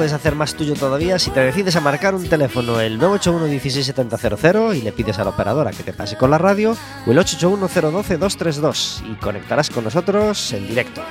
Puedes 0.00 0.14
hacer 0.14 0.34
más 0.34 0.54
tuyo 0.54 0.72
todavía 0.72 1.18
si 1.18 1.30
te 1.30 1.40
decides 1.40 1.76
a 1.76 1.80
marcar 1.82 2.14
un 2.14 2.26
teléfono 2.26 2.80
el 2.80 2.96
981 2.96 3.60
16700 3.60 4.74
y 4.74 4.80
le 4.80 4.92
pides 4.92 5.18
a 5.18 5.24
la 5.24 5.28
operadora 5.28 5.72
que 5.72 5.82
te 5.82 5.92
pase 5.92 6.16
con 6.16 6.30
la 6.30 6.38
radio 6.38 6.74
o 7.06 7.10
el 7.10 7.18
881 7.18 7.92
012 7.92 8.16
232 8.16 9.02
y 9.10 9.14
conectarás 9.16 9.68
con 9.68 9.84
nosotros 9.84 10.54
en 10.54 10.66
directo. 10.66 11.02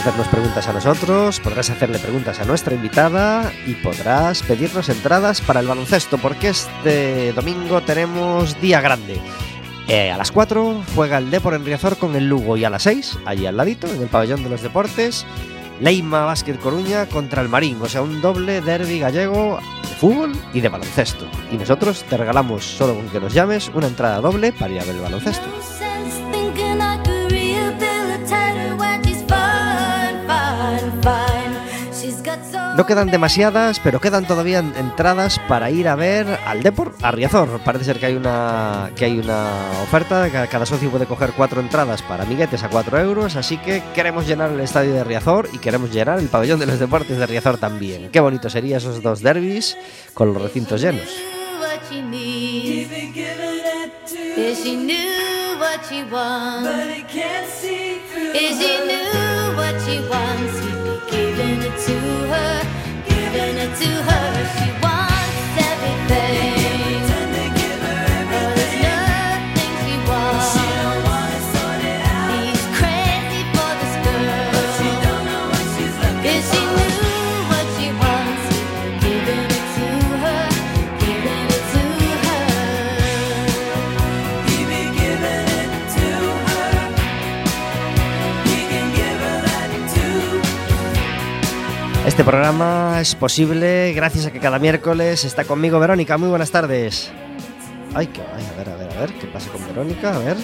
Hacernos 0.00 0.28
preguntas 0.28 0.66
a 0.66 0.72
nosotros, 0.72 1.40
podrás 1.40 1.68
hacerle 1.68 1.98
preguntas 1.98 2.40
a 2.40 2.46
nuestra 2.46 2.74
invitada 2.74 3.52
y 3.66 3.74
podrás 3.74 4.42
pedirnos 4.42 4.88
entradas 4.88 5.42
para 5.42 5.60
el 5.60 5.66
baloncesto, 5.66 6.16
porque 6.16 6.48
este 6.48 7.34
domingo 7.34 7.82
tenemos 7.82 8.58
día 8.62 8.80
grande. 8.80 9.20
Eh, 9.88 10.10
a 10.10 10.16
las 10.16 10.32
4 10.32 10.84
juega 10.94 11.18
el 11.18 11.30
Depor 11.30 11.52
en 11.52 11.66
Riazor 11.66 11.98
con 11.98 12.16
el 12.16 12.28
Lugo 12.28 12.56
y 12.56 12.64
a 12.64 12.70
las 12.70 12.84
6, 12.84 13.18
allí 13.26 13.44
al 13.44 13.58
ladito, 13.58 13.88
en 13.88 14.00
el 14.00 14.08
pabellón 14.08 14.42
de 14.42 14.48
los 14.48 14.62
deportes, 14.62 15.26
Leima 15.80 16.24
Básquet 16.24 16.58
Coruña 16.58 17.04
contra 17.06 17.42
el 17.42 17.50
Marín, 17.50 17.76
o 17.82 17.86
sea, 17.86 18.00
un 18.00 18.22
doble 18.22 18.62
derby 18.62 19.00
gallego 19.00 19.58
de 19.82 19.96
fútbol 19.96 20.32
y 20.54 20.60
de 20.60 20.70
baloncesto. 20.70 21.26
Y 21.52 21.58
nosotros 21.58 22.04
te 22.08 22.16
regalamos, 22.16 22.64
solo 22.64 22.94
con 22.94 23.08
que 23.10 23.20
nos 23.20 23.34
llames, 23.34 23.70
una 23.74 23.88
entrada 23.88 24.20
doble 24.20 24.52
para 24.52 24.72
ir 24.72 24.80
a 24.80 24.84
ver 24.84 24.94
el 24.94 25.02
baloncesto. 25.02 25.46
No 32.80 32.86
quedan 32.86 33.10
demasiadas, 33.10 33.78
pero 33.78 34.00
quedan 34.00 34.26
todavía 34.26 34.60
entradas 34.60 35.38
para 35.48 35.70
ir 35.70 35.86
a 35.86 35.96
ver 35.96 36.26
al 36.46 36.62
Depor 36.62 36.94
a 37.02 37.10
Riazor. 37.10 37.60
Parece 37.62 37.84
ser 37.84 37.98
que 37.98 38.06
hay 38.06 38.14
una 38.14 38.90
que 38.96 39.04
hay 39.04 39.18
una 39.18 39.50
oferta, 39.82 40.26
cada 40.50 40.64
socio 40.64 40.90
puede 40.90 41.04
coger 41.04 41.34
cuatro 41.36 41.60
entradas 41.60 42.00
para 42.00 42.22
amiguetes 42.22 42.62
a 42.62 42.70
cuatro 42.70 42.98
euros, 42.98 43.36
así 43.36 43.58
que 43.58 43.82
queremos 43.94 44.26
llenar 44.26 44.50
el 44.50 44.60
estadio 44.60 44.94
de 44.94 45.04
Riazor 45.04 45.50
y 45.52 45.58
queremos 45.58 45.92
llenar 45.92 46.20
el 46.20 46.28
pabellón 46.28 46.58
de 46.58 46.64
los 46.64 46.78
deportes 46.78 47.18
de 47.18 47.26
Riazor 47.26 47.58
también. 47.58 48.08
Qué 48.10 48.20
bonito 48.20 48.48
sería 48.48 48.78
esos 48.78 49.02
dos 49.02 49.20
derbis 49.20 49.76
con 50.14 50.32
los 50.32 50.42
recintos 50.42 50.80
llenos. 50.80 51.10
gonna 63.32 63.66
her? 64.08 64.28
She 64.56 64.70
wants 64.82 65.58
everything. 65.70 66.59
Este 92.20 92.30
programa 92.30 93.00
es 93.00 93.14
posible 93.14 93.94
gracias 93.94 94.26
a 94.26 94.30
que 94.30 94.40
cada 94.40 94.58
miércoles 94.58 95.24
está 95.24 95.44
conmigo 95.44 95.80
Verónica. 95.80 96.18
Muy 96.18 96.28
buenas 96.28 96.50
tardes. 96.50 97.10
Ay, 97.94 98.08
que 98.08 98.20
ay, 98.20 98.46
a 98.52 98.58
ver, 98.58 98.68
a 98.68 98.76
ver, 98.76 98.92
a 98.94 99.00
ver, 99.00 99.14
¿qué 99.14 99.26
pasa 99.26 99.50
con 99.50 99.66
Verónica? 99.66 100.14
A 100.14 100.18
ver. 100.18 100.36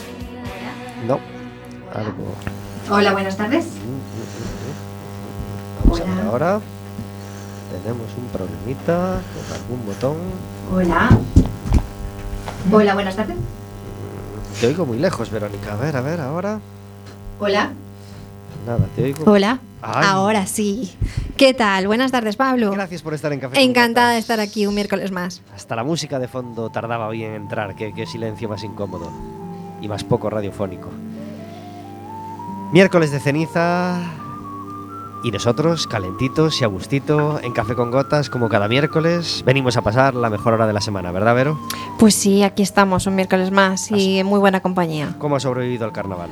No, 1.06 1.20
algo. 1.94 2.34
Hola, 2.88 3.12
buenas 3.12 3.37
tardes. 3.37 3.66
Vamos 5.84 6.00
a 6.00 6.04
ver 6.04 6.25
ahora. 6.25 6.60
Tenemos 7.82 8.06
un 8.16 8.26
problemita 8.28 9.20
con 9.34 9.56
algún 9.60 9.84
botón. 9.84 10.16
Hola. 10.72 11.10
Hola, 12.72 12.94
buenas 12.94 13.16
tardes. 13.16 13.37
Te 14.62 14.69
oigo 14.69 14.87
muy 14.87 14.98
lejos, 14.98 15.31
Verónica. 15.31 15.75
A 15.75 15.76
ver, 15.76 15.94
a 15.94 16.00
ver, 16.00 16.22
ahora. 16.22 16.58
Hola. 17.38 17.70
Nada, 18.65 18.87
te 18.94 19.03
oigo. 19.05 19.25
Hola. 19.31 19.59
Ay. 19.83 20.05
Ahora 20.06 20.47
sí. 20.47 20.94
¿Qué 21.37 21.55
tal? 21.55 21.87
Buenas 21.87 22.11
tardes, 22.11 22.37
Pablo. 22.37 22.71
Gracias 22.71 23.03
por 23.03 23.15
estar 23.15 23.33
en 23.33 23.41
Café. 23.41 23.61
Encantada 23.62 24.12
de 24.12 24.19
estar 24.19 24.41
aquí 24.41 24.67
un 24.67 24.75
miércoles 24.75 25.12
más. 25.12 25.43
Hasta 25.55 25.77
la 25.77 25.84
música 25.84 26.19
de 26.19 26.28
fondo 26.28 26.71
tardaba 26.71 27.06
hoy 27.09 27.25
en 27.25 27.34
entrar. 27.34 27.77
Qué, 27.77 27.93
qué 27.93 28.06
silencio 28.06 28.49
más 28.49 28.65
incómodo. 28.65 29.11
Y 29.81 29.89
más 29.89 30.03
poco 30.05 30.31
radiofónico. 30.31 30.89
Miércoles 32.72 33.11
de 33.11 33.21
ceniza. 33.21 34.00
Y 35.23 35.31
nosotros, 35.31 35.87
calentitos 35.87 36.61
y 36.61 36.64
a 36.64 36.69
gustito, 36.69 37.41
en 37.43 37.52
Café 37.52 37.75
con 37.75 37.91
Gotas, 37.91 38.31
como 38.31 38.49
cada 38.49 38.69
miércoles, 38.69 39.43
venimos 39.44 39.76
a 39.76 39.82
pasar 39.82 40.14
la 40.14 40.31
mejor 40.31 40.55
hora 40.55 40.67
de 40.67 40.73
la 40.73 40.81
semana, 40.81 41.11
¿verdad, 41.11 41.35
Vero? 41.35 41.59
Pues 41.99 42.14
sí, 42.14 42.44
aquí 42.44 42.62
estamos 42.62 43.06
un 43.06 43.17
miércoles 43.17 43.50
más 43.50 43.91
y 43.91 44.20
en 44.20 44.26
muy 44.26 44.38
buena 44.38 44.61
compañía. 44.61 45.14
¿Cómo 45.19 45.37
ha 45.37 45.41
sobrevivido 45.41 45.85
al 45.85 45.93
carnaval? 45.93 46.31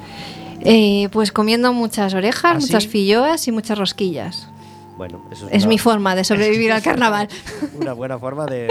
Eh, 0.64 1.08
pues 1.12 1.30
comiendo 1.32 1.72
muchas 1.72 2.14
orejas, 2.14 2.52
¿Ah, 2.56 2.60
sí? 2.60 2.66
muchas 2.66 2.86
filloas 2.86 3.46
y 3.48 3.52
muchas 3.52 3.78
rosquillas. 3.78 4.48
Bueno, 4.96 5.20
eso 5.30 5.46
es, 5.48 5.52
Es 5.54 5.62
una, 5.64 5.68
mi 5.70 5.78
forma 5.78 6.14
de 6.14 6.22
sobrevivir 6.24 6.70
al 6.72 6.80
carnaval. 6.88 7.28
una 7.74 7.92
buena 7.94 8.18
forma 8.18 8.46
de, 8.46 8.68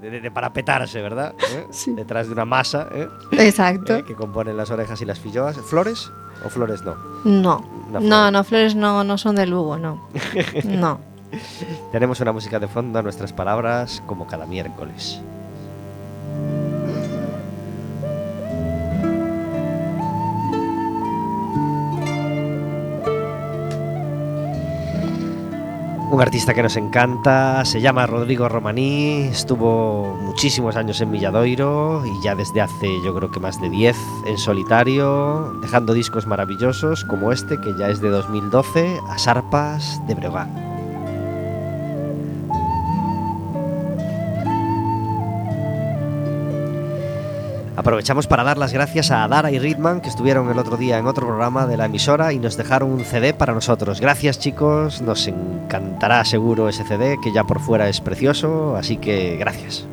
de- 0.00 0.20
de- 0.20 0.30
parapetarse, 0.30 1.00
¿verdad? 1.00 1.34
¿Eh? 1.54 1.66
Sí. 1.70 1.92
Detrás 1.92 2.26
de 2.26 2.32
una 2.34 2.44
masa 2.44 2.88
¿eh? 2.94 3.08
Exacto. 3.38 3.96
¿Eh? 3.96 4.04
que 4.06 4.14
componen 4.14 4.56
las 4.56 4.70
orejas 4.70 5.00
y 5.00 5.04
las 5.06 5.18
filloas. 5.18 5.56
¿Flores 5.56 6.10
o 6.44 6.48
flores 6.50 6.82
no? 6.82 6.94
No. 7.24 7.64
No, 8.00 8.30
no, 8.30 8.44
flores 8.44 8.74
no, 8.74 9.02
no 9.02 9.16
son 9.18 9.34
de 9.36 9.46
Lugo, 9.46 9.78
no. 9.78 10.08
No. 10.64 11.00
Tenemos 11.92 12.20
una 12.20 12.32
música 12.32 12.58
de 12.58 12.68
fondo 12.68 12.98
a 12.98 13.02
nuestras 13.02 13.32
palabras 13.32 14.02
como 14.06 14.26
cada 14.26 14.46
miércoles. 14.46 15.20
Un 26.10 26.20
artista 26.20 26.54
que 26.54 26.62
nos 26.62 26.76
encanta, 26.76 27.64
se 27.64 27.80
llama 27.80 28.04
Rodrigo 28.04 28.48
Romaní, 28.48 29.28
estuvo 29.30 30.16
muchísimos 30.20 30.74
años 30.74 31.00
en 31.00 31.12
Villadoiro 31.12 32.02
y 32.04 32.24
ya 32.24 32.34
desde 32.34 32.60
hace 32.60 32.88
yo 33.04 33.14
creo 33.14 33.30
que 33.30 33.38
más 33.38 33.60
de 33.60 33.70
10 33.70 33.96
en 34.26 34.36
solitario, 34.36 35.54
dejando 35.62 35.94
discos 35.94 36.26
maravillosos 36.26 37.04
como 37.04 37.30
este 37.30 37.60
que 37.60 37.76
ya 37.78 37.90
es 37.90 38.00
de 38.00 38.08
2012, 38.08 38.98
As 39.08 39.28
Arpas 39.28 40.04
de 40.08 40.16
Breogán. 40.16 40.69
Aprovechamos 47.80 48.26
para 48.26 48.44
dar 48.44 48.58
las 48.58 48.74
gracias 48.74 49.10
a 49.10 49.24
Adara 49.24 49.50
y 49.50 49.58
Ritman 49.58 50.02
que 50.02 50.10
estuvieron 50.10 50.50
el 50.50 50.58
otro 50.58 50.76
día 50.76 50.98
en 50.98 51.06
otro 51.06 51.26
programa 51.26 51.66
de 51.66 51.78
la 51.78 51.86
emisora 51.86 52.30
y 52.34 52.38
nos 52.38 52.58
dejaron 52.58 52.92
un 52.92 53.06
CD 53.06 53.32
para 53.32 53.54
nosotros. 53.54 54.02
Gracias 54.02 54.38
chicos, 54.38 55.00
nos 55.00 55.26
encantará 55.26 56.22
seguro 56.26 56.68
ese 56.68 56.84
CD 56.84 57.16
que 57.24 57.32
ya 57.32 57.44
por 57.44 57.58
fuera 57.58 57.88
es 57.88 58.02
precioso, 58.02 58.76
así 58.76 58.98
que 58.98 59.38
gracias. 59.38 59.86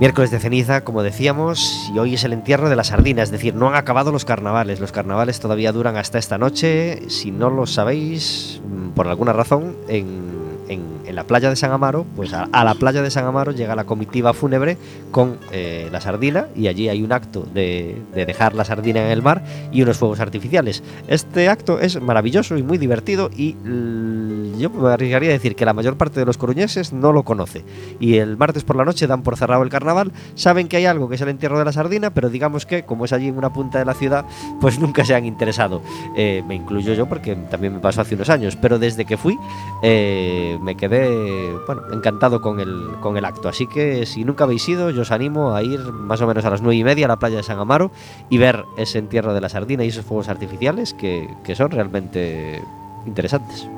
Miércoles 0.00 0.30
de 0.30 0.40
ceniza, 0.40 0.82
como 0.82 1.02
decíamos, 1.02 1.90
y 1.94 1.98
hoy 1.98 2.14
es 2.14 2.24
el 2.24 2.32
entierro 2.32 2.70
de 2.70 2.74
la 2.74 2.84
sardina, 2.84 3.22
es 3.22 3.30
decir, 3.30 3.54
no 3.54 3.68
han 3.68 3.74
acabado 3.74 4.12
los 4.12 4.24
carnavales. 4.24 4.80
Los 4.80 4.92
carnavales 4.92 5.40
todavía 5.40 5.72
duran 5.72 5.98
hasta 5.98 6.16
esta 6.16 6.38
noche. 6.38 7.10
Si 7.10 7.30
no 7.30 7.50
lo 7.50 7.66
sabéis, 7.66 8.62
mm, 8.66 8.92
por 8.92 9.08
alguna 9.08 9.34
razón, 9.34 9.76
en, 9.88 10.49
en, 10.70 11.14
la 11.14 11.24
playa 11.24 11.50
de 11.50 11.56
San 11.56 11.72
Amaro, 11.72 12.06
pues 12.16 12.32
a, 12.32 12.46
la 12.64 12.74
playa 12.74 13.02
de 13.02 13.10
San 13.10 13.24
Amaro 13.26 13.52
llega 13.52 13.74
la 13.76 13.84
comitiva 13.84 14.32
fúnebre 14.32 14.76
con 15.10 15.38
eh, 15.52 15.88
la 15.92 16.00
sardina 16.00 16.46
y 16.54 16.68
allí 16.68 16.88
hay 16.88 17.02
un 17.02 17.12
acto 17.12 17.42
de, 17.52 18.00
de 18.14 18.26
dejar 18.26 18.54
la 18.54 18.64
sardina 18.64 19.00
en 19.04 19.10
el 19.10 19.22
mar 19.22 19.42
y 19.72 19.82
unos 19.82 19.98
fuegos 19.98 20.20
artificiales. 20.20 20.82
Este 21.08 21.48
acto 21.48 21.80
es 21.80 22.00
maravilloso 22.00 22.56
y 22.56 22.62
muy 22.62 22.78
divertido 22.78 23.28
y 23.36 23.56
l- 23.64 24.58
yo 24.58 24.70
me 24.70 24.88
arriesgaría 24.90 25.30
a 25.30 25.32
decir 25.32 25.56
que 25.56 25.64
la 25.64 25.72
mayor 25.72 25.96
parte 25.96 26.20
de 26.20 26.26
los 26.26 26.38
coruñeses 26.38 26.92
no 26.92 27.12
lo 27.12 27.22
conoce. 27.24 27.64
Y 27.98 28.16
el 28.18 28.36
martes 28.36 28.62
por 28.62 28.76
la 28.76 28.84
noche 28.84 29.06
dan 29.06 29.22
por 29.22 29.36
cerrado 29.36 29.62
el 29.62 29.68
carnaval, 29.70 30.12
saben 30.34 30.68
que 30.68 30.76
hay 30.76 30.86
algo 30.86 31.08
que 31.08 31.16
es 31.16 31.20
el 31.20 31.28
entierro 31.30 31.58
de 31.58 31.64
la 31.64 31.72
sardina, 31.72 32.10
pero 32.10 32.30
digamos 32.30 32.66
que 32.66 32.84
como 32.84 33.04
es 33.04 33.12
allí 33.12 33.28
en 33.28 33.36
una 33.38 33.52
punta 33.52 33.78
de 33.78 33.84
la 33.84 33.94
ciudad, 33.94 34.24
pues 34.60 34.78
nunca 34.80 35.04
se 35.04 35.14
han 35.14 35.24
interesado. 35.24 35.82
Eh, 36.16 36.42
me 36.46 36.54
incluyo 36.54 36.94
yo 36.94 37.06
porque 37.08 37.34
también 37.34 37.72
me 37.74 37.80
pasó 37.80 38.02
hace 38.02 38.14
unos 38.14 38.30
años, 38.30 38.56
pero 38.56 38.78
desde 38.78 39.04
que 39.04 39.16
fui 39.16 39.36
eh, 39.82 40.58
me 40.60 40.76
quedé 40.76 41.54
bueno, 41.66 41.82
encantado 41.92 42.40
con 42.40 42.60
el, 42.60 42.88
con 43.00 43.16
el 43.16 43.24
acto. 43.24 43.48
Así 43.48 43.66
que 43.66 44.06
si 44.06 44.24
nunca 44.24 44.44
habéis 44.44 44.68
ido, 44.68 44.90
yo 44.90 45.02
os 45.02 45.10
animo 45.10 45.54
a 45.54 45.62
ir 45.62 45.80
más 45.80 46.20
o 46.20 46.26
menos 46.26 46.44
a 46.44 46.50
las 46.50 46.62
nueve 46.62 46.76
y 46.76 46.84
media 46.84 47.06
a 47.06 47.08
la 47.08 47.18
playa 47.18 47.38
de 47.38 47.42
San 47.42 47.58
Amaro 47.58 47.90
y 48.28 48.38
ver 48.38 48.64
ese 48.76 48.98
entierro 48.98 49.34
de 49.34 49.40
la 49.40 49.48
sardina 49.48 49.84
y 49.84 49.88
esos 49.88 50.04
fuegos 50.04 50.28
artificiales 50.28 50.94
que, 50.94 51.28
que 51.44 51.54
son 51.54 51.70
realmente 51.70 52.62
interesantes. 53.06 53.68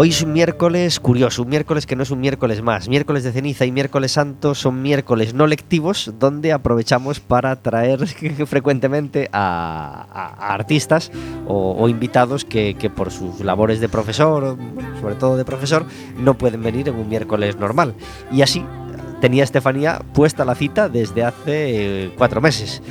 Hoy 0.00 0.10
es 0.10 0.22
un 0.22 0.32
miércoles 0.32 1.00
curioso, 1.00 1.42
un 1.42 1.48
miércoles 1.48 1.84
que 1.84 1.96
no 1.96 2.04
es 2.04 2.12
un 2.12 2.20
miércoles 2.20 2.62
más. 2.62 2.88
Miércoles 2.88 3.24
de 3.24 3.32
ceniza 3.32 3.66
y 3.66 3.72
miércoles 3.72 4.12
santo 4.12 4.54
son 4.54 4.80
miércoles 4.80 5.34
no 5.34 5.48
lectivos 5.48 6.12
donde 6.20 6.52
aprovechamos 6.52 7.18
para 7.18 7.56
traer 7.56 8.06
frecuentemente 8.46 9.28
a, 9.32 10.54
artistas 10.54 11.10
o, 11.48 11.88
invitados 11.88 12.44
que, 12.44 12.92
por 12.94 13.10
sus 13.10 13.40
labores 13.40 13.80
de 13.80 13.88
profesor, 13.88 14.56
sobre 15.00 15.16
todo 15.16 15.36
de 15.36 15.44
profesor, 15.44 15.84
no 16.16 16.38
pueden 16.38 16.62
venir 16.62 16.88
en 16.88 16.94
un 16.94 17.08
miércoles 17.08 17.56
normal. 17.56 17.94
Y 18.30 18.42
así 18.42 18.64
tenía 19.20 19.42
Estefanía 19.42 20.00
puesta 20.14 20.44
la 20.44 20.54
cita 20.54 20.88
desde 20.88 21.24
hace 21.24 22.04
eh, 22.04 22.10
cuatro 22.16 22.40
meses. 22.40 22.82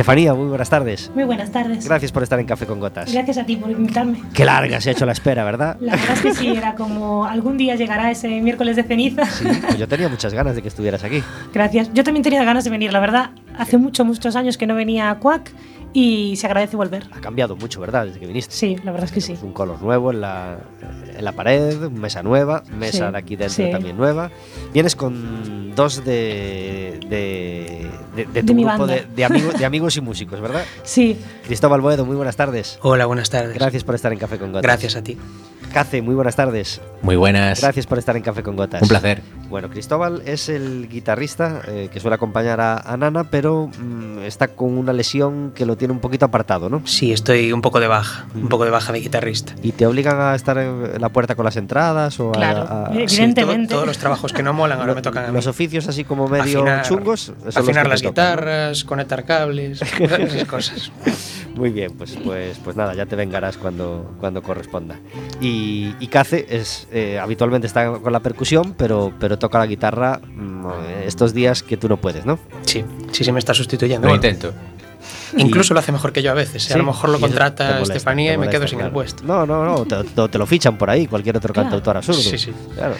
Estefanía, 0.00 0.32
muy 0.32 0.46
buenas 0.46 0.70
tardes. 0.70 1.10
Muy 1.14 1.24
buenas 1.24 1.50
tardes. 1.50 1.84
Gracias 1.84 2.10
por 2.10 2.22
estar 2.22 2.40
en 2.40 2.46
Café 2.46 2.64
con 2.64 2.80
Gotas. 2.80 3.12
Gracias 3.12 3.36
a 3.36 3.44
ti 3.44 3.56
por 3.56 3.70
invitarme. 3.70 4.22
Qué 4.32 4.46
larga 4.46 4.80
se 4.80 4.88
ha 4.88 4.92
hecho 4.92 5.04
la 5.04 5.12
espera, 5.12 5.44
¿verdad? 5.44 5.76
La 5.78 5.94
verdad 5.94 6.12
es 6.14 6.22
que 6.22 6.32
sí, 6.32 6.48
era 6.56 6.74
como 6.74 7.26
algún 7.26 7.58
día 7.58 7.74
llegará 7.74 8.10
ese 8.10 8.40
miércoles 8.40 8.76
de 8.76 8.84
ceniza. 8.84 9.26
Sí, 9.26 9.44
pues 9.60 9.76
yo 9.76 9.86
tenía 9.86 10.08
muchas 10.08 10.32
ganas 10.32 10.56
de 10.56 10.62
que 10.62 10.68
estuvieras 10.68 11.04
aquí. 11.04 11.22
Gracias. 11.52 11.92
Yo 11.92 12.02
también 12.02 12.22
tenía 12.22 12.42
ganas 12.44 12.64
de 12.64 12.70
venir, 12.70 12.94
la 12.94 13.00
verdad. 13.00 13.32
Hace 13.58 13.76
muchos, 13.76 14.06
muchos 14.06 14.36
años 14.36 14.56
que 14.56 14.66
no 14.66 14.74
venía 14.74 15.10
a 15.10 15.18
Cuac 15.18 15.52
y 15.92 16.36
se 16.36 16.46
agradece 16.46 16.76
volver. 16.76 17.06
Ha 17.12 17.20
cambiado 17.20 17.56
mucho, 17.56 17.80
¿verdad? 17.80 18.06
Desde 18.06 18.20
que 18.20 18.26
viniste. 18.26 18.54
Sí, 18.54 18.76
la 18.84 18.92
verdad 18.92 19.06
es 19.08 19.12
que 19.12 19.20
sí. 19.20 19.32
Es 19.32 19.42
un 19.42 19.52
color 19.52 19.80
nuevo 19.82 20.10
en 20.12 20.20
la, 20.20 20.58
en 21.16 21.24
la 21.24 21.32
pared, 21.32 21.76
mesa 21.90 22.22
nueva, 22.22 22.62
mesa 22.76 23.06
Sí, 23.06 23.12
de 23.12 23.18
aquí 23.18 23.36
dentro 23.36 23.64
sí. 23.66 23.70
también 23.70 23.96
nueva. 23.96 24.30
Vienes 24.72 24.94
con 24.96 25.74
dos 25.74 26.04
de, 26.04 27.00
de, 27.08 27.86
de, 28.16 28.24
de 28.26 28.42
tu 28.42 28.54
grupo 28.54 28.86
de, 28.86 29.06
de 29.14 29.24
amigos, 29.24 29.58
de 29.58 29.64
amigos 29.66 29.96
y 29.96 30.00
músicos, 30.00 30.40
¿verdad? 30.40 30.64
Sí, 30.82 31.18
Cristóbal 31.46 31.80
Boedo, 31.80 32.04
muy 32.06 32.16
buenas 32.16 32.36
tardes. 32.36 32.78
Hola, 32.82 33.06
buenas 33.06 33.30
tardes. 33.30 33.54
Gracias 33.54 33.84
por 33.84 33.94
estar 33.94 34.12
en 34.12 34.18
Café 34.18 34.38
con 34.38 34.48
Gotas. 34.52 34.62
Gracias 34.62 34.96
a 34.96 35.02
ti. 35.02 35.16
Cace, 35.72 36.02
muy 36.02 36.16
buenas 36.16 36.34
tardes. 36.34 36.80
Muy 37.02 37.14
buenas. 37.16 37.60
Gracias 37.60 37.86
por 37.86 37.96
estar 37.98 38.16
en 38.16 38.22
Café 38.22 38.42
con 38.42 38.56
Gotas. 38.56 38.82
Un 38.82 38.88
placer. 38.88 39.22
Bueno, 39.48 39.70
Cristóbal 39.70 40.22
es 40.26 40.48
el 40.48 40.88
guitarrista 40.88 41.62
eh, 41.68 41.88
que 41.92 41.98
suele 42.00 42.16
acompañar 42.16 42.60
a, 42.60 42.76
a 42.78 42.96
Nana, 42.96 43.24
pero 43.30 43.68
mm, 43.78 44.18
está 44.20 44.48
con 44.48 44.76
una 44.76 44.92
lesión 44.92 45.52
que 45.54 45.64
lo 45.66 45.76
tiene 45.76 45.92
un 45.92 46.00
poquito 46.00 46.24
apartado, 46.26 46.68
¿no? 46.68 46.82
Sí, 46.86 47.12
estoy 47.12 47.52
un 47.52 47.62
poco 47.62 47.78
de 47.80 47.86
baja, 47.86 48.26
un 48.34 48.48
poco 48.48 48.64
de 48.64 48.70
baja 48.70 48.92
de 48.92 49.00
guitarrista. 49.00 49.54
¿Y 49.62 49.72
te 49.72 49.86
obligan 49.86 50.20
a 50.20 50.34
estar 50.34 50.58
en 50.58 51.00
la 51.00 51.08
puerta 51.08 51.34
con 51.36 51.44
las 51.44 51.56
entradas 51.56 52.18
o 52.20 52.30
a- 52.30 52.32
Claro, 52.32 52.60
a, 52.68 52.90
eh, 52.92 53.08
Sí, 53.08 53.16
Evidentemente. 53.16 53.68
todo- 53.68 53.78
todos 53.80 53.86
los 53.88 53.98
trabajos 53.98 54.32
que 54.32 54.42
no 54.42 54.52
molan 54.52 54.80
ahora 54.80 54.94
me 54.94 55.02
tocan 55.02 55.24
a 55.24 55.28
mí. 55.28 55.34
los 55.34 55.46
oficios 55.46 55.88
así 55.88 56.04
como 56.04 56.28
medio 56.28 56.62
Afinar- 56.62 56.82
chungos? 56.82 57.32
Afinar 57.54 57.88
las 57.88 58.02
tocan, 58.02 58.24
¿no? 58.24 58.40
guitarras, 58.42 58.84
conectar 58.84 59.24
cables, 59.24 59.80
esas 60.00 60.44
cosas. 60.46 60.92
Muy 61.54 61.70
bien, 61.70 61.92
pues, 61.96 62.16
pues, 62.24 62.58
pues 62.62 62.76
nada, 62.76 62.94
ya 62.94 63.06
te 63.06 63.16
vengarás 63.16 63.56
cuando, 63.56 64.14
cuando 64.20 64.42
corresponda. 64.42 64.96
Y, 65.40 65.59
y 66.00 66.06
Cace 66.08 66.46
es, 66.48 66.86
eh, 66.92 67.18
habitualmente 67.18 67.66
está 67.66 67.90
con 67.98 68.12
la 68.12 68.20
percusión, 68.20 68.74
pero, 68.76 69.12
pero 69.18 69.38
toca 69.38 69.58
la 69.58 69.66
guitarra 69.66 70.20
mm, 70.24 70.66
estos 71.06 71.34
días 71.34 71.62
que 71.62 71.76
tú 71.76 71.88
no 71.88 71.96
puedes, 71.96 72.24
¿no? 72.26 72.38
Sí, 72.66 72.84
sí, 73.12 73.24
sí 73.24 73.32
me 73.32 73.38
está 73.38 73.54
sustituyendo. 73.54 74.06
Lo 74.06 74.12
Bueno, 74.14 74.24
intento. 74.26 74.52
incluso 75.36 75.74
lo 75.74 75.80
hace 75.80 75.92
mejor 75.92 76.12
que 76.12 76.22
yo 76.22 76.30
a 76.30 76.34
veces. 76.34 76.64
¿eh? 76.64 76.68
Sí, 76.68 76.72
a 76.74 76.78
lo 76.78 76.84
mejor 76.84 77.10
lo 77.10 77.18
y 77.18 77.20
contrata 77.20 77.64
molesta, 77.72 77.94
Estefanía 77.94 78.30
te 78.30 78.34
y 78.34 78.38
me 78.38 78.48
quedo 78.48 78.66
sin 78.68 78.78
claro. 78.78 78.88
el 78.88 78.92
puesto. 78.94 79.24
No, 79.24 79.44
no, 79.46 79.64
no, 79.64 79.84
te, 79.86 80.02
te- 80.04 80.28
te 80.28 80.38
lo 80.38 80.46
fichan 80.46 80.76
por 80.78 80.90
ahí, 80.90 81.06
cualquier 81.06 81.36
otro 81.36 81.52
Claro. 81.52 81.68
cantautor 81.68 81.96
absurdo. 81.96 82.20
Sí, 82.20 82.38
sí. 82.38 82.52
Claro. 82.74 82.94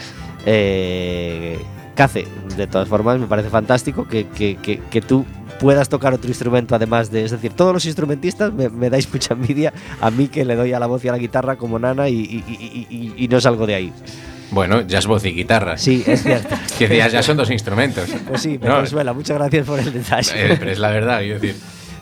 Eh, 0.46 1.58
Cace, 1.94 2.26
de 2.56 2.66
todas 2.66 2.88
formas, 2.88 3.18
me 3.18 3.26
parece 3.26 3.50
fantástico 3.50 4.06
que, 4.08 4.26
que- 4.28 4.56
que- 4.56 4.78
que 4.90 5.00
tú 5.02 5.26
puedas 5.60 5.88
tocar 5.88 6.12
otro 6.14 6.28
instrumento 6.28 6.74
además 6.74 7.10
de. 7.10 7.24
Es 7.24 7.30
decir, 7.30 7.52
todos 7.52 7.72
los 7.72 7.84
instrumentistas 7.84 8.52
me, 8.52 8.68
me 8.68 8.90
dais 8.90 9.08
mucha 9.12 9.34
envidia 9.34 9.72
a 10.00 10.10
mí 10.10 10.26
que 10.28 10.44
le 10.44 10.56
doy 10.56 10.72
a 10.72 10.80
la 10.80 10.86
voz 10.86 11.04
y 11.04 11.08
a 11.08 11.12
la 11.12 11.18
guitarra 11.18 11.56
como 11.56 11.78
nana 11.78 12.08
y, 12.08 12.14
y- 12.14 12.86
y- 12.90 13.14
y- 13.24 13.28
no 13.28 13.40
salgo 13.40 13.66
de 13.66 13.74
ahí. 13.76 13.92
Bueno, 14.50 14.80
ya 14.80 14.98
es 14.98 15.06
voz 15.06 15.24
y 15.24 15.30
guitarra. 15.32 15.76
Sí, 15.78 16.02
es 16.06 16.22
cierto. 16.24 16.56
Que 16.78 16.96
ya, 16.96 17.06
ya 17.08 17.22
son 17.22 17.36
dos 17.36 17.50
instrumentos. 17.50 18.08
Pues 18.26 18.40
sí, 18.42 18.58
me 18.60 18.68
No. 18.68 18.80
Muchas 19.14 19.36
gracias 19.38 19.66
por 19.66 19.78
el 19.78 19.92
detalle. 19.92 20.32
eh, 20.34 20.56
pero 20.58 20.72
es 20.72 20.78
la 20.78 20.90
verdad, 20.90 21.20
quiero 21.20 21.38
decir. 21.38 21.56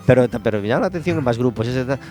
Pero, 0.09 0.27
pero 0.43 0.63
me 0.63 0.69
llama 0.69 0.81
la 0.81 0.87
atención 0.87 1.19
en 1.19 1.25
más 1.25 1.37
grupos. 1.37 1.69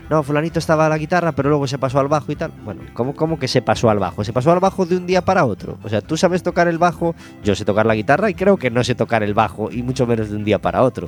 no, 0.07 0.21
fulanito 0.21 0.59
estaba 0.59 0.85
a 0.85 0.89
la 0.89 0.99
guitarra, 0.99 1.31
pero 1.31 1.49
luego 1.49 1.65
se 1.65 1.79
pasó 1.79 1.97
al 1.99 2.07
bajo 2.07 2.31
y 2.31 2.35
tal. 2.35 2.51
Bueno, 2.63 2.81
¿cómo, 2.93 3.15
¿cómo 3.15 3.39
que 3.39 3.47
se 3.47 3.63
pasó 3.63 3.89
al 3.89 3.97
bajo? 3.97 4.23
Se 4.23 4.31
pasó 4.31 4.51
al 4.51 4.59
bajo 4.59 4.85
de 4.85 4.97
un 4.97 5.07
día 5.07 5.25
para 5.25 5.45
otro. 5.45 5.79
O 5.83 5.89
sea, 5.89 6.01
tú 6.01 6.15
sabes 6.15 6.43
tocar 6.43 6.67
el 6.67 6.77
bajo, 6.77 7.15
yo 7.43 7.55
sé 7.55 7.65
tocar 7.65 7.87
la 7.87 7.95
guitarra 7.95 8.29
y 8.29 8.35
creo 8.35 8.57
que 8.57 8.69
no 8.69 8.83
sé 8.83 8.93
tocar 8.93 9.23
el 9.23 9.33
bajo, 9.33 9.71
y 9.71 9.81
mucho 9.81 10.05
menos 10.05 10.29
de 10.29 10.35
un 10.35 10.43
día 10.43 10.59
para 10.59 10.83
otro. 10.83 11.07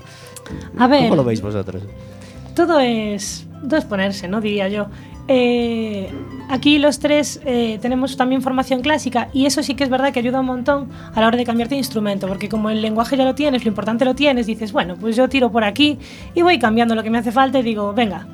A 0.79 0.87
ver. 0.87 1.03
¿Cómo 1.03 1.17
lo 1.17 1.23
veis 1.23 1.43
vosotros? 1.43 1.83
todo 2.65 2.79
es, 2.81 3.47
todo 3.61 3.77
es 3.77 3.85
ponerse, 3.85 4.27
¿no? 4.27 4.41
Diría 4.41 4.67
yo. 4.67 4.87
Eh, 5.31 6.11
aquí 6.49 6.79
los 6.79 6.97
tres 6.97 7.39
eh, 7.45 7.77
tenemos 7.83 8.17
también 8.17 8.41
formación 8.41 8.81
clásica 8.81 9.29
y 9.31 9.45
eso 9.45 9.61
sí 9.61 9.75
que 9.75 9.83
es 9.83 9.89
verdad 9.91 10.11
que 10.11 10.17
ayuda 10.17 10.39
un 10.39 10.47
montón 10.47 10.89
a 11.13 11.21
la 11.21 11.27
hora 11.27 11.37
de 11.37 11.45
cambiarte 11.45 11.75
de 11.75 11.79
instrumento, 11.79 12.27
porque 12.27 12.49
como 12.49 12.71
el 12.71 12.81
lenguaje 12.81 13.15
ya 13.15 13.25
lo 13.25 13.35
tienes, 13.35 13.63
lo 13.63 13.69
importante 13.69 14.05
lo 14.05 14.15
tienes, 14.15 14.47
dices, 14.47 14.71
bueno, 14.71 14.95
pues 14.99 15.15
yo 15.15 15.29
tiro 15.29 15.51
por 15.51 15.63
aquí 15.63 15.99
y 16.33 16.41
voy 16.41 16.57
cambiando 16.57 16.95
lo 16.95 17.03
que 17.03 17.11
me 17.11 17.19
hace 17.19 17.31
falta 17.31 17.59
y 17.59 17.63
digo, 17.63 17.93
venga, 17.93 18.25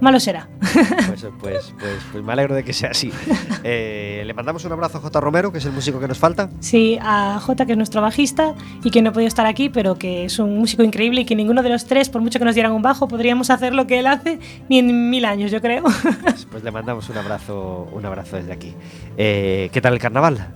malo 0.00 0.20
será. 0.20 0.48
Pues, 0.60 1.26
pues, 1.40 1.74
pues, 1.78 2.02
pues 2.12 2.24
me 2.24 2.32
alegro 2.32 2.54
de 2.54 2.64
que 2.64 2.72
sea 2.72 2.90
así. 2.90 3.12
Eh, 3.64 4.22
le 4.24 4.34
mandamos 4.34 4.64
un 4.64 4.72
abrazo 4.72 4.98
a 4.98 5.00
J. 5.00 5.20
Romero, 5.20 5.50
que 5.50 5.58
es 5.58 5.64
el 5.64 5.72
músico 5.72 5.98
que 5.98 6.06
nos 6.06 6.18
falta. 6.18 6.48
Sí, 6.60 6.96
a 7.02 7.40
Jota, 7.40 7.66
que 7.66 7.72
es 7.72 7.78
nuestro 7.78 8.00
bajista 8.00 8.54
y 8.84 8.90
que 8.90 9.02
no 9.02 9.10
ha 9.10 9.12
podido 9.12 9.26
estar 9.26 9.46
aquí, 9.46 9.68
pero 9.68 9.98
que 9.98 10.24
es 10.24 10.38
un 10.38 10.56
músico 10.58 10.84
increíble 10.84 11.22
y 11.22 11.24
que 11.24 11.34
ninguno 11.34 11.62
de 11.62 11.68
los 11.68 11.84
tres, 11.84 12.08
por 12.08 12.22
mucho 12.22 12.38
que 12.38 12.44
nos 12.44 12.54
dieran 12.54 12.72
un 12.72 12.82
bajo, 12.82 13.08
podríamos 13.08 13.50
hacer 13.50 13.74
lo 13.74 13.86
que 13.86 13.98
él 13.98 14.06
hace 14.06 14.38
ni 14.68 14.78
en 14.78 15.10
mil 15.10 15.24
años, 15.24 15.50
yo 15.50 15.60
creo. 15.60 15.82
Pues, 16.22 16.46
pues 16.50 16.62
le 16.62 16.70
mandamos 16.70 17.08
un 17.08 17.18
abrazo, 17.18 17.88
un 17.92 18.06
abrazo 18.06 18.36
desde 18.36 18.52
aquí. 18.52 18.74
Eh, 19.16 19.68
¿Qué 19.72 19.80
tal 19.80 19.94
el 19.94 19.98
carnaval? 19.98 20.46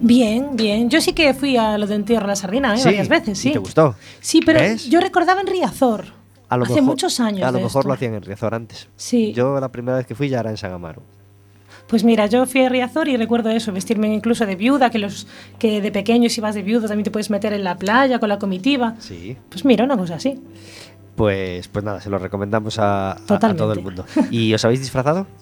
Bien, 0.00 0.50
bien. 0.54 0.90
Yo 0.90 1.00
sí 1.00 1.12
que 1.12 1.34
fui 1.34 1.56
a 1.56 1.76
lo 1.76 1.86
de 1.86 1.96
entierro 1.96 2.24
a 2.24 2.28
la 2.28 2.36
sardina, 2.36 2.74
¿eh? 2.74 2.78
Sí, 2.78 2.84
varias 2.84 3.08
veces, 3.08 3.38
¿y 3.40 3.42
sí. 3.42 3.52
te 3.52 3.58
gustó? 3.58 3.96
Sí, 4.20 4.40
pero 4.44 4.60
¿Ves? 4.60 4.88
yo 4.88 5.00
recordaba 5.00 5.40
en 5.40 5.46
Riazor. 5.46 6.17
A 6.48 6.56
lo 6.56 6.64
hace 6.64 6.74
mejor- 6.74 6.84
muchos 6.88 7.20
años. 7.20 7.42
A 7.42 7.50
lo 7.52 7.58
mejor 7.58 7.80
esto. 7.80 7.88
lo 7.88 7.94
hacían 7.94 8.14
en 8.14 8.22
Riazor 8.22 8.54
antes. 8.54 8.88
Sí. 8.96 9.32
Yo 9.34 9.58
la 9.60 9.68
primera 9.70 9.98
vez 9.98 10.06
que 10.06 10.14
fui 10.14 10.28
ya 10.28 10.40
era 10.40 10.50
en 10.50 10.56
San 10.56 10.72
Amaro. 10.72 11.02
Pues 11.86 12.04
mira, 12.04 12.26
yo 12.26 12.44
fui 12.46 12.62
a 12.64 12.68
Riazor 12.68 13.08
y 13.08 13.16
recuerdo 13.16 13.48
eso, 13.50 13.72
vestirme 13.72 14.12
incluso 14.12 14.44
de 14.46 14.56
viuda, 14.56 14.90
que 14.90 14.98
los 14.98 15.26
que 15.58 15.80
de 15.80 15.90
pequeño 15.90 16.28
si 16.28 16.40
vas 16.40 16.54
de 16.54 16.62
viuda 16.62 16.86
también 16.88 17.04
te 17.04 17.10
puedes 17.10 17.30
meter 17.30 17.52
en 17.54 17.64
la 17.64 17.76
playa 17.76 18.18
con 18.18 18.28
la 18.28 18.38
comitiva. 18.38 18.94
Sí. 18.98 19.36
Pues 19.48 19.64
mira, 19.64 19.84
una 19.84 19.96
cosa 19.96 20.16
así. 20.16 20.38
Pues, 21.16 21.66
pues 21.68 21.84
nada, 21.84 22.00
se 22.00 22.10
lo 22.10 22.18
recomendamos 22.18 22.78
a, 22.78 23.10
a- 23.10 23.12
a 23.12 23.16
Totalmente. 23.16 23.58
todo 23.62 23.72
el 23.72 23.80
mundo. 23.82 24.04
¿Y 24.30 24.52
os 24.54 24.64
habéis 24.64 24.80
disfrazado? 24.80 25.26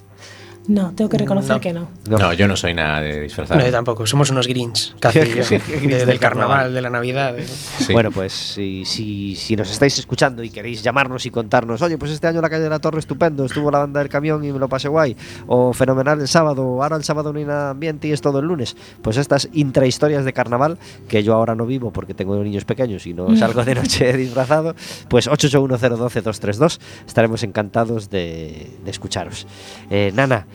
No, 0.68 0.92
tengo 0.94 1.08
que 1.08 1.18
reconocer 1.18 1.52
No. 1.56 1.60
que 1.60 1.72
no. 1.72 1.88
No. 2.08 2.32
yo 2.32 2.48
no 2.48 2.56
soy 2.56 2.74
nada 2.74 3.00
de 3.00 3.20
disfrazar. 3.22 3.56
No, 3.58 3.64
yo 3.64 3.70
tampoco, 3.70 4.06
somos 4.06 4.30
unos 4.30 4.46
greens, 4.48 4.94
casi 5.00 5.18
de- 5.20 5.60
del 5.88 6.06
del 6.06 6.18
carnaval. 6.18 6.74
de 6.74 6.82
la 6.82 6.90
Navidad. 6.90 7.36
Sí. 7.78 7.92
Bueno, 7.92 8.10
pues 8.10 8.32
si, 8.32 8.84
si, 8.84 9.34
si 9.36 9.54
nos 9.56 9.70
estáis 9.70 9.98
escuchando 9.98 10.42
y 10.42 10.50
queréis 10.50 10.82
llamarnos 10.82 11.24
y 11.26 11.30
contarnos, 11.30 11.82
oye, 11.82 11.98
pues 11.98 12.10
este 12.10 12.26
año 12.26 12.40
la 12.40 12.50
calle 12.50 12.64
de 12.64 12.70
la 12.70 12.78
Torre 12.80 12.98
estupendo, 12.98 13.44
estuvo 13.44 13.70
la 13.70 13.78
banda 13.78 14.00
del 14.00 14.08
camión 14.08 14.42
y 14.44 14.52
me 14.52 14.58
lo 14.58 14.68
pasé 14.68 14.88
guay, 14.88 15.16
o 15.46 15.72
fenomenal 15.72 16.20
el 16.20 16.28
sábado, 16.28 16.64
o 16.66 16.82
ahora 16.82 16.96
el 16.96 17.04
sábado 17.04 17.32
no 17.32 17.38
hay 17.38 17.44
nada 17.44 17.70
ambiente 17.70 18.08
y 18.08 18.12
es 18.12 18.20
todo 18.20 18.40
el 18.40 18.46
lunes. 18.46 18.76
Pues 19.02 19.16
estas 19.18 19.48
intrahistorias 19.52 20.24
de 20.24 20.32
carnaval, 20.32 20.78
que 21.08 21.22
yo 21.22 21.34
ahora 21.34 21.54
no 21.54 21.66
vivo 21.66 21.92
porque 21.92 22.14
tengo 22.14 22.36
niños 22.42 22.64
pequeños 22.64 23.06
y 23.06 23.14
no 23.14 23.36
salgo 23.36 23.64
de 23.64 23.74
noche 23.76 24.12
disfrazado, 24.16 24.74
pues 25.08 25.28
881012232, 25.28 26.78
estaremos 27.06 27.42
encantados 27.42 28.10
de, 28.10 28.70
de 28.84 28.90
escucharos. 28.90 29.46
Eh, 29.90 30.12
Nana, 30.14 30.46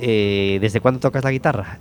eh, 0.00 0.58
¿desde 0.60 0.80
cuándo 0.80 1.00
tocas 1.00 1.24
la 1.24 1.30
guitarra? 1.30 1.78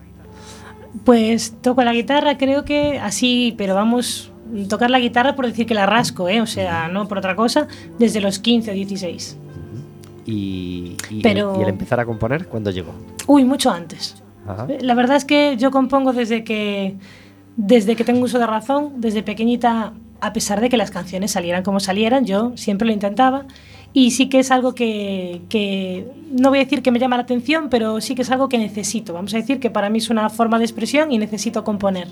Pues 1.05 1.53
toco 1.61 1.83
la 1.83 1.93
guitarra, 1.93 2.37
creo 2.37 2.65
que 2.65 2.99
así, 2.99 3.53
pero 3.57 3.75
vamos, 3.75 4.31
tocar 4.69 4.89
la 4.89 4.99
guitarra 4.99 5.35
por 5.35 5.45
decir 5.45 5.65
que 5.65 5.73
la 5.75 5.85
rasco, 5.85 6.27
¿eh? 6.29 6.41
O 6.41 6.47
sea, 6.47 6.87
no 6.87 7.07
por 7.07 7.19
otra 7.19 7.35
cosa, 7.35 7.67
desde 7.99 8.21
los 8.21 8.39
15 8.39 8.71
o 8.71 8.73
16. 8.73 9.37
Y, 10.25 10.95
y 11.09 11.21
Pero- 11.21 11.53
el, 11.55 11.59
y 11.61 11.63
el 11.63 11.69
empezar 11.69 11.99
a 11.99 12.05
componer, 12.05 12.47
¿cuándo 12.47 12.71
llegó? 12.71 12.93
Uy, 13.27 13.43
mucho 13.45 13.71
antes. 13.71 14.21
Ajá. 14.47 14.67
La 14.81 14.93
verdad 14.95 15.15
es 15.17 15.25
que 15.25 15.57
yo 15.57 15.69
compongo 15.71 16.13
desde 16.13 16.43
que, 16.43 16.95
desde 17.55 17.95
que 17.95 18.03
tengo 18.03 18.21
uso 18.25 18.39
de 18.39 18.47
razón, 18.47 18.93
desde 18.97 19.21
pequeñita, 19.21 19.93
a 20.21 20.33
pesar 20.33 20.59
de 20.59 20.69
que 20.69 20.77
las 20.77 20.91
canciones 20.91 21.31
salieran 21.31 21.63
como 21.63 21.79
salieran, 21.79 22.25
yo 22.25 22.53
siempre 22.55 22.87
lo 22.87 22.93
intentaba. 22.93 23.45
Y 23.91 24.11
sí 24.11 24.29
que 24.29 24.39
es 24.39 24.51
algo 24.51 24.75
que, 24.75 25.41
que, 25.49 26.07
no 26.31 26.49
voy 26.49 26.59
a 26.59 26.63
decir 26.63 26.81
que 26.81 26.91
me 26.91 26.99
llama 26.99 27.17
la 27.17 27.23
atención, 27.23 27.69
pero 27.69 28.01
sí 28.01 28.13
que 28.15 28.21
es 28.21 28.31
algo 28.31 28.47
que 28.47 28.57
necesito. 28.57 29.13
Vamos 29.13 29.33
a 29.33 29.37
decir 29.37 29.59
que 29.59 29.69
para 29.69 29.89
mí 29.89 29.97
es 29.97 30.09
una 30.09 30.29
forma 30.29 30.59
de 30.59 30.65
expresión 30.65 31.11
y 31.11 31.17
necesito 31.17 31.63
componer. 31.63 32.07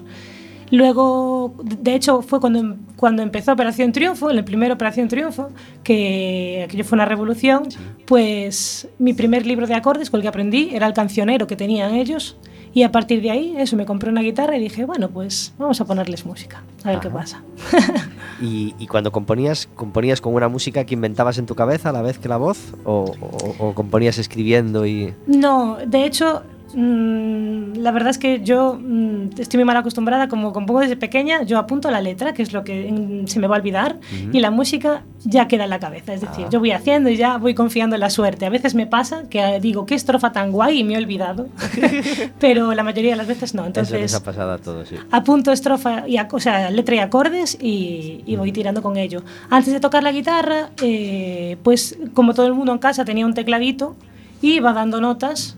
Luego, 0.70 1.56
de 1.64 1.96
hecho, 1.96 2.22
fue 2.22 2.42
cuando, 2.42 2.76
cuando 2.98 3.22
empezó 3.22 3.54
Operación 3.54 3.92
Triunfo, 3.94 4.32
la 4.32 4.44
primera 4.44 4.74
Operación 4.74 5.08
Triunfo, 5.08 5.50
que 5.84 6.64
aquello 6.68 6.84
fue 6.84 6.98
una 6.98 7.06
revolución, 7.06 7.64
pues 8.06 8.90
mi 9.00 9.14
primer 9.14 9.46
libro 9.46 9.66
de 9.66 9.76
acordes 9.76 10.10
con 10.10 10.18
el 10.18 10.24
que 10.24 10.28
aprendí 10.28 10.70
era 10.74 10.88
el 10.88 10.94
cancionero 10.94 11.48
que 11.48 11.56
tenían 11.56 11.94
ellos. 11.96 12.36
Y 12.78 12.84
a 12.84 12.92
partir 12.92 13.24
de 13.24 13.32
ahí, 13.32 13.56
eso, 13.58 13.76
me 13.76 13.88
compré 13.88 14.12
una 14.12 14.22
guitarra 14.22 14.56
y 14.56 14.60
dije, 14.60 14.86
bueno, 14.86 15.10
pues 15.10 15.52
vamos 15.58 15.82
a 15.82 15.86
ponerles 15.86 16.28
música, 16.28 16.62
a 16.84 16.92
ver 16.92 17.00
qué 17.00 17.10
pasa. 17.10 17.42
Y, 18.40 18.76
y 18.78 18.86
cuando 18.86 19.12
componías, 19.12 19.68
¿componías 19.74 20.22
con 20.22 20.36
una 20.36 20.48
música 20.48 20.84
que 20.86 20.94
inventabas 20.94 21.40
en 21.40 21.48
tu 21.48 21.56
cabeza 21.56 21.90
a 21.90 21.92
la 21.92 22.04
vez 22.04 22.20
que 22.20 22.30
la 22.30 22.38
voz? 22.38 22.76
¿O, 22.86 23.16
o- 23.20 23.66
o 23.70 23.74
componías 23.74 24.20
escribiendo 24.20 24.86
y...? 24.86 25.12
No, 25.26 25.78
de 25.88 26.06
hecho, 26.06 26.44
mm, 26.74 27.78
la 27.78 27.92
verdad 27.92 28.10
es 28.10 28.18
que 28.18 28.42
yo 28.44 28.78
mm, 28.82 29.30
estoy 29.40 29.58
muy 29.60 29.66
mal 29.66 29.78
acostumbrada, 29.78 30.28
como 30.28 30.54
compongo 30.54 30.82
desde 30.82 30.96
pequeña, 30.98 31.44
yo 31.44 31.58
apunto 31.60 31.90
la 31.92 32.02
letra, 32.02 32.34
que 32.34 32.44
es 32.44 32.54
lo 32.54 32.64
que 32.64 32.92
mm, 32.92 33.28
se 33.28 33.40
me 33.40 33.48
va 33.48 33.56
a 33.56 33.60
olvidar, 33.60 34.00
y 34.32 34.40
la 34.40 34.52
música 34.52 35.04
ya 35.24 35.48
queda 35.48 35.66
en 35.66 35.70
la 35.72 35.80
cabeza. 35.80 36.14
Es 36.14 36.22
decir, 36.22 36.46
Ah. 36.46 36.50
yo 36.52 36.60
voy 36.60 36.72
haciendo 36.72 37.10
y 37.10 37.18
ya 37.18 37.38
voy 37.38 37.54
confiando 37.54 37.96
en 37.96 38.00
la 38.02 38.10
suerte. 38.10 38.46
A 38.46 38.50
veces 38.50 38.76
me 38.76 38.88
pasa 38.88 39.24
que 39.30 39.40
eh, 39.40 39.60
digo, 39.60 39.86
qué 39.86 39.96
estrofa 39.96 40.32
tan 40.32 40.52
guay 40.52 40.80
y 40.80 40.84
me 40.84 40.94
he 40.94 40.98
olvidado, 40.98 41.48
pero 42.40 42.74
la 42.74 42.84
mayoría 42.84 43.12
de 43.12 43.18
las 43.18 43.28
veces 43.28 43.54
no. 43.54 43.62
Eso 43.64 43.68
Entonces, 43.68 44.02
les 44.02 44.16
ha 44.16 44.24
pasado 44.24 44.52
a 44.52 44.58
todos, 44.58 44.88
sí. 44.90 44.96
apunto 45.12 45.52
estrofa, 45.52 46.08
y 46.08 46.18
o 46.20 46.40
sea, 46.40 46.70
letra 46.72 46.96
y 46.96 47.00
acordes 47.00 47.58
y, 47.62 48.24
y 48.26 48.36
voy 48.36 48.52
tirando 48.52 48.82
con 48.82 48.98
ello. 48.98 49.24
Antes 49.50 49.74
de 49.74 49.80
tocar 49.80 50.04
la 50.04 50.12
guitarra, 50.12 50.70
eh, 50.82 51.58
pues 51.64 51.98
como 52.14 52.34
todo 52.34 52.48
el 52.48 52.54
mundo 52.54 52.72
en 52.72 52.78
casa 52.80 53.06
tenía 53.06 53.26
un 53.26 53.34
tecladito, 53.34 53.96
iba 54.42 54.74
dando 54.74 55.02
notas 55.02 55.58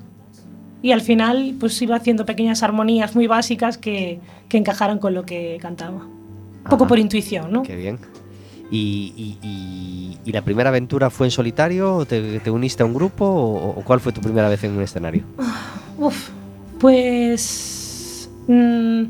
y 0.81 0.91
al 0.91 1.01
final 1.01 1.55
pues 1.59 1.81
iba 1.81 1.95
haciendo 1.95 2.25
pequeñas 2.25 2.63
armonías 2.63 3.15
muy 3.15 3.27
básicas 3.27 3.77
que, 3.77 4.19
que 4.47 4.57
encajaran 4.57 4.99
con 4.99 5.13
lo 5.13 5.25
que 5.25 5.57
cantaba. 5.61 6.05
Un 6.05 6.69
poco 6.69 6.87
por 6.87 6.99
intuición, 6.99 7.51
¿no? 7.51 7.63
Qué 7.63 7.75
bien. 7.75 7.99
¿Y, 8.71 9.13
y- 9.17 9.37
y- 9.47 10.17
y 10.25 10.31
la 10.31 10.43
primera 10.43 10.69
aventura 10.69 11.09
fue 11.09 11.25
en 11.27 11.31
solitario? 11.31 11.95
¿O 11.95 12.05
te, 12.05 12.39
te 12.39 12.51
uniste 12.51 12.83
a 12.83 12.85
un 12.85 12.93
grupo? 12.93 13.25
O, 13.25 13.79
o 13.79 13.83
cuál 13.83 13.99
fue 13.99 14.11
tu 14.11 14.21
primera 14.21 14.47
vez 14.47 14.63
en 14.63 14.71
un 14.77 14.83
escenario? 14.83 15.23
Uf, 15.97 16.29
pues 16.79 18.29
mm, 18.47 19.03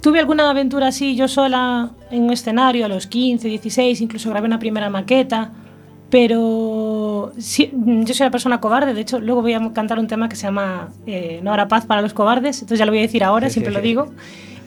tuve 0.00 0.18
alguna 0.20 0.50
aventura 0.50 0.88
así 0.88 1.14
yo 1.16 1.28
sola 1.28 1.90
en 2.10 2.22
un 2.24 2.32
escenario 2.32 2.84
a 2.84 2.88
los 2.88 3.06
15, 3.06 3.48
16, 3.48 4.00
incluso 4.00 4.30
grabé 4.30 4.46
una 4.46 4.58
primera 4.58 4.88
maqueta, 4.90 5.50
pero 6.12 7.32
sí, 7.38 7.70
mm, 7.72 8.04
yo 8.04 8.12
soy 8.12 8.24
una 8.24 8.30
persona 8.30 8.60
cobarde, 8.60 8.92
de 8.92 9.00
hecho 9.00 9.18
luego 9.18 9.40
voy 9.40 9.54
a 9.54 9.72
cantar 9.72 9.98
un 9.98 10.08
tema 10.08 10.28
que 10.28 10.36
se 10.36 10.42
llama 10.42 10.90
eh, 11.06 11.40
No 11.42 11.52
habrá 11.52 11.68
paz 11.68 11.86
para 11.86 12.02
los 12.02 12.12
cobardes, 12.12 12.56
entonces 12.56 12.78
ya 12.78 12.84
lo 12.84 12.92
voy 12.92 12.98
a 12.98 13.02
decir 13.02 13.24
ahora, 13.24 13.48
siempre 13.48 13.72
lo 13.72 13.80
digo, 13.80 14.12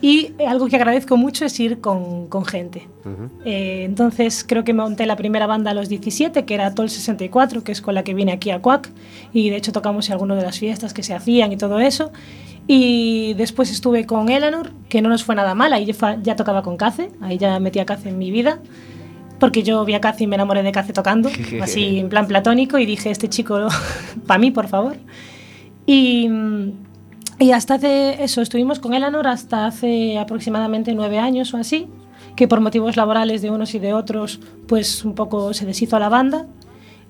y 0.01 0.31
eh, 0.39 0.47
algo 0.47 0.67
que 0.67 0.75
agradezco 0.75 1.17
mucho 1.17 1.45
es 1.45 1.59
ir 1.59 1.81
con, 1.81 2.29
con 2.29 2.45
gente. 2.45 2.87
Ujú. 3.05 3.29
Eh, 3.45 3.83
entonces 3.83 4.43
creo 4.43 4.63
que 4.63 4.73
monté 4.73 5.05
la 5.05 5.17
primera 5.17 5.45
banda 5.45 5.69
a 5.69 5.75
los 5.75 5.87
17, 5.87 6.45
que 6.45 6.53
era 6.55 6.73
Tol 6.73 6.89
64, 6.89 7.63
que 7.63 7.71
es 7.71 7.79
con 7.79 7.93
la 7.93 8.03
que 8.03 8.15
vine 8.15 8.31
aquí 8.31 8.49
a 8.49 8.59
Cuac, 8.59 8.89
y 9.31 9.51
de 9.51 9.57
hecho 9.57 9.71
tocamos 9.71 10.07
en 10.07 10.13
algunas 10.13 10.37
de 10.37 10.43
las 10.45 10.57
fiestas 10.57 10.95
que 10.95 11.03
se 11.03 11.13
hacían 11.13 11.51
y 11.51 11.57
todo 11.57 11.79
eso. 11.79 12.11
Y 12.65 13.35
después 13.35 13.69
estuve 13.69 14.07
con 14.07 14.29
Eleanor, 14.29 14.71
que 14.89 15.03
no 15.03 15.09
nos 15.09 15.23
fue 15.23 15.35
nada 15.35 15.53
mal, 15.53 15.73
ahí 15.73 15.85
ya, 15.85 16.17
ya 16.23 16.35
tocaba 16.35 16.63
con 16.63 16.75
Cace, 16.75 17.11
ahí 17.21 17.37
ya 17.37 17.59
metí 17.59 17.77
a 17.77 17.85
Cace 17.85 18.09
en 18.09 18.17
mi 18.17 18.31
vida, 18.31 18.59
porque 19.39 19.63
yo 19.63 19.83
vi 19.85 19.93
a 19.93 20.01
Cace 20.01 20.23
y 20.23 20.27
me 20.27 20.35
enamoré 20.35 20.63
de 20.63 20.71
Cace 20.71 20.93
tocando, 20.93 21.29
así 21.61 21.99
en 21.99 22.09
plan 22.09 22.27
platónico, 22.27 22.77
y 22.77 22.85
dije, 22.85 23.11
este 23.11 23.29
chico, 23.29 23.67
para 24.27 24.37
mí, 24.37 24.51
por 24.51 24.67
favor. 24.67 24.97
Y, 25.85 26.29
y 27.39 27.51
hasta 27.51 27.75
hace 27.75 28.23
eso, 28.23 28.41
estuvimos 28.41 28.79
con 28.79 28.93
Eleanor 28.93 29.27
hasta 29.27 29.65
hace 29.65 30.17
aproximadamente 30.17 30.93
nueve 30.95 31.19
años 31.19 31.53
o 31.53 31.57
así, 31.57 31.87
que 32.35 32.47
por 32.47 32.59
motivos 32.59 32.95
laborales 32.97 33.41
de 33.41 33.51
unos 33.51 33.75
y 33.75 33.79
de 33.79 33.93
otros, 33.93 34.39
pues 34.67 35.05
un 35.05 35.15
poco 35.15 35.53
se 35.53 35.65
deshizo 35.65 35.99
la 35.99 36.09
banda. 36.09 36.47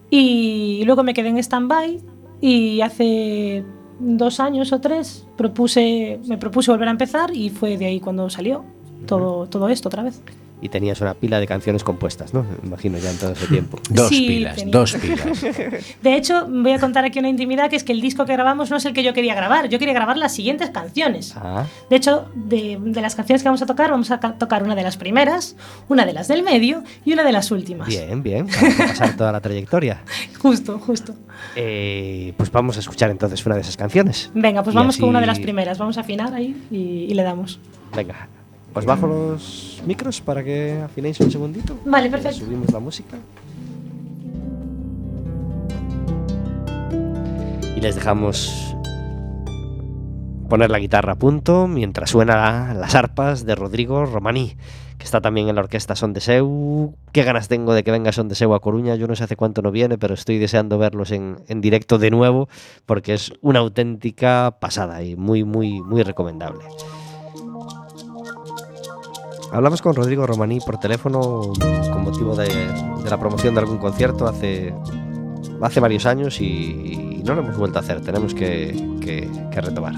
Y 0.10 0.84
luego 0.86 1.04
me 1.04 1.14
quedé 1.14 1.30
en 1.30 1.38
stand-by 1.38 2.00
y 2.42 2.82
hace 2.82 3.66
dos 4.00 4.40
años 4.40 4.72
o 4.72 4.80
tres 4.80 5.26
propuse, 5.36 6.20
me 6.28 6.38
propuse 6.38 6.72
volver 6.72 6.88
a 6.88 6.92
empezar 6.92 7.36
y 7.36 7.50
fue 7.50 7.78
de 7.78 7.86
ahí 7.86 8.00
cuando 8.00 8.30
salió 8.30 8.66
todo, 9.08 9.48
todo 9.48 9.70
esto 9.70 9.90
otra 9.90 10.04
vez. 10.04 10.22
Y 10.66 10.70
tenías 10.70 11.00
una 11.00 11.14
pila 11.14 11.40
de 11.40 11.46
canciones 11.46 11.84
compuestas, 11.84 12.34
¿no? 12.34 12.42
Me 12.62 12.68
imagino 12.68 12.98
ya 12.98 13.12
en 13.12 13.18
todo 13.18 13.34
ese 13.34 13.46
tiempo. 13.46 13.80
Dos 13.92 14.10
Sí, 14.10 14.26
pilas, 14.28 14.56
tenía. 14.56 14.72
dos 14.72 14.94
pilas. 14.96 15.42
De 16.02 16.16
hecho, 16.16 16.48
voy 16.50 16.72
a 16.72 16.80
contar 16.80 17.06
aquí 17.06 17.20
una 17.20 17.30
intimidad 17.30 17.70
que 17.70 17.76
es 17.76 17.84
que 17.84 17.92
el 17.92 18.02
disco 18.02 18.26
que 18.26 18.34
grabamos 18.34 18.72
no 18.72 18.78
es 18.78 18.86
el 18.86 18.94
que 18.94 19.04
yo 19.04 19.14
quería 19.14 19.36
grabar, 19.36 19.70
yo 19.70 19.78
quería 19.78 19.94
grabar 19.94 20.18
las 20.18 20.34
siguientes 20.34 20.72
canciones. 20.72 21.36
Ah, 21.38 21.66
De 21.90 21.96
hecho, 21.98 22.28
de, 22.34 22.80
de 22.82 23.02
las 23.02 23.14
canciones 23.14 23.44
que 23.44 23.50
vamos 23.50 23.62
a 23.62 23.68
tocar, 23.68 23.92
vamos 23.92 24.10
a 24.10 24.20
ca- 24.20 24.34
tocar 24.40 24.64
una 24.64 24.74
de 24.74 24.82
las 24.82 24.98
primeras, 24.98 25.56
una 25.88 26.04
de 26.06 26.14
las 26.14 26.28
del 26.28 26.42
medio 26.42 26.84
y 27.06 27.14
una 27.14 27.24
de 27.24 27.32
las 27.32 27.52
últimas. 27.52 27.88
bien, 27.88 28.24
bien. 28.24 28.48
Vamos 28.48 28.80
a 28.80 28.88
pasar 28.88 29.16
toda 29.18 29.32
la 29.32 29.42
trayectoria. 29.42 30.02
Justo, 30.42 30.80
justo. 30.80 31.14
Eh, 31.56 32.34
pues 32.38 32.52
vamos 32.52 32.78
a 32.78 32.80
escuchar 32.80 33.10
entonces 33.12 33.46
una 33.46 33.56
de 33.56 33.62
esas 33.62 33.78
canciones. 33.78 34.32
Venga, 34.34 34.64
pues 34.64 34.74
Y 34.74 34.78
vamos 34.78 34.98
con 34.98 35.10
una 35.10 35.20
de 35.22 35.28
las 35.28 35.36
así- 35.38 35.44
primeras. 35.44 35.78
Vamos 35.78 35.98
a 35.98 36.02
afinar 36.02 36.34
ahí 36.34 36.56
y, 36.72 36.76
y 37.10 37.14
le 37.14 37.24
damos. 37.24 37.60
Venga, 37.96 38.28
os 38.76 38.86
bajo 38.86 39.08
los 39.08 39.82
micros 39.86 40.20
para 40.20 40.44
que 40.44 40.82
afinéis 40.84 41.20
un 41.22 41.32
segundito. 41.32 41.78
Vale, 41.86 42.10
perfecto. 42.10 42.40
Subimos 42.40 42.72
la 42.72 42.80
música. 42.80 43.18
Y 47.76 47.80
les 47.80 47.96
dejamos 47.96 48.76
poner 50.50 50.70
la 50.70 50.80
guitarra 50.80 51.14
a 51.14 51.16
punto 51.16 51.68
mientras 51.68 52.12
suenan 52.12 52.80
las 52.80 52.96
arpas 52.96 53.46
de 53.46 53.56
Rodrigo 53.56 54.06
Romaní, 54.06 54.58
que 54.98 55.06
está 55.06 55.22
también 55.22 55.48
en 55.48 55.56
la 55.56 55.62
orquesta 55.62 55.96
Son 55.96 56.12
de 56.12 56.20
Seu. 56.20 56.96
Qué 57.14 57.24
ganas 57.24 57.48
tengo 57.48 57.74
de 57.74 57.84
que 57.84 57.92
venga 57.92 58.12
Son 58.12 58.28
de 58.28 58.36
Seu 58.36 58.54
a 58.54 58.60
Coruña. 58.60 58.96
Yo 58.96 59.08
no 59.08 59.16
sé 59.16 59.24
hace 59.24 59.38
cuánto 59.38 59.62
no 59.62 59.72
viene, 59.72 59.98
pero 59.98 60.14
estoy 60.14 60.38
deseando 60.38 60.78
verlos 60.78 61.12
en, 61.12 61.38
en 61.48 61.62
directo 61.62 61.98
de 61.98 62.12
nuevo 62.12 62.50
porque 62.86 63.14
es 63.14 63.32
una 63.42 63.60
auténtica 63.60 64.58
pasada 64.60 65.02
y 65.02 65.16
muy, 65.16 65.46
muy, 65.46 65.82
muy 65.82 66.04
recomendable. 66.04 66.66
Hablamos 69.52 69.82
con 69.82 69.96
Rodrigo 69.96 70.26
Romaní 70.28 70.60
por 70.60 70.78
teléfono 70.80 71.54
con 71.92 72.04
motivo 72.04 72.36
de, 72.36 72.48
de 72.48 73.10
la 73.10 73.18
promoción 73.18 73.54
de 73.56 73.62
algún 73.62 73.78
concierto 73.78 74.28
hace, 74.28 74.74
hace 75.62 75.80
varios 75.80 76.06
años 76.06 76.42
y, 76.42 76.46
y 76.46 77.24
no 77.26 77.36
lo 77.36 77.42
hemos 77.42 77.58
vuelto 77.58 77.80
a 77.80 77.82
hacer. 77.82 78.02
Tenemos 78.02 78.34
que, 78.34 78.76
que- 79.02 79.30
que 79.52 79.62
retomar. 79.62 79.96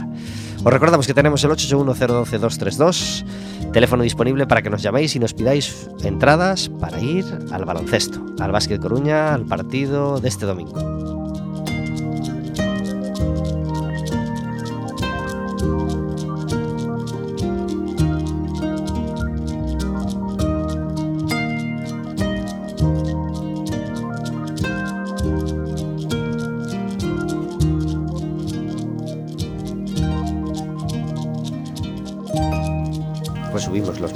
Os 0.63 0.72
recordamos 0.74 1.08
que 1.08 1.13
tenemos 1.16 1.44
el 1.44 1.51
881-012-232, 1.51 3.25
teléfono 3.72 4.04
disponible 4.04 4.46
para 4.48 4.62
que 4.62 4.70
nos 4.70 4.82
llaméis 4.84 5.16
y 5.16 5.20
nos 5.20 5.34
pidáis 5.34 5.89
entradas 6.04 6.70
para 6.80 7.00
ir 7.00 7.25
al 7.51 7.66
baloncesto, 7.66 8.24
al 8.39 8.51
Básquet 8.51 8.80
Coruña, 8.82 9.34
al 9.34 9.46
partido 9.46 10.20
de 10.20 10.27
este 10.30 10.46
domingo. 10.46 10.77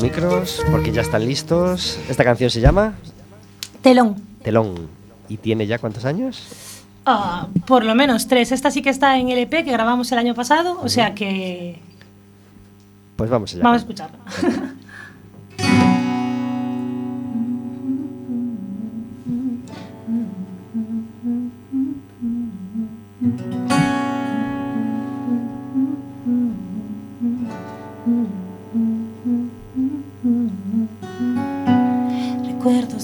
Los 0.02 0.18
micros 0.18 0.62
porque 0.72 0.92
ya 0.92 1.02
están 1.02 1.26
listos. 1.26 2.00
Esta 2.10 2.24
canción 2.24 2.50
se 2.50 2.60
llama 2.62 2.94
Telón. 3.82 4.16
Telón. 4.44 4.88
¿Y 5.30 5.38
tiene 5.38 5.68
ya 5.68 5.78
cuántos 5.80 6.06
años? 6.06 6.48
Ah, 7.06 7.48
por 7.68 7.84
lo 7.84 7.96
menos 7.96 8.28
tres. 8.28 8.52
Esta 8.52 8.72
sí 8.72 8.82
que 8.82 8.90
está 8.90 9.18
en 9.18 9.30
LP 9.30 9.64
que 9.64 9.72
grabamos 9.72 10.12
el 10.12 10.18
año 10.20 10.34
pasado, 10.36 10.80
o 10.82 10.90
sea 10.90 11.14
que 11.16 11.80
Pues 13.16 13.30
vamos 13.30 13.54
allá. 13.54 13.64
vamos 13.64 13.78
a 13.78 13.82
escucharla. 13.82 14.18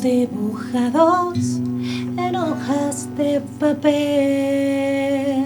Dibujados 0.02 1.58
en 1.58 2.36
hojas 2.36 3.08
de 3.18 3.42
papel, 3.60 5.44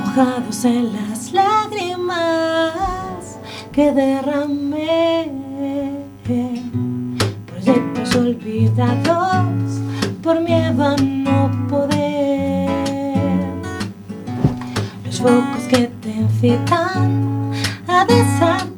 mojados 0.00 0.64
en 0.64 0.92
las 0.94 1.32
lágrimas 1.32 2.72
que 3.70 3.92
derramé. 3.92 5.30
Proyectos 7.46 8.16
olvidados 8.16 9.80
por 10.22 10.40
miedo 10.40 10.82
a 10.82 10.96
no 10.96 11.68
poder. 11.68 12.70
Los 15.04 15.20
focos 15.20 15.64
que 15.68 15.90
te 16.00 16.10
incitan 16.12 17.52
a 17.86 18.06
desaparecer. 18.06 18.75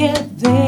Que 0.00 0.10
debo 0.38 0.59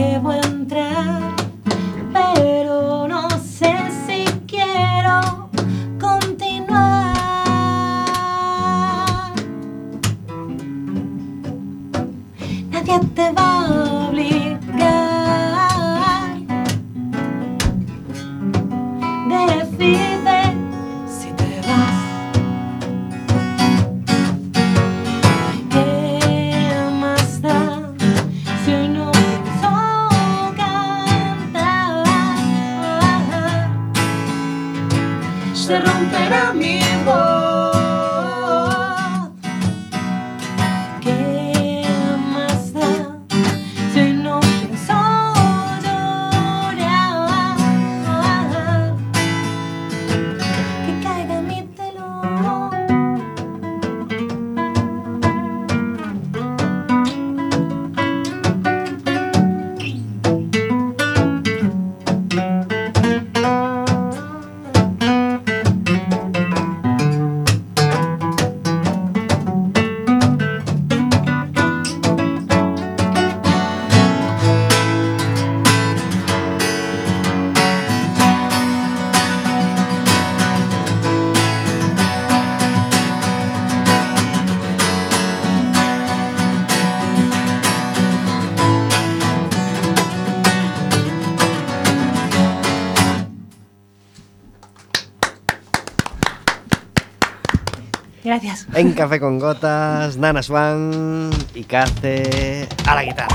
En 98.83 98.95
Café 98.95 99.21
con 99.21 99.39
Gotas, 99.39 100.17
Nana 100.17 100.43
Swan 100.43 101.31
y 101.55 101.63
Cace 101.63 102.67
a 102.85 102.97
la 102.97 103.05
guitarra. 103.05 103.29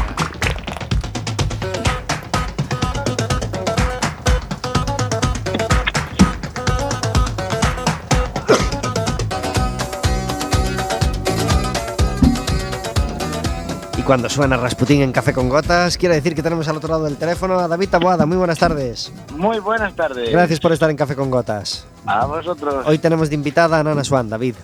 Y 13.97 14.01
cuando 14.01 14.27
suena 14.27 14.57
Rasputín 14.57 15.01
en 15.01 15.13
Café 15.13 15.31
con 15.31 15.47
Gotas, 15.47 15.97
quiere 15.97 16.15
decir 16.15 16.35
que 16.35 16.43
tenemos 16.43 16.67
al 16.67 16.75
otro 16.75 16.89
lado 16.89 17.05
del 17.05 17.15
teléfono 17.15 17.57
a 17.57 17.69
David 17.69 17.87
Taboada. 17.87 18.25
Muy 18.25 18.35
buenas 18.35 18.59
tardes. 18.59 19.13
Muy 19.33 19.59
buenas 19.59 19.95
tardes. 19.95 20.29
Gracias 20.29 20.59
por 20.59 20.73
estar 20.73 20.89
en 20.89 20.97
Café 20.97 21.15
con 21.15 21.31
Gotas. 21.31 21.87
A 22.05 22.25
vosotros. 22.25 22.85
Hoy 22.85 22.97
tenemos 22.97 23.29
de 23.29 23.35
invitada 23.35 23.79
a 23.79 23.83
Nana 23.83 24.03
Swan, 24.03 24.29
David. 24.29 24.55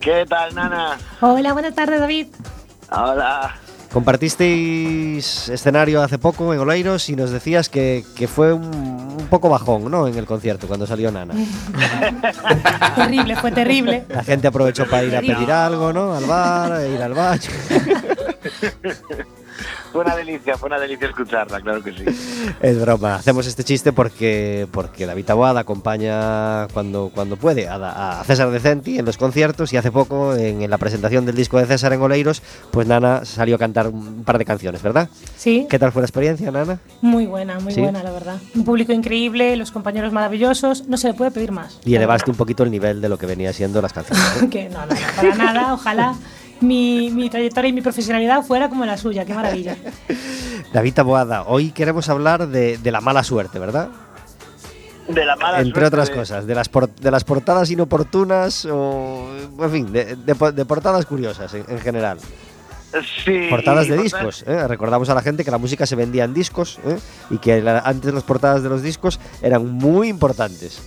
¿Qué 0.00 0.24
tal, 0.28 0.54
Nana? 0.54 0.98
Hola, 1.20 1.52
buenas 1.52 1.74
tardes, 1.74 2.00
David. 2.00 2.26
Hola. 2.90 3.54
Compartisteis 3.92 5.48
escenario 5.48 6.02
hace 6.02 6.18
poco 6.18 6.52
en 6.52 6.58
Oleiros 6.60 7.08
y 7.10 7.16
nos 7.16 7.30
decías 7.30 7.68
que, 7.68 8.04
que 8.16 8.26
fue 8.26 8.52
un, 8.52 8.64
un 8.64 9.26
poco 9.30 9.48
bajón, 9.48 9.90
¿no? 9.90 10.08
En 10.08 10.16
el 10.18 10.26
concierto, 10.26 10.66
cuando 10.66 10.86
salió 10.86 11.12
Nana. 11.12 11.34
terrible, 12.96 13.36
fue 13.36 13.52
terrible. 13.52 14.04
La 14.08 14.24
gente 14.24 14.48
aprovechó 14.48 14.86
para 14.86 15.04
ir 15.04 15.16
a 15.16 15.20
pedir 15.20 15.50
algo, 15.52 15.92
¿no? 15.92 16.14
Al 16.14 16.24
bar, 16.24 16.86
ir 16.88 17.00
al 17.00 17.14
baño. 17.14 17.50
Fue 19.94 20.02
una 20.02 20.16
delicia, 20.16 20.58
fue 20.58 20.66
una 20.66 20.80
delicia 20.80 21.06
escucharla, 21.06 21.60
claro 21.60 21.80
que 21.80 21.92
sí. 21.92 22.04
Es 22.60 22.80
broma. 22.80 23.14
Hacemos 23.14 23.46
este 23.46 23.62
chiste 23.62 23.92
porque, 23.92 24.66
porque 24.72 25.06
David 25.06 25.24
Taboada 25.24 25.60
acompaña 25.60 26.66
cuando, 26.72 27.12
cuando 27.14 27.36
puede 27.36 27.68
a, 27.68 28.18
a 28.18 28.24
César 28.24 28.50
Decenti 28.50 28.98
en 28.98 29.04
los 29.04 29.16
conciertos 29.16 29.72
y 29.72 29.76
hace 29.76 29.92
poco 29.92 30.34
en, 30.34 30.62
en 30.62 30.68
la 30.68 30.78
presentación 30.78 31.26
del 31.26 31.36
disco 31.36 31.58
de 31.58 31.66
César 31.66 31.92
en 31.92 32.02
Oleiros, 32.02 32.42
pues 32.72 32.88
Nana 32.88 33.24
salió 33.24 33.54
a 33.54 33.58
cantar 33.60 33.86
un 33.86 34.24
par 34.24 34.38
de 34.38 34.44
canciones, 34.44 34.82
¿verdad? 34.82 35.08
Sí, 35.36 35.68
¿Qué 35.70 35.78
tal 35.78 35.92
fue 35.92 36.02
la 36.02 36.06
experiencia, 36.06 36.50
Nana? 36.50 36.80
muy 37.00 37.26
buena, 37.26 37.60
muy 37.60 37.72
¿Sí? 37.72 37.80
buena, 37.80 38.02
la 38.02 38.10
verdad. 38.10 38.38
Un 38.56 38.64
público 38.64 38.92
increíble, 38.92 39.54
los 39.54 39.70
compañeros 39.70 40.12
maravillosos, 40.12 40.88
no 40.88 40.96
se 40.96 41.06
le 41.06 41.14
puede 41.14 41.30
pedir 41.30 41.52
más. 41.52 41.78
Y 41.84 41.94
elevaste 41.94 42.32
un 42.32 42.36
poquito 42.36 42.64
el 42.64 42.72
nivel 42.72 43.00
de 43.00 43.08
lo 43.08 43.16
que 43.16 43.26
venía 43.26 43.52
siendo 43.52 43.80
las 43.80 43.92
canciones. 43.92 44.24
que 44.50 44.68
no, 44.70 44.84
no, 44.86 44.94
para 45.14 45.34
nada, 45.36 45.72
ojalá 45.74 46.16
mi, 46.60 47.10
mi 47.10 47.28
trayectoria 47.30 47.68
y 47.68 47.72
mi 47.72 47.80
profesionalidad 47.82 48.42
fuera 48.44 48.68
como 48.68 48.84
la 48.84 48.96
suya, 48.96 49.24
qué 49.24 49.34
maravilla. 49.34 49.76
David 50.72 50.94
Taboada, 50.94 51.42
hoy 51.44 51.70
queremos 51.72 52.08
hablar 52.08 52.48
de, 52.48 52.78
de 52.78 52.90
la 52.90 53.00
mala 53.00 53.22
suerte, 53.22 53.58
¿verdad? 53.58 53.88
De 55.08 55.24
la 55.24 55.36
mala 55.36 55.58
Entre 55.58 55.72
suerte 55.72 55.86
otras 55.86 56.08
de- 56.08 56.14
cosas, 56.14 56.46
de 56.46 56.54
las, 56.54 56.68
por- 56.68 56.88
de 56.94 57.10
las 57.10 57.24
portadas 57.24 57.70
inoportunas 57.70 58.64
o, 58.70 59.28
en 59.60 59.70
fin, 59.70 59.92
de, 59.92 60.16
de 60.16 60.52
de 60.52 60.64
portadas 60.64 61.04
curiosas 61.06 61.52
en, 61.54 61.64
en 61.68 61.78
general. 61.80 62.18
Sí, 63.24 63.48
Portadas 63.50 63.88
de 63.88 63.98
discos. 63.98 64.44
¿eh? 64.46 64.68
Recordamos 64.68 65.08
a 65.10 65.14
la 65.14 65.20
gente 65.20 65.44
que 65.44 65.50
la 65.50 65.58
música 65.58 65.84
se 65.84 65.96
vendía 65.96 66.22
en 66.24 66.32
discos 66.32 66.78
¿eh? 66.86 66.96
y 67.28 67.38
que 67.38 67.60
la- 67.60 67.80
antes 67.80 68.14
las 68.14 68.22
portadas 68.22 68.62
de 68.62 68.68
los 68.68 68.82
discos 68.82 69.18
eran 69.42 69.66
muy 69.68 70.08
importantes. 70.08 70.80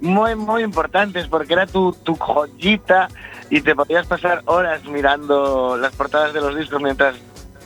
Muy, 0.00 0.34
muy 0.34 0.62
importantes 0.62 1.26
porque 1.28 1.52
era 1.52 1.66
tu, 1.66 1.92
tu 1.92 2.14
joyita 2.16 3.08
y 3.50 3.60
te 3.60 3.74
podías 3.74 4.06
pasar 4.06 4.42
horas 4.46 4.84
mirando 4.84 5.76
las 5.76 5.92
portadas 5.94 6.32
de 6.32 6.40
los 6.40 6.56
discos 6.56 6.80
mientras 6.82 7.16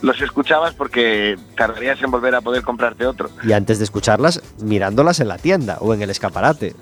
los 0.01 0.21
escuchabas 0.21 0.73
porque 0.75 1.37
tardarías 1.55 2.01
en 2.03 2.11
volver 2.11 2.35
a 2.35 2.41
poder 2.41 2.61
comprarte 2.63 3.05
otro. 3.07 3.29
Y 3.43 3.53
antes 3.53 3.79
de 3.79 3.83
escucharlas, 3.85 4.41
mirándolas 4.61 5.19
en 5.19 5.27
la 5.27 5.37
tienda 5.37 5.77
o 5.79 5.93
en 5.93 6.01
el 6.01 6.09
escaparate, 6.09 6.75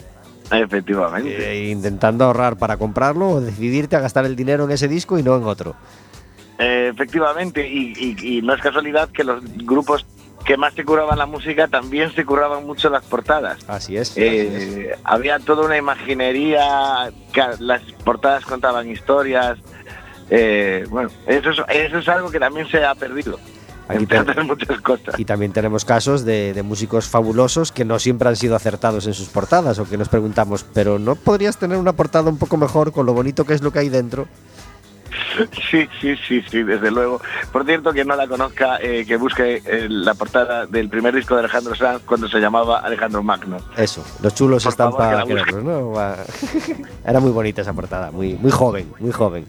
Efectivamente. 0.52 1.52
eh, 1.54 1.70
intentando 1.72 2.26
ahorrar 2.26 2.58
para 2.58 2.78
comprarlo 2.78 3.30
o 3.30 3.42
decidirte 3.42 3.96
a 3.96 4.00
gastar 4.00 4.26
el 4.26 4.36
dinero 4.36 4.66
en 4.66 4.72
ese 4.72 4.88
disco 4.88 5.18
y 5.18 5.24
no 5.24 5.36
en 5.38 5.44
otro. 5.44 5.76
Eh, 6.58 6.90
efectivamente, 6.94 7.68
y, 7.68 7.94
y- 7.98 8.38
y 8.38 8.42
no 8.42 8.54
es 8.54 8.62
casualidad 8.62 9.10
que 9.10 9.24
los 9.24 9.42
grupos 9.66 10.06
que 10.46 10.58
más 10.58 10.74
se 10.76 10.86
curaban 10.86 11.18
la 11.18 11.26
música 11.26 11.68
también 11.68 12.14
se 12.14 12.24
curaban 12.24 12.66
mucho 12.66 12.90
las 12.90 13.04
portadas. 13.04 13.58
Así 13.68 13.98
es. 13.98 14.12
así 14.12 14.22
es. 14.22 14.64
Eh, 14.64 14.96
había 15.04 15.40
toda 15.40 15.66
una 15.66 15.78
imaginería, 15.78 17.12
las 17.60 17.82
portadas 18.04 18.46
contaban 18.46 18.90
historias. 18.90 19.58
eh, 20.30 20.86
bueno, 20.90 21.10
eso 21.26 21.50
es, 21.50 21.58
eso 21.70 21.98
es 21.98 22.08
algo 22.08 22.30
que 22.30 22.40
también 22.40 22.68
se 22.68 22.84
ha 22.86 22.94
perdido. 22.96 23.40
Aquí 23.88 24.08
muchas 24.44 24.82
cosas. 24.82 25.20
Y 25.20 25.26
también 25.26 25.52
tenemos 25.52 25.86
casos 25.86 26.26
de, 26.26 26.54
de 26.54 26.64
músicos 26.64 27.08
fabulosos 27.08 27.72
que 27.72 27.86
no 27.86 28.00
siempre 28.00 28.30
han 28.30 28.36
sido 28.36 28.56
acertados 28.56 29.06
en 29.06 29.14
sus 29.14 29.28
portadas 29.28 29.78
o 29.78 29.86
que 29.88 29.98
nos 29.98 30.10
preguntamos, 30.10 30.66
pero 30.74 30.98
¿no 30.98 31.16
podrías 31.16 31.58
tener 31.58 31.78
una 31.78 31.94
portada 31.94 32.30
un 32.30 32.38
poco 32.38 32.58
mejor 32.58 32.92
con 32.92 33.06
lo 33.06 33.14
bonito 33.14 33.46
que 33.46 33.54
es 33.54 33.62
lo 33.62 33.72
que 33.72 33.80
hay 33.80 33.90
dentro? 33.90 34.28
Sí, 35.70 35.88
sí, 36.00 36.16
sí, 36.28 36.42
sí, 36.50 36.64
desde 36.64 36.92
luego. 36.92 37.22
Por 37.52 37.66
cierto, 37.66 37.92
quien 37.92 38.08
no 38.08 38.16
la 38.16 38.28
conozca, 38.28 38.78
eh, 38.82 39.06
que 39.06 39.18
busque 39.18 39.62
eh, 39.66 39.88
la 39.90 40.14
portada 40.14 40.66
del 40.66 40.90
primer 40.90 41.14
disco 41.14 41.36
de 41.36 41.42
Alejandro 41.42 41.76
Sanz 41.76 42.04
cuando 42.06 42.28
se 42.28 42.40
llamaba 42.40 42.80
Alejandro 42.80 43.24
Magno. 43.24 43.58
Eso, 43.76 44.04
los 44.22 44.34
chulos 44.34 44.64
Por 44.64 44.72
están 44.72 44.94
para 44.94 45.26
¿no? 45.26 45.94
Era 47.06 47.20
muy 47.20 47.32
bonita 47.32 47.62
esa 47.62 47.74
portada, 47.74 48.12
muy, 48.12 48.34
muy 48.36 48.52
joven, 48.52 48.92
muy 49.00 49.12
joven. 49.12 49.48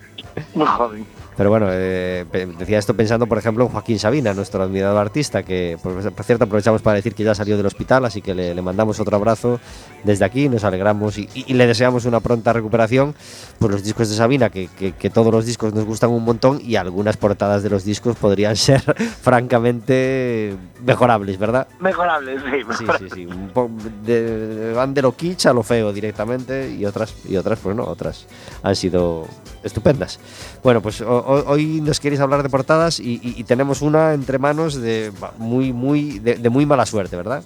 Muy 0.55 0.67
joven. 0.67 1.07
Pero 1.37 1.51
bueno, 1.51 1.67
eh, 1.71 2.25
decía 2.59 2.79
esto 2.79 2.95
pensando, 2.95 3.27
por 3.27 3.37
ejemplo, 3.39 3.65
en 3.65 3.71
Joaquín 3.71 3.99
Sabina, 3.99 4.33
nuestro 4.33 4.63
admirado 4.63 4.99
artista, 4.99 5.43
que 5.43 5.77
por, 5.83 5.93
cierto 6.25 6.45
aprovechamos 6.45 6.81
para 6.83 6.97
decir 6.97 7.15
que 7.15 7.25
ya 7.25 7.35
salió 7.35 7.57
del 7.57 7.67
hospital, 7.67 8.05
así 8.07 8.23
que 8.23 8.35
le, 8.35 8.55
le 8.55 8.63
mandamos 8.63 8.99
otro 9.01 9.17
abrazo 9.17 9.61
desde 10.03 10.25
aquí, 10.25 10.49
nos 10.49 10.65
alegramos 10.65 11.19
y, 11.19 11.29
y- 11.35 11.45
y 11.49 11.55
le 11.55 11.67
deseamos 11.67 12.05
una 12.07 12.21
pronta 12.21 12.53
recuperación. 12.55 13.15
Pues 13.59 13.71
los 13.73 13.83
discos 13.85 14.09
de 14.09 14.17
Sabina, 14.17 14.49
que, 14.51 14.69
que- 14.69 14.93
que 14.93 15.11
todos 15.11 15.33
los 15.33 15.45
discos 15.45 15.75
nos 15.75 15.85
gustan 15.85 16.11
un 16.11 16.25
montón 16.25 16.61
y 16.65 16.77
algunas 16.77 17.17
portadas 17.17 17.63
de 17.63 17.69
los 17.71 17.85
discos 17.85 18.17
podrían 18.17 18.57
ser 18.57 18.83
francamente 19.21 20.57
mejorables, 20.85 21.39
¿verdad? 21.39 21.67
Mejorable, 21.81 22.39
sí. 22.39 22.45
Sí, 22.47 22.65
mejorable. 22.65 23.09
sí, 23.11 23.15
sí. 23.15 23.27
un 23.27 23.49
po- 23.51 23.71
de- 24.05 24.73
van 24.75 24.95
de 24.95 25.03
lo 25.03 25.13
kitsch 25.15 25.47
a 25.47 25.53
lo 25.53 25.63
feo 25.63 25.93
directamente 25.93 26.71
y 26.71 26.85
otras, 26.85 27.15
y 27.29 27.37
otras 27.37 27.59
pues 27.61 27.77
no, 27.77 27.85
otras 27.85 28.27
han 28.63 28.75
sido 28.77 29.27
estupendas. 29.63 30.19
Bueno, 30.63 30.81
pues 30.81 31.01
hoy 31.27 31.81
nos 31.81 32.01
queréis 32.01 32.21
hablar 32.21 32.43
de 32.43 32.49
portadas 32.49 33.01
y, 33.01 33.21
y- 33.23 33.45
tenemos 33.45 33.83
una 33.83 34.15
entre 34.15 34.39
manos 34.39 34.75
de 34.81 35.13
muy, 35.39 35.73
muy, 35.73 36.19
de, 36.19 36.49
muy 36.51 36.67
mala 36.67 36.87
suerte, 36.87 37.17
¿verdad? 37.17 37.43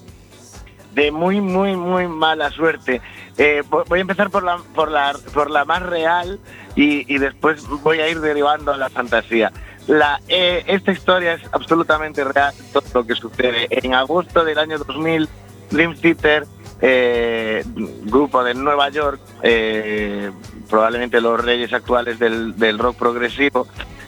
de 0.95 1.13
muy, 1.13 1.41
muy, 1.41 1.77
muy 1.77 2.09
mala 2.09 2.51
suerte. 2.51 3.01
Eh, 3.39 3.63
vo- 3.71 3.85
voy 3.89 4.01
a 4.01 4.03
empezar 4.03 4.29
por 4.29 4.43
la, 4.43 4.59
por 4.75 4.91
la, 4.91 5.17
por 5.33 5.49
la 5.49 5.65
más 5.65 5.83
real 5.85 6.41
y, 6.75 7.13
y 7.13 7.19
después 7.19 7.65
voy 7.83 8.01
a 8.01 8.09
ir 8.09 8.21
derivando 8.21 8.73
a 8.73 8.77
la 8.77 8.91
fantasía. 8.91 9.53
La, 9.87 10.21
eh, 10.29 10.65
esta 10.67 10.91
historia 10.93 11.35
es 11.35 11.43
absolutamente 11.53 12.25
real, 12.25 12.53
todo 12.73 12.83
lo 12.93 13.07
que 13.07 13.15
sucede. 13.15 13.69
En 13.71 13.95
agosto 13.95 14.45
del 14.45 14.59
año 14.59 14.79
2000, 14.79 15.29
Dream 15.71 15.95
Theater, 15.95 16.45
eh, 16.81 17.63
grupo 18.05 18.43
de 18.43 18.55
Nueva 18.55 18.89
York, 18.91 19.21
eh, 19.43 20.31
probablemente 20.71 21.21
los 21.21 21.45
reyes 21.45 21.73
actuales 21.73 22.19
del, 22.19 22.57
del 22.57 22.79
rock 22.79 22.97
progresivo, 22.97 23.67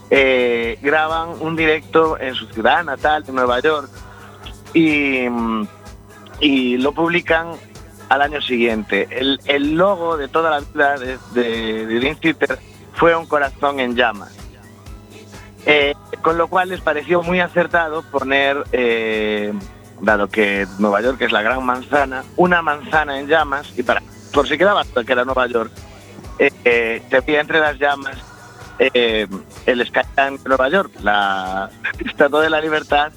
eh, 0.08 0.78
graban 0.80 1.30
un 1.40 1.56
directo 1.56 2.18
en 2.18 2.34
su 2.34 2.46
ciudad 2.46 2.84
natal, 2.84 3.24
en 3.26 3.34
Nueva 3.34 3.60
York, 3.60 3.90
y, 4.72 5.26
y 6.40 6.78
lo 6.78 6.92
publican 6.92 7.48
al 8.08 8.22
año 8.22 8.40
siguiente. 8.40 9.08
El, 9.10 9.40
el 9.46 9.74
logo 9.74 10.16
de 10.16 10.28
toda 10.28 10.50
la 10.50 10.60
vida 10.60 10.98
de, 10.98 11.18
de, 11.34 11.86
de 11.86 12.58
fue 12.94 13.16
un 13.16 13.26
corazón 13.26 13.80
en 13.80 13.96
llamas. 13.96 14.36
Eh, 15.64 15.94
con 16.22 16.36
lo 16.38 16.48
cual 16.48 16.70
les 16.70 16.80
pareció 16.80 17.22
muy 17.22 17.40
acertado 17.40 18.02
poner, 18.02 18.64
eh, 18.72 19.52
dado 20.00 20.28
que 20.28 20.66
Nueva 20.78 21.00
York 21.00 21.20
es 21.20 21.32
la 21.32 21.40
gran 21.42 21.64
manzana, 21.64 22.24
una 22.36 22.62
manzana 22.62 23.18
en 23.18 23.28
llamas, 23.28 23.72
y 23.76 23.82
para 23.82 24.02
por 24.32 24.48
si 24.48 24.56
quedaba 24.56 24.84
que 24.84 25.12
era 25.12 25.24
Nueva 25.24 25.46
York, 25.46 25.70
eh, 26.42 26.52
eh, 26.64 27.02
se 27.08 27.20
veía 27.20 27.40
entre 27.40 27.60
las 27.60 27.78
llamas 27.78 28.16
eh, 28.80 29.28
el 29.66 29.86
Skyline 29.86 30.42
de 30.42 30.48
Nueva 30.48 30.68
York, 30.68 30.90
la 31.00 31.70
Estatua 32.04 32.42
de 32.42 32.50
la 32.50 32.60
Libertad 32.60 33.12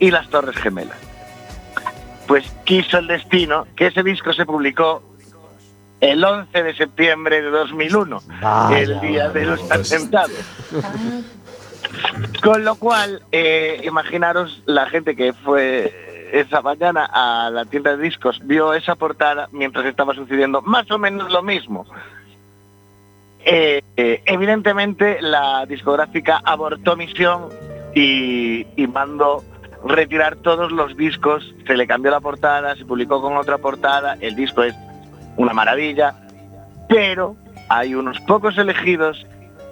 y 0.00 0.10
las 0.10 0.28
Torres 0.28 0.56
Gemelas. 0.56 0.98
Pues 2.26 2.44
quiso 2.64 2.98
el 2.98 3.06
destino 3.06 3.68
que 3.76 3.86
ese 3.86 4.02
disco 4.02 4.32
se 4.32 4.44
publicó 4.44 5.00
el 6.00 6.24
11 6.24 6.60
de 6.60 6.74
septiembre 6.74 7.40
de 7.40 7.50
2001, 7.50 8.22
Vaya, 8.42 8.78
el 8.80 9.00
día 9.00 9.28
de 9.28 9.46
los 9.46 9.60
pues. 9.60 9.92
atentados. 9.92 10.32
Con 12.42 12.64
lo 12.64 12.74
cual, 12.74 13.22
eh, 13.30 13.80
imaginaros 13.84 14.62
la 14.66 14.90
gente 14.90 15.14
que 15.14 15.32
fue 15.32 16.30
esa 16.32 16.62
mañana 16.62 17.08
a 17.12 17.48
la 17.50 17.64
tienda 17.64 17.96
de 17.96 18.02
discos, 18.02 18.40
vio 18.42 18.74
esa 18.74 18.96
portada 18.96 19.48
mientras 19.52 19.86
estaba 19.86 20.14
sucediendo 20.14 20.62
más 20.62 20.90
o 20.90 20.98
menos 20.98 21.30
lo 21.30 21.42
mismo. 21.42 21.86
Eh, 23.48 23.80
eh, 23.96 24.22
evidentemente 24.26 25.22
la 25.22 25.64
discográfica 25.66 26.42
abortó 26.44 26.96
misión 26.96 27.48
y, 27.94 28.66
y 28.74 28.86
mandó 28.88 29.44
retirar 29.84 30.34
todos 30.34 30.72
los 30.72 30.96
discos, 30.96 31.54
se 31.64 31.76
le 31.76 31.86
cambió 31.86 32.10
la 32.10 32.20
portada, 32.20 32.74
se 32.74 32.84
publicó 32.84 33.22
con 33.22 33.36
otra 33.36 33.58
portada, 33.58 34.16
el 34.20 34.34
disco 34.34 34.64
es 34.64 34.74
una 35.36 35.52
maravilla, 35.52 36.14
pero 36.88 37.36
hay 37.68 37.94
unos 37.94 38.18
pocos 38.20 38.58
elegidos 38.58 39.24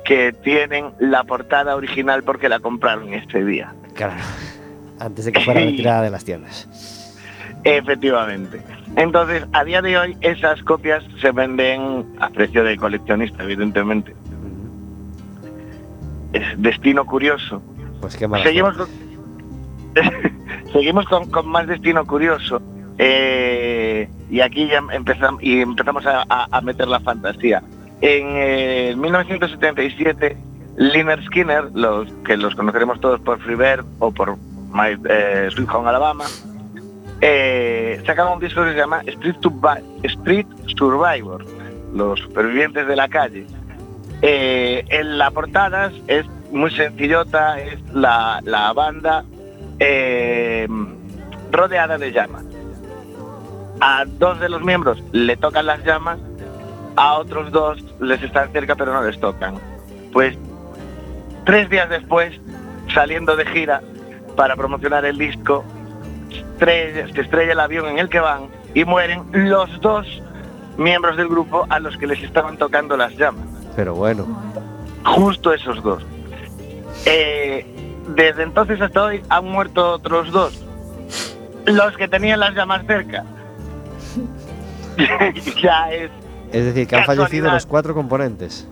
que 0.04 0.32
tienen 0.32 0.92
la 1.00 1.24
portada 1.24 1.74
original 1.74 2.22
porque 2.22 2.48
la 2.48 2.60
compraron 2.60 3.12
ese 3.12 3.44
día. 3.44 3.74
Claro. 3.94 4.14
Antes 5.00 5.24
de 5.24 5.32
que 5.32 5.40
fuera 5.40 5.60
retirada 5.64 6.02
de 6.02 6.10
las 6.10 6.24
tiendas. 6.24 6.68
Efectivamente. 7.64 8.62
Entonces, 8.96 9.44
a 9.53 9.64
día 9.64 9.83
de 9.83 9.98
hoy, 9.98 10.16
esas 10.20 10.62
copias 10.62 11.03
se 11.20 11.33
venden 11.33 12.07
a 12.20 12.29
precio 12.31 12.62
de 12.62 12.77
coleccionista, 12.77 13.42
evidentemente. 13.42 14.14
Es 16.33 16.42
destino 16.61 17.05
curioso. 17.05 17.62
Pues 18.00 18.16
qué 18.16 18.29
Seguimos 18.42 18.77
con, 18.77 18.87
seguimos 20.72 21.07
con, 21.07 21.31
con 21.31 21.48
más 21.48 21.66
destino 21.66 22.05
curioso. 22.07 22.61
Eh, 22.98 24.09
y 24.31 24.40
aquí 24.40 24.66
ya 24.68 24.83
empezamos, 24.92 25.42
y 25.42 25.61
empezamos 25.61 26.05
a, 26.07 26.24
a- 26.29 26.61
meter 26.61 26.87
la 26.87 27.00
fantasía. 27.00 27.62
En 28.00 28.27
eh, 28.33 28.94
1977, 28.96 30.37
Lynyrd 30.77 31.24
Skinner, 31.24 31.70
los 31.74 32.12
que 32.24 32.37
los 32.37 32.55
conoceremos 32.55 33.00
todos 33.00 33.20
por 33.20 33.40
Freebird 33.40 33.85
o 33.98 34.11
por 34.12 34.37
My 34.72 34.96
eh, 35.09 35.48
Sweet 35.50 35.68
Home 35.70 35.88
Alabama, 35.88 36.24
eh, 37.20 38.03
un 38.33 38.40
disco 38.40 38.64
que 38.64 38.70
se 38.70 38.77
llama 38.77 39.03
Street 39.07 40.46
Survivor, 40.77 41.44
los 41.94 42.20
supervivientes 42.20 42.87
de 42.87 42.96
la 42.96 43.09
calle. 43.09 43.46
Eh, 44.22 44.85
en 44.88 45.18
la 45.18 45.31
portada 45.31 45.92
es 46.07 46.27
muy 46.50 46.70
sencillota, 46.70 47.61
es 47.61 47.81
la, 47.92 48.40
la 48.44 48.72
banda 48.72 49.24
eh, 49.79 50.68
rodeada 51.50 51.98
de 51.98 52.12
llamas. 52.12 52.44
A 53.81 54.05
dos 54.07 54.40
de 54.40 54.48
los 54.48 54.62
miembros 54.62 55.03
le 55.12 55.37
tocan 55.37 55.66
las 55.66 55.85
llamas, 55.85 56.18
a 56.96 57.14
otros 57.14 57.50
dos 57.50 57.83
les 58.00 58.22
están 58.22 58.50
cerca 58.53 58.77
pero 58.77 58.92
no 58.92 59.03
les 59.03 59.18
tocan. 59.18 59.57
Pues 60.12 60.38
tres 61.44 61.68
días 61.68 61.88
después, 61.90 62.40
saliendo 62.92 63.37
de 63.37 63.44
gira 63.46 63.83
para 64.37 64.57
promocionar 64.57 65.05
el 65.05 65.18
disco, 65.18 65.64
estrella- 66.37 67.12
se 67.12 67.20
estrella 67.20 67.53
el 67.53 67.61
avión 67.61 67.87
en 67.88 67.99
el 67.99 68.09
que 68.09 68.20
van 68.20 68.49
y 68.75 68.85
mueren 68.85 69.23
los 69.33 69.81
dos 69.81 70.07
miembros 70.77 71.16
del 71.16 71.29
grupo 71.29 71.66
a 71.70 71.79
los 71.79 71.97
que 71.97 72.07
les 72.07 72.23
estaban 72.23 72.57
tocando 72.57 72.97
las 72.97 73.14
llamas 73.16 73.44
Pero 73.77 73.94
bueno, 73.94 74.27
justo 75.05 75.53
esos 75.53 75.83
dos. 75.83 76.03
Eh, 77.07 77.64
desde 78.16 78.42
entonces 78.42 78.81
hasta 78.81 79.03
hoy 79.05 79.23
han 79.29 79.44
muerto 79.47 79.92
otros 79.92 80.31
dos, 80.33 80.64
los 81.66 81.97
que 81.97 82.09
tenían 82.09 82.40
las 82.40 82.55
llamas 82.55 82.85
cerca. 82.87 83.25
ya 85.62 85.90
es 85.92 86.11
Es 86.53 86.64
decir, 86.66 86.87
que 86.87 86.94
han 86.97 87.03
Casualidad. 87.03 87.25
fallecido 87.27 87.51
los 87.51 87.66
cuatro 87.66 87.94
componentes. 87.94 88.68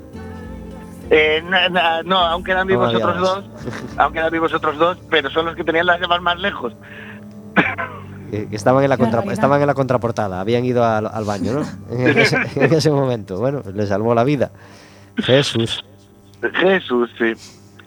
Eh, 1.11 1.43
na- 1.47 1.69
na- 1.69 2.03
no, 2.05 2.17
aún 2.19 2.43
quedan 2.45 2.67
vivos 2.67 2.95
otros 2.95 3.19
dos, 3.19 3.45
aún 3.99 4.13
quedan 4.13 4.31
vivos 4.33 4.55
otros 4.55 4.79
dos, 4.79 4.99
pero 5.11 5.29
son 5.31 5.47
los 5.47 5.57
que 5.57 5.65
tenían 5.65 5.87
las 5.87 6.01
llamas 6.01 6.23
más 6.23 6.39
lejos. 6.39 6.73
Que, 8.31 8.49
que 8.49 8.57
estaban, 8.57 8.83
en 8.83 8.89
la 8.89 8.97
contra- 8.97 9.23
estaban 9.31 9.61
en 9.61 9.67
la 9.67 9.75
contraportada, 9.75 10.41
habían 10.41 10.65
ido 10.65 10.83
al, 10.85 11.07
al 11.07 11.25
baño, 11.25 11.53
¿no? 11.53 11.65
En 11.91 12.19
ese, 12.19 12.39
en 12.57 12.73
ese 12.73 12.91
momento. 12.91 13.39
Bueno, 13.39 13.61
pues 13.61 13.75
le 13.75 13.87
salvó 13.87 14.15
la 14.15 14.25
vida. 14.25 14.51
Jesús. 15.19 15.85
Jesús, 16.55 17.11
sí. 17.19 17.35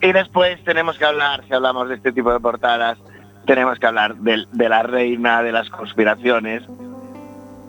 Y 0.04 0.12
después 0.14 0.64
tenemos 0.64 0.98
que 1.00 1.06
hablar, 1.06 1.44
si 1.48 1.54
hablamos 1.54 1.90
de 1.90 1.96
este 1.96 2.12
tipo 2.12 2.32
de 2.32 2.40
portadas, 2.40 3.00
tenemos 3.48 3.80
que 3.80 3.88
hablar 3.88 4.16
de, 4.18 4.46
la 4.70 4.84
reina 4.84 5.42
de 5.42 5.52
las 5.52 5.70
conspiraciones, 5.72 6.62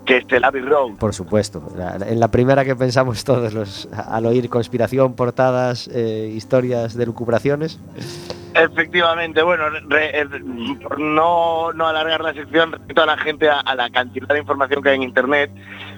que 0.05 0.19
es 0.19 0.25
el 0.29 0.45
Abbey 0.45 0.61
Road. 0.63 0.97
Por 0.99 1.15
supuesto. 1.15 1.63
La- 1.77 1.97
en 1.97 2.21
la 2.21 2.29
primera 2.31 2.63
que 2.67 2.77
pensamos 2.77 3.25
todos 3.25 3.55
los 3.55 3.89
al 3.93 4.27
oír 4.27 4.51
conspiración, 4.51 5.15
portadas, 5.15 5.89
eh, 5.93 6.31
historias 6.35 6.95
de 6.95 7.07
lucubraciones. 7.07 7.81
Efectivamente, 8.65 9.43
bueno, 9.43 9.65
re- 9.89 10.21
eh, 10.21 10.27
por 10.83 10.99
no, 10.99 11.73
no 11.73 11.87
alargar 11.87 12.21
la 12.23 12.33
sección, 12.35 12.73
repito 12.73 13.03
a 13.03 13.07
la 13.07 13.17
gente 13.19 13.49
a, 13.49 13.61
a 13.61 13.75
la 13.75 13.91
cantidad 13.91 14.29
de 14.29 14.39
información 14.39 14.83
que 14.83 14.89
hay 14.91 14.97
en 14.97 15.03
Internet, 15.03 15.51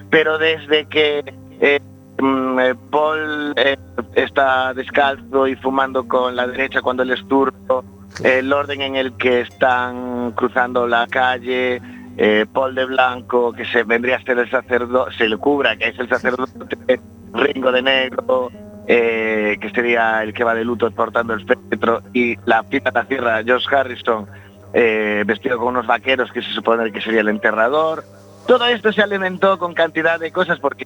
pero 0.09 0.37
desde 0.37 0.85
que 0.87 1.23
eh, 1.61 1.79
mm, 2.19 2.59
eh, 2.59 2.75
Paul 2.91 3.53
eh, 3.57 3.77
está 4.15 4.73
descalzo 4.73 5.47
y 5.47 5.55
fumando 5.55 6.07
con 6.07 6.35
la 6.35 6.47
derecha 6.47 6.81
cuando 6.81 7.03
él 7.03 7.11
es 7.11 7.27
turco, 7.27 7.83
el 8.23 8.51
orden 8.51 8.81
en 8.81 8.95
el 8.95 9.13
que 9.17 9.41
están 9.41 10.31
cruzando 10.33 10.87
la 10.87 11.07
calle, 11.07 11.81
eh, 12.17 12.45
Paul 12.51 12.75
de 12.75 12.85
Blanco, 12.85 13.53
que 13.53 13.63
se 13.65 13.83
vendría 13.83 14.17
a 14.17 14.21
ser 14.23 14.39
el 14.39 14.49
sacerdote, 14.49 15.15
se 15.17 15.29
le 15.29 15.37
cubra 15.37 15.77
que 15.77 15.89
es 15.89 15.99
el 15.99 16.09
sacerdote, 16.09 16.99
Ringo 17.33 17.71
de 17.71 17.81
Negro, 17.83 18.49
eh, 18.91 19.59
que 19.61 19.69
sería 19.69 20.23
el 20.23 20.33
que 20.33 20.43
va 20.43 20.55
de 20.55 20.65
luto 20.65 20.89
portando 20.89 21.35
el 21.35 21.45
féretro, 21.45 22.01
y 22.11 22.35
la 22.45 22.63
pita 22.63 22.89
de 22.89 22.99
la 22.99 23.05
tierra, 23.05 23.43
Josh 23.47 23.67
Harrison, 23.71 24.25
eh, 24.73 25.23
vestido 25.27 25.59
con 25.59 25.67
unos 25.67 25.85
vaqueros, 25.85 26.31
que 26.31 26.41
se 26.41 26.51
supone 26.53 26.91
que 26.91 26.99
sería 26.99 27.21
el 27.21 27.29
enterrador. 27.29 28.03
Todo 28.47 28.65
esto 28.65 28.91
se 28.91 29.03
alimentó 29.03 29.59
con 29.59 29.75
cantidad 29.75 30.19
de 30.19 30.31
cosas 30.31 30.59
porque 30.59 30.85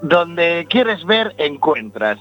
donde 0.00 0.66
quieres 0.70 1.04
ver, 1.04 1.34
encuentras. 1.36 2.18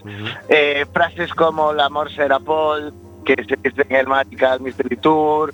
Eh, 0.49 0.86
frases 0.91 1.34
como 1.34 1.71
el 1.71 1.80
amor 1.80 2.12
será 2.12 2.39
Paul, 2.39 2.93
que 3.23 3.36
se 3.36 3.56
dice 3.63 3.86
en 3.88 3.95
el 3.95 4.08
Magical 4.08 4.60
Mystery 4.60 4.97
Tour, 4.97 5.54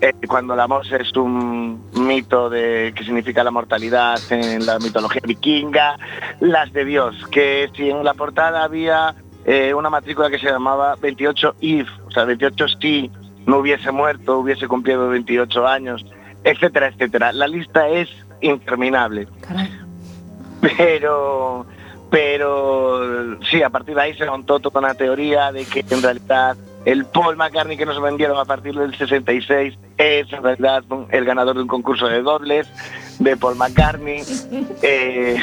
eh, 0.00 0.12
cuando 0.28 0.54
la 0.54 0.68
morsa 0.68 0.96
es 0.96 1.12
un 1.16 1.90
mito 1.92 2.48
de 2.48 2.92
que 2.94 3.04
significa 3.04 3.42
la 3.42 3.50
mortalidad 3.50 4.20
en 4.30 4.64
la 4.64 4.78
mitología 4.78 5.22
vikinga, 5.24 5.98
las 6.40 6.72
de 6.72 6.84
Dios, 6.84 7.16
que 7.30 7.68
si 7.74 7.90
en 7.90 8.04
la 8.04 8.14
portada 8.14 8.62
había 8.62 9.14
eh, 9.44 9.74
una 9.74 9.90
matrícula 9.90 10.30
que 10.30 10.38
se 10.38 10.46
llamaba 10.46 10.94
28 11.00 11.56
if, 11.60 11.88
o 12.06 12.10
sea, 12.10 12.24
28 12.24 12.66
si 12.80 13.10
no 13.46 13.58
hubiese 13.58 13.90
muerto, 13.90 14.38
hubiese 14.38 14.68
cumplido 14.68 15.08
28 15.08 15.66
años, 15.66 16.06
etcétera, 16.44 16.88
etcétera. 16.88 17.32
La 17.32 17.48
lista 17.48 17.88
es 17.88 18.08
interminable 18.40 19.26
Caray. 19.40 19.68
pero 20.60 21.66
pero 22.10 23.38
sí, 23.50 23.62
a 23.62 23.70
partir 23.70 23.94
de 23.94 24.02
ahí 24.02 24.14
se 24.14 24.26
montó 24.26 24.60
toda 24.60 24.80
una 24.80 24.94
teoría 24.94 25.52
de 25.52 25.64
que 25.64 25.84
en 25.90 26.02
realidad 26.02 26.56
el 26.88 27.04
Paul 27.04 27.36
McCartney 27.36 27.76
que 27.76 27.84
nos 27.84 28.00
vendieron 28.00 28.38
a 28.38 28.46
partir 28.46 28.74
del 28.74 28.96
66 28.96 29.78
es 29.98 30.32
en 30.32 30.42
realidad 30.42 30.82
el 31.10 31.24
ganador 31.26 31.56
de 31.56 31.62
un 31.62 31.68
concurso 31.68 32.06
de 32.06 32.22
dobles 32.22 32.66
de 33.18 33.36
Paul 33.36 33.56
McCartney. 33.56 34.22
Eh, 34.80 35.36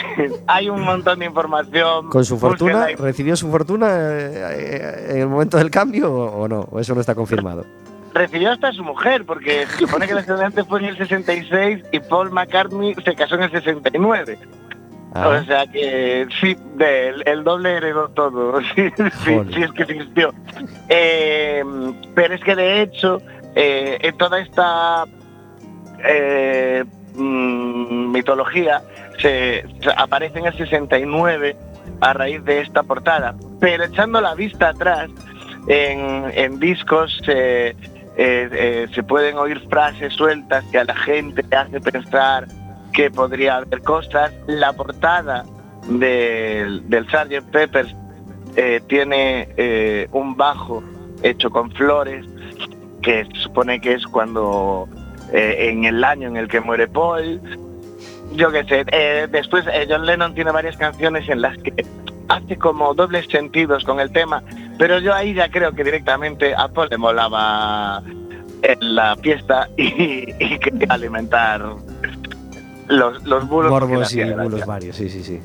hay 0.47 0.69
un 0.69 0.81
montón 0.81 1.19
de 1.19 1.25
información. 1.25 2.09
¿Con 2.09 2.23
su 2.23 2.37
fortuna? 2.37 2.87
¿Recibió 2.97 3.35
su 3.35 3.51
fortuna 3.51 3.87
eh, 3.91 5.07
en 5.09 5.17
el 5.19 5.27
momento 5.27 5.57
del 5.57 5.69
cambio 5.69 6.11
o, 6.11 6.43
o 6.43 6.47
no? 6.47 6.67
¿O 6.71 6.79
eso 6.79 6.95
no 6.95 7.01
está 7.01 7.13
confirmado? 7.13 7.65
Recibió 8.13 8.51
hasta 8.51 8.69
a 8.69 8.73
su 8.73 8.83
mujer, 8.83 9.25
porque 9.25 9.67
se 9.67 9.79
supone 9.79 10.07
que 10.07 10.13
el 10.13 10.19
estudiante 10.19 10.63
fue 10.63 10.79
en 10.79 10.85
el 10.85 10.97
66 10.97 11.83
y 11.91 11.99
Paul 11.99 12.31
McCartney 12.31 12.95
se 13.03 13.13
casó 13.13 13.35
en 13.35 13.43
el 13.43 13.51
69. 13.51 14.39
Ah, 15.17 15.29
O 15.29 15.45
sea 15.45 15.65
que 15.67 16.27
sí, 16.41 16.57
el 17.25 17.43
doble 17.45 17.77
heredó 17.77 18.09
todo, 18.09 18.59
sí, 18.75 18.89
sí, 19.23 19.33
Joder. 19.33 19.53
sí, 19.53 19.63
es 19.63 19.71
que 19.71 19.83
existió. 19.83 20.33
Eh, 20.89 21.63
pero 22.13 22.33
es 22.33 22.41
que 22.41 22.53
de 22.55 22.81
hecho, 22.81 23.21
eh, 23.55 23.97
en 24.01 24.17
toda 24.17 24.39
esta 24.41 25.05
eh, 26.05 26.83
mm, 27.15 28.11
mitología 28.11 28.81
se, 29.19 29.65
se 29.81 29.89
aparece 29.95 30.39
en 30.39 30.47
el 30.47 30.57
69 30.57 31.55
a 32.01 32.13
raíz 32.13 32.43
de 32.43 32.59
esta 32.61 32.83
portada. 32.83 33.35
Pero 33.61 33.85
echando 33.85 34.19
la 34.19 34.35
vista 34.35 34.69
atrás, 34.69 35.09
en, 35.67 36.25
en 36.35 36.59
discos 36.59 37.21
eh, 37.27 37.73
eh, 38.17 38.87
se 38.93 39.03
pueden 39.03 39.37
oír 39.37 39.59
frases 39.69 40.13
sueltas 40.13 40.63
que 40.71 40.77
a 40.79 40.83
la 40.83 40.95
gente 40.95 41.43
hace 41.55 41.79
pensar 41.81 42.47
que 42.95 43.11
podría 43.11 43.57
haber 43.57 43.81
cosas. 43.81 44.31
La 44.47 44.73
portada 44.73 45.45
del, 45.87 46.89
del 46.89 47.05
Sgt. 47.07 47.51
Peppers 47.51 47.93
eh, 48.55 48.81
tiene 48.87 49.49
eh, 49.57 50.07
un 50.13 50.35
bajo 50.35 50.81
hecho 51.21 51.49
con 51.49 51.69
flores, 51.71 52.25
que 53.01 53.25
se 53.25 53.41
supone 53.41 53.79
que 53.81 53.93
es 53.93 54.07
cuando 54.07 54.87
eh, 55.31 55.69
en 55.69 55.83
el 55.83 56.03
año 56.03 56.29
en 56.29 56.37
el 56.37 56.47
que 56.47 56.61
muere 56.61 56.87
Paul. 56.87 57.41
Yo 58.33 58.51
qué 58.51 58.63
sé, 58.65 58.83
después 59.29 59.65
John 59.87 60.05
Lennon 60.05 60.33
tiene 60.33 60.51
varias 60.51 60.75
canciones 60.77 61.29
en 61.29 61.41
las 61.41 61.57
que 61.59 61.85
hace 62.27 62.57
como 62.57 62.93
dobles 62.93 63.27
sentidos 63.27 63.83
con 63.83 63.99
el 63.99 64.11
tema, 64.11 64.41
pero 64.79 64.99
yo 64.99 65.13
ahí 65.13 65.33
ya 65.33 65.49
creo 65.49 65.73
que 65.73 65.83
directamente 65.83 66.53
a 66.55 66.67
Paul 66.67 66.89
le 66.89 66.97
molaba 66.97 68.01
en 68.63 68.95
la 68.95 69.15
fiesta 69.17 69.69
y, 69.77 70.33
y 70.43 70.57
quería 70.57 70.87
alimentar 70.89 71.61
los, 72.87 73.23
los 73.23 73.47
bulos. 73.47 73.71
Morbos 73.71 74.13
y 74.13 74.19
gracia. 74.19 74.43
bulos 74.43 74.65
varios, 74.65 74.95
sí, 74.95 75.09
sí, 75.09 75.23
sí. 75.23 75.39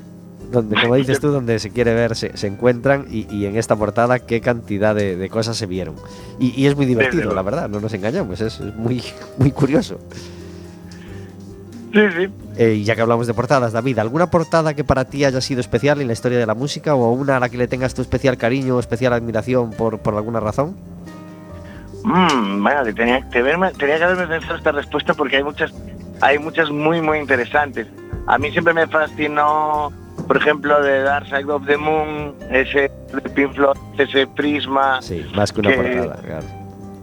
Donde, 0.51 0.81
como 0.81 0.97
dices 0.97 1.21
tú, 1.21 1.29
donde 1.31 1.61
se 1.61 1.71
quiere 1.71 1.95
ver 1.95 2.17
se, 2.17 2.37
se 2.37 2.49
encuentran 2.49 3.07
y, 3.09 3.33
y 3.33 3.47
en 3.47 3.57
esta 3.57 3.77
portada 3.77 4.19
qué 4.19 4.41
cantidad 4.41 4.95
de, 4.97 5.15
de 5.17 5.29
cosas 5.29 5.57
se 5.57 5.67
vieron. 5.67 5.95
Y, 6.41 6.49
y 6.61 6.67
es 6.67 6.75
muy 6.77 6.87
divertido, 6.87 7.33
la 7.35 7.43
verdad, 7.43 7.69
no 7.69 7.81
nos 7.81 7.95
engañamos, 7.95 8.41
es, 8.41 8.59
es 8.61 8.75
muy, 8.75 9.01
muy 9.39 9.53
curioso. 9.53 9.99
Sí, 11.93 12.01
sí. 12.17 12.29
Eh, 12.57 12.75
y 12.75 12.85
ya 12.85 12.95
que 12.95 13.03
hablamos 13.03 13.27
de 13.27 13.35
portadas, 13.35 13.73
David, 13.73 13.99
¿alguna 13.99 14.29
portada 14.31 14.75
que 14.75 14.85
para 14.85 15.05
ti 15.07 15.25
haya 15.25 15.41
sido 15.41 15.61
especial 15.61 16.01
en 16.01 16.07
la 16.09 16.13
historia 16.13 16.39
de 16.39 16.47
la 16.47 16.55
música 16.55 16.95
o 16.95 17.13
una 17.13 17.37
a 17.37 17.41
la 17.41 17.49
que 17.49 17.57
le 17.57 17.67
tengas 17.69 17.95
tu 17.95 18.03
especial 18.03 18.37
cariño 18.37 18.77
o 18.77 18.81
especial 18.81 19.13
admiración 19.13 19.71
por, 19.71 19.99
por 19.99 20.15
alguna 20.15 20.39
razón? 20.41 20.77
Mm, 22.05 22.63
vale, 22.63 22.93
tenía, 22.93 23.29
que 23.29 23.43
verme- 23.43 23.73
tenía 23.77 23.99
que 23.99 24.05
haberme 24.05 24.27
pensado 24.27 24.57
esta 24.57 24.73
respuesta 24.73 25.15
porque 25.15 25.37
hay 25.39 25.43
muchas, 25.45 25.73
hay 26.21 26.39
muchas 26.39 26.71
muy, 26.71 27.01
muy 27.01 27.19
interesantes. 27.19 27.87
A 28.27 28.39
mí 28.39 28.51
siempre 28.51 28.73
me 28.75 28.87
fascinó, 28.87 29.91
por 30.27 30.37
ejemplo, 30.37 30.81
de 30.83 31.03
Dark 31.03 31.27
Side 31.27 31.51
of 31.51 31.67
the 31.67 31.77
Moon, 31.77 32.35
ese 32.51 32.91
de 33.13 33.31
Pink 33.35 33.55
Floyd, 33.55 33.77
ese 33.99 34.27
prisma, 34.27 35.01
Sí, 35.03 35.25
más 35.35 35.53
que 35.53 35.61
una 35.61 35.71
Que- 35.71 35.77
portada, 35.77 36.17
claro. 36.23 36.47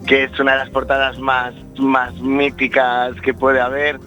que 0.05 0.23
es 0.25 0.39
una 0.39 0.53
de 0.53 0.57
las 0.59 0.69
portadas 0.69 1.19
más, 1.19 1.53
más 1.77 2.13
míticas 2.15 3.13
que 3.21 3.33
puede 3.33 3.59
haber. 3.59 3.99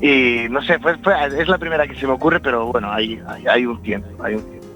Y 0.00 0.48
no 0.50 0.60
sé, 0.62 0.78
fue, 0.80 0.96
fue- 0.98 1.14
es 1.40 1.48
la 1.48 1.58
primera 1.58 1.86
que 1.86 1.94
se 1.94 2.06
me 2.06 2.12
ocurre, 2.12 2.40
pero 2.40 2.66
bueno, 2.66 2.90
hay, 2.92 3.22
hay, 3.26 3.46
hay 3.46 3.66
un 3.66 3.80
tiempo, 3.82 4.08
hay 4.22 4.34
un 4.34 4.42
tiempo. 4.42 4.66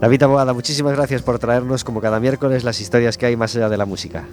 David 0.00 0.22
Abogada, 0.22 0.52
muchísimas 0.52 0.94
gracias 0.94 1.22
por 1.22 1.38
traernos, 1.38 1.82
como 1.84 2.00
cada 2.00 2.20
miércoles, 2.20 2.62
las 2.64 2.80
historias 2.80 3.18
que 3.18 3.26
hay 3.26 3.36
más 3.36 3.54
allá 3.56 3.68
de 3.68 3.76
la 3.76 3.84
música. 3.86 4.24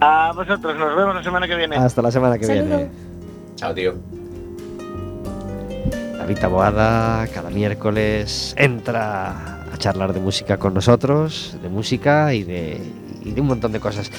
A 0.00 0.32
vosotros, 0.34 0.76
nos 0.76 0.96
vemos 0.96 1.14
la 1.14 1.22
semana 1.22 1.46
que 1.46 1.54
viene. 1.56 1.76
Hasta 1.76 2.02
la 2.02 2.10
semana 2.10 2.38
que 2.38 2.44
Saludo. 2.46 2.64
viene. 2.64 3.11
Chao, 3.62 3.72
tío. 3.72 3.94
David 6.18 6.42
Aboada, 6.42 7.28
cada 7.28 7.48
miércoles 7.48 8.56
entra 8.58 9.62
a 9.72 9.78
charlar 9.78 10.12
de 10.12 10.18
música 10.18 10.56
con 10.56 10.74
nosotros, 10.74 11.56
de 11.62 11.68
música 11.68 12.34
y 12.34 12.42
de, 12.42 12.80
y 13.24 13.30
de 13.30 13.40
un 13.40 13.46
montón 13.46 13.70
de 13.70 13.78
cosas. 13.78 14.10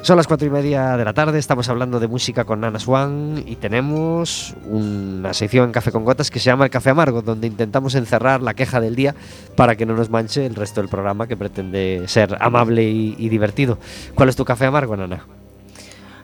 Son 0.00 0.16
las 0.16 0.26
cuatro 0.26 0.46
y 0.46 0.50
media 0.50 0.96
de 0.96 1.04
la 1.04 1.12
tarde, 1.12 1.38
estamos 1.38 1.68
hablando 1.68 2.00
de 2.00 2.08
música 2.08 2.46
con 2.46 2.60
Nana 2.60 2.78
Swan 2.78 3.44
y 3.44 3.56
tenemos 3.56 4.54
una 4.64 5.34
sección 5.34 5.66
en 5.66 5.72
Café 5.72 5.92
con 5.92 6.06
Gotas 6.06 6.30
que 6.30 6.38
se 6.38 6.46
llama 6.46 6.64
El 6.64 6.70
Café 6.70 6.88
Amargo, 6.88 7.20
donde 7.20 7.46
intentamos 7.46 7.94
encerrar 7.96 8.40
la 8.40 8.54
queja 8.54 8.80
del 8.80 8.96
día 8.96 9.14
para 9.56 9.76
que 9.76 9.84
no 9.84 9.94
nos 9.94 10.08
manche 10.08 10.46
el 10.46 10.54
resto 10.54 10.80
del 10.80 10.88
programa 10.88 11.26
que 11.26 11.36
pretende 11.36 12.04
ser 12.06 12.38
amable 12.40 12.82
y, 12.84 13.14
y 13.18 13.28
divertido. 13.28 13.76
¿Cuál 14.14 14.30
es 14.30 14.36
tu 14.36 14.46
café 14.46 14.64
amargo, 14.64 14.96
Nana? 14.96 15.22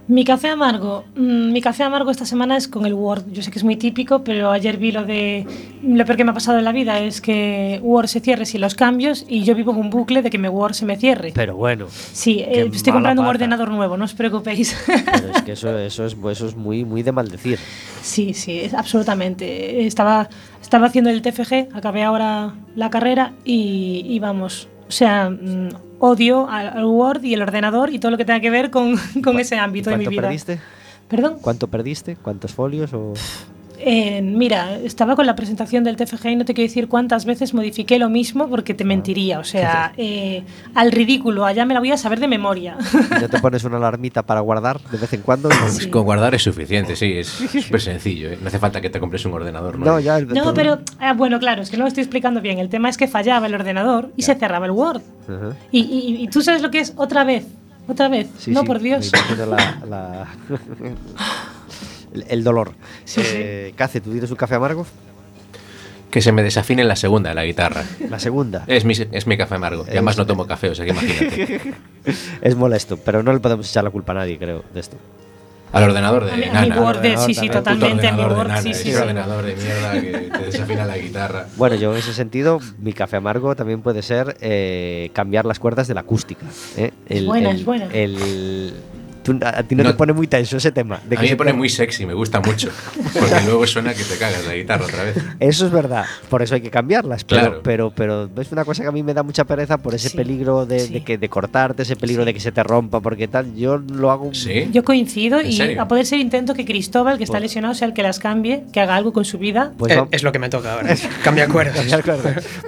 Mi 0.08 0.24
café 0.24 0.48
amargo. 0.48 1.04
mm, 1.16 1.52
Mi 1.52 1.60
café 1.60 1.82
amargo 1.82 2.10
esta 2.10 2.24
semana 2.24 2.56
es 2.56 2.66
con 2.66 2.86
el 2.86 2.94
Word. 2.94 3.24
Yo 3.30 3.42
sé 3.42 3.50
que 3.50 3.58
es 3.58 3.64
muy 3.64 3.76
típico, 3.76 4.24
pero 4.24 4.50
ayer 4.50 4.78
vi 4.78 4.90
lo 4.90 5.04
de. 5.04 5.46
Lo 5.82 6.04
peor 6.06 6.16
que 6.16 6.24
me 6.24 6.30
ha 6.30 6.34
pasado 6.34 6.56
en 6.58 6.64
la 6.64 6.72
vida 6.72 6.98
es 7.00 7.20
que 7.20 7.78
Word 7.82 8.06
se 8.08 8.20
cierre 8.20 8.46
sin 8.46 8.62
los 8.62 8.74
cambios 8.74 9.26
y 9.28 9.44
yo 9.44 9.54
vivo 9.54 9.72
en 9.72 9.78
un 9.78 9.90
bucle 9.90 10.22
de 10.22 10.30
que 10.30 10.38
mi 10.38 10.48
Word 10.48 10.72
se 10.72 10.86
me 10.86 10.96
cierre. 10.96 11.32
Pero 11.34 11.56
bueno, 11.56 11.86
Sí, 11.90 12.40
eh, 12.40 12.70
estoy 12.72 12.92
comprando 12.94 13.20
un 13.20 13.28
ordenador 13.28 13.70
nuevo, 13.70 13.98
no 13.98 14.06
os 14.06 14.14
preocupéis. 14.14 14.74
pero 14.86 15.28
es 15.34 15.42
que 15.42 15.52
eso, 15.58 15.78
eso, 15.78 16.06
es, 16.06 16.16
eso 16.32 16.46
es 16.46 16.56
muy, 16.56 16.86
muy 16.86 17.02
de 17.02 17.12
maldecir. 17.12 17.58
sí, 18.00 18.32
sí, 18.32 18.60
es- 18.60 18.72
absolutamente. 18.74 19.86
Estaba, 19.86 20.30
estaba 20.62 20.86
haciendo 20.86 21.10
el 21.10 21.20
TFG, 21.20 21.68
acabé 21.74 22.02
ahora 22.02 22.54
la 22.76 22.88
carrera 22.88 23.34
y, 23.44 24.06
y 24.08 24.18
vamos. 24.20 24.68
O 24.88 24.90
sea, 24.90 25.31
mm, 25.31 25.68
odio 25.98 26.48
al, 26.48 26.85
Word 26.85 27.22
y 27.24 27.35
el 27.35 27.42
ordenador 27.42 27.92
y 27.92 27.98
todo 27.98 28.11
lo 28.11 28.16
que 28.16 28.24
tenga 28.24 28.40
que 28.40 28.51
ver 28.51 28.70
con, 28.70 28.96
con 29.22 29.38
ese 29.38 29.59
ámbito 29.59 29.90
de 29.90 29.98
mi 29.98 30.05
¿Cuánto 30.05 30.11
vida. 30.11 30.22
perdiste? 30.22 30.61
¿Perdón? 31.09 31.38
¿Cuánto 31.40 31.68
perdiste? 31.68 32.16
¿Cuántos 32.16 32.53
folios? 32.53 32.92
O... 32.92 33.14
Eh, 33.80 34.20
mira, 34.22 34.76
estaba 34.78 35.14
con 35.16 35.26
la 35.26 35.36
presentación 35.36 35.84
del 35.84 35.96
TFG 35.96 36.26
y 36.30 36.36
no 36.36 36.44
te 36.44 36.54
quiero 36.54 36.68
decir 36.68 36.88
cuántas 36.88 37.24
veces 37.24 37.54
modifiqué 37.54 37.98
lo 37.98 38.08
mismo 38.08 38.48
porque 38.48 38.74
te 38.74 38.84
mentiría. 38.84 39.38
O 39.38 39.44
sea, 39.44 39.92
eh, 39.96 40.42
al 40.74 40.90
ridículo, 40.92 41.44
allá 41.44 41.64
me 41.64 41.74
la 41.74 41.80
voy 41.80 41.92
a 41.92 41.96
saber 41.96 42.20
de 42.20 42.28
memoria. 42.28 42.76
¿Y 43.16 43.20
¿No 43.22 43.28
te 43.28 43.38
pones 43.40 43.64
una 43.64 43.76
alarmita 43.76 44.22
para 44.24 44.40
guardar 44.40 44.80
de 44.90 44.98
vez 44.98 45.12
en 45.12 45.22
cuando? 45.22 45.48
Pues 45.48 45.86
con 45.86 46.04
guardar 46.04 46.34
es 46.34 46.42
suficiente, 46.42 46.96
sí, 46.96 47.12
es 47.18 47.28
súper 47.64 47.80
sencillo. 47.80 48.30
¿eh? 48.32 48.38
No 48.40 48.48
hace 48.48 48.58
falta 48.58 48.80
que 48.80 48.90
te 48.90 49.00
compres 49.00 49.24
un 49.24 49.32
ordenador. 49.34 49.78
No, 49.78 50.00
ya. 50.00 50.20
No, 50.20 50.52
pero 50.54 50.80
ah, 50.98 51.12
bueno, 51.14 51.38
claro, 51.38 51.62
es 51.62 51.70
que 51.70 51.76
no 51.76 51.84
lo 51.84 51.88
estoy 51.88 52.02
explicando 52.02 52.40
bien. 52.40 52.58
El 52.58 52.68
tema 52.68 52.88
es 52.88 52.96
que 52.96 53.06
fallaba 53.08 53.46
el 53.46 53.54
ordenador 53.54 54.12
y 54.16 54.22
se 54.22 54.34
cerraba 54.34 54.66
el 54.66 54.72
Word. 54.72 55.02
Ajá. 55.28 55.56
Y, 55.70 55.80
y- 55.80 56.22
y 56.24 56.28
tú 56.28 56.42
sabes 56.42 56.62
lo 56.62 56.70
que 56.70 56.80
es 56.80 56.92
otra 56.96 57.24
vez. 57.24 57.46
Otra 57.86 58.08
vez. 58.08 58.28
Sí, 58.38 58.50
no, 58.50 58.60
sí, 58.60 58.66
por 58.66 58.80
Dios. 58.80 59.10
la- 59.38 59.78
la- 59.88 60.28
el, 62.14 62.24
el 62.28 62.44
dolor. 62.44 62.72
Sí, 63.04 63.22
sí. 63.22 63.30
eh, 63.34 63.72
Cace, 63.76 64.00
¿tú 64.00 64.10
tienes 64.10 64.30
un 64.30 64.36
café 64.36 64.54
amargo? 64.56 64.86
Que 66.10 66.22
se 66.22 66.32
me 66.32 66.42
desafine 66.42 66.80
en 66.82 66.88
la 66.88 66.96
segunda 66.96 67.28
de 67.28 67.34
la 67.34 67.44
guitarra. 67.44 67.84
La 68.08 68.18
segunda. 68.18 68.64
Es 68.66 68.84
mi, 68.86 68.94
es 69.12 69.26
mi 69.26 69.36
café 69.36 69.56
amargo. 69.56 69.84
Y 69.86 69.90
además 69.90 70.16
no 70.16 70.26
tomo 70.26 70.46
café, 70.46 70.70
o 70.70 70.74
sea 70.74 70.84
que 70.86 70.92
imagínate. 70.92 71.60
Es 72.40 72.56
molesto, 72.56 72.96
pero 72.96 73.22
no 73.22 73.32
le 73.32 73.40
podemos 73.40 73.68
echar 73.68 73.84
la 73.84 73.90
culpa 73.90 74.12
a 74.12 74.16
nadie, 74.16 74.38
creo, 74.38 74.64
de 74.72 74.80
esto. 74.80 74.96
Al 75.70 75.82
ordenador 75.84 76.24
de 76.24 76.32
A 76.32 76.36
mi, 76.38 76.44
a 76.44 76.62
mi 76.62 76.68
Nana. 76.70 76.80
Word, 76.80 77.00
de- 77.02 77.18
sí, 77.18 77.34
sí, 77.34 77.50
totalmente. 77.50 78.08
A 78.08 78.12
mi 78.12 78.22
ordenador 78.22 78.30
de 78.32 78.38
Word, 78.38 78.48
Nana, 78.48 78.62
sí, 78.62 78.72
sí. 78.72 78.80
ese 78.88 78.92
sí. 78.92 78.96
ordenador 79.02 79.44
de 79.44 79.54
mierda 79.54 79.92
que 80.00 80.30
te 80.38 80.44
desafina 80.46 80.86
la 80.86 80.96
guitarra. 80.96 81.46
Bueno, 81.58 81.76
yo 81.76 81.92
en 81.92 81.98
ese 81.98 82.14
sentido, 82.14 82.58
mi 82.78 82.94
café 82.94 83.16
amargo 83.16 83.54
también 83.54 83.82
puede 83.82 84.00
ser 84.00 84.38
eh, 84.40 85.10
cambiar 85.12 85.44
las 85.44 85.58
cuerdas 85.58 85.86
de 85.86 85.92
la 85.92 86.00
acústica. 86.00 86.46
¿eh? 86.78 86.92
El- 87.06 87.26
buena, 87.26 87.50
el- 87.50 87.56
es 87.56 87.64
buena. 87.66 87.84
el- 87.92 88.72
tú- 89.32 89.38
a, 89.44 89.58
a 89.58 89.62
ti 89.62 89.74
no, 89.74 89.84
No- 89.84 89.90
te 89.90 89.96
pone 89.96 90.12
muy 90.12 90.26
tenso 90.26 90.56
ese 90.56 90.72
tema. 90.72 91.00
de 91.08 91.16
A 91.16 91.18
que 91.18 91.22
mí 91.22 91.28
se 91.28 91.34
me 91.34 91.36
pone 91.38 91.50
te- 91.52 91.56
muy 91.56 91.68
sexy, 91.68 92.06
me 92.06 92.14
gusta 92.14 92.40
mucho. 92.40 92.68
Porque 93.18 93.40
luego 93.44 93.66
suena 93.66 93.94
que 93.94 94.02
te 94.04 94.16
cagas 94.18 94.44
la 94.46 94.54
guitarra 94.54 94.84
otra 94.84 95.04
vez. 95.04 95.16
Eso 95.40 95.66
es 95.66 95.72
verdad, 95.72 96.04
por 96.28 96.42
eso 96.42 96.54
hay 96.54 96.60
que 96.60 96.70
cambiarlas. 96.70 97.24
Pero, 97.24 97.40
Claro. 97.40 97.60
pero, 97.62 97.92
pero 97.94 98.30
es 98.40 98.52
una 98.52 98.64
cosa 98.64 98.82
que 98.82 98.88
a 98.88 98.92
mí 98.92 99.02
me 99.02 99.14
da 99.14 99.22
mucha 99.22 99.44
pereza 99.44 99.78
por 99.78 99.94
ese 99.94 100.08
Sí, 100.10 100.16
peligro 100.16 100.66
de, 100.66 100.80
sí. 100.80 100.92
de 100.94 101.04
que, 101.04 101.18
de 101.18 101.28
cortarte, 101.28 101.82
ese 101.82 101.96
peligro 101.96 102.24
de 102.24 102.34
que 102.34 102.40
se 102.40 102.52
te 102.52 102.62
rompa, 102.62 103.00
porque 103.00 103.28
tal. 103.28 103.54
Yo 103.54 103.78
lo 103.78 104.10
hago. 104.10 104.32
¿Sí? 104.34 104.68
Yo 104.72 104.84
coincido 104.84 105.40
¿En 105.40 105.46
y 105.48 105.52
serio? 105.56 105.82
a 105.82 105.88
poder 105.88 106.06
ser 106.06 106.18
intento 106.18 106.54
que 106.54 106.64
Cristóbal, 106.64 107.18
que 107.18 107.24
está 107.24 107.34
Pues- 107.34 107.42
lesionado, 107.42 107.74
sea 107.74 107.88
el 107.88 107.94
que 107.94 108.02
las 108.02 108.18
cambie, 108.18 108.64
que 108.72 108.80
haga 108.80 108.96
algo 108.96 109.12
con 109.12 109.24
su 109.24 109.38
vida. 109.38 109.72
Pues, 109.78 109.92
Eh, 109.92 110.04
es 110.10 110.22
lo 110.22 110.32
que 110.32 110.38
me 110.38 110.48
toca 110.48 110.74
ahora. 110.74 110.94
Cambia 111.24 111.48
cuerdas. 111.48 111.86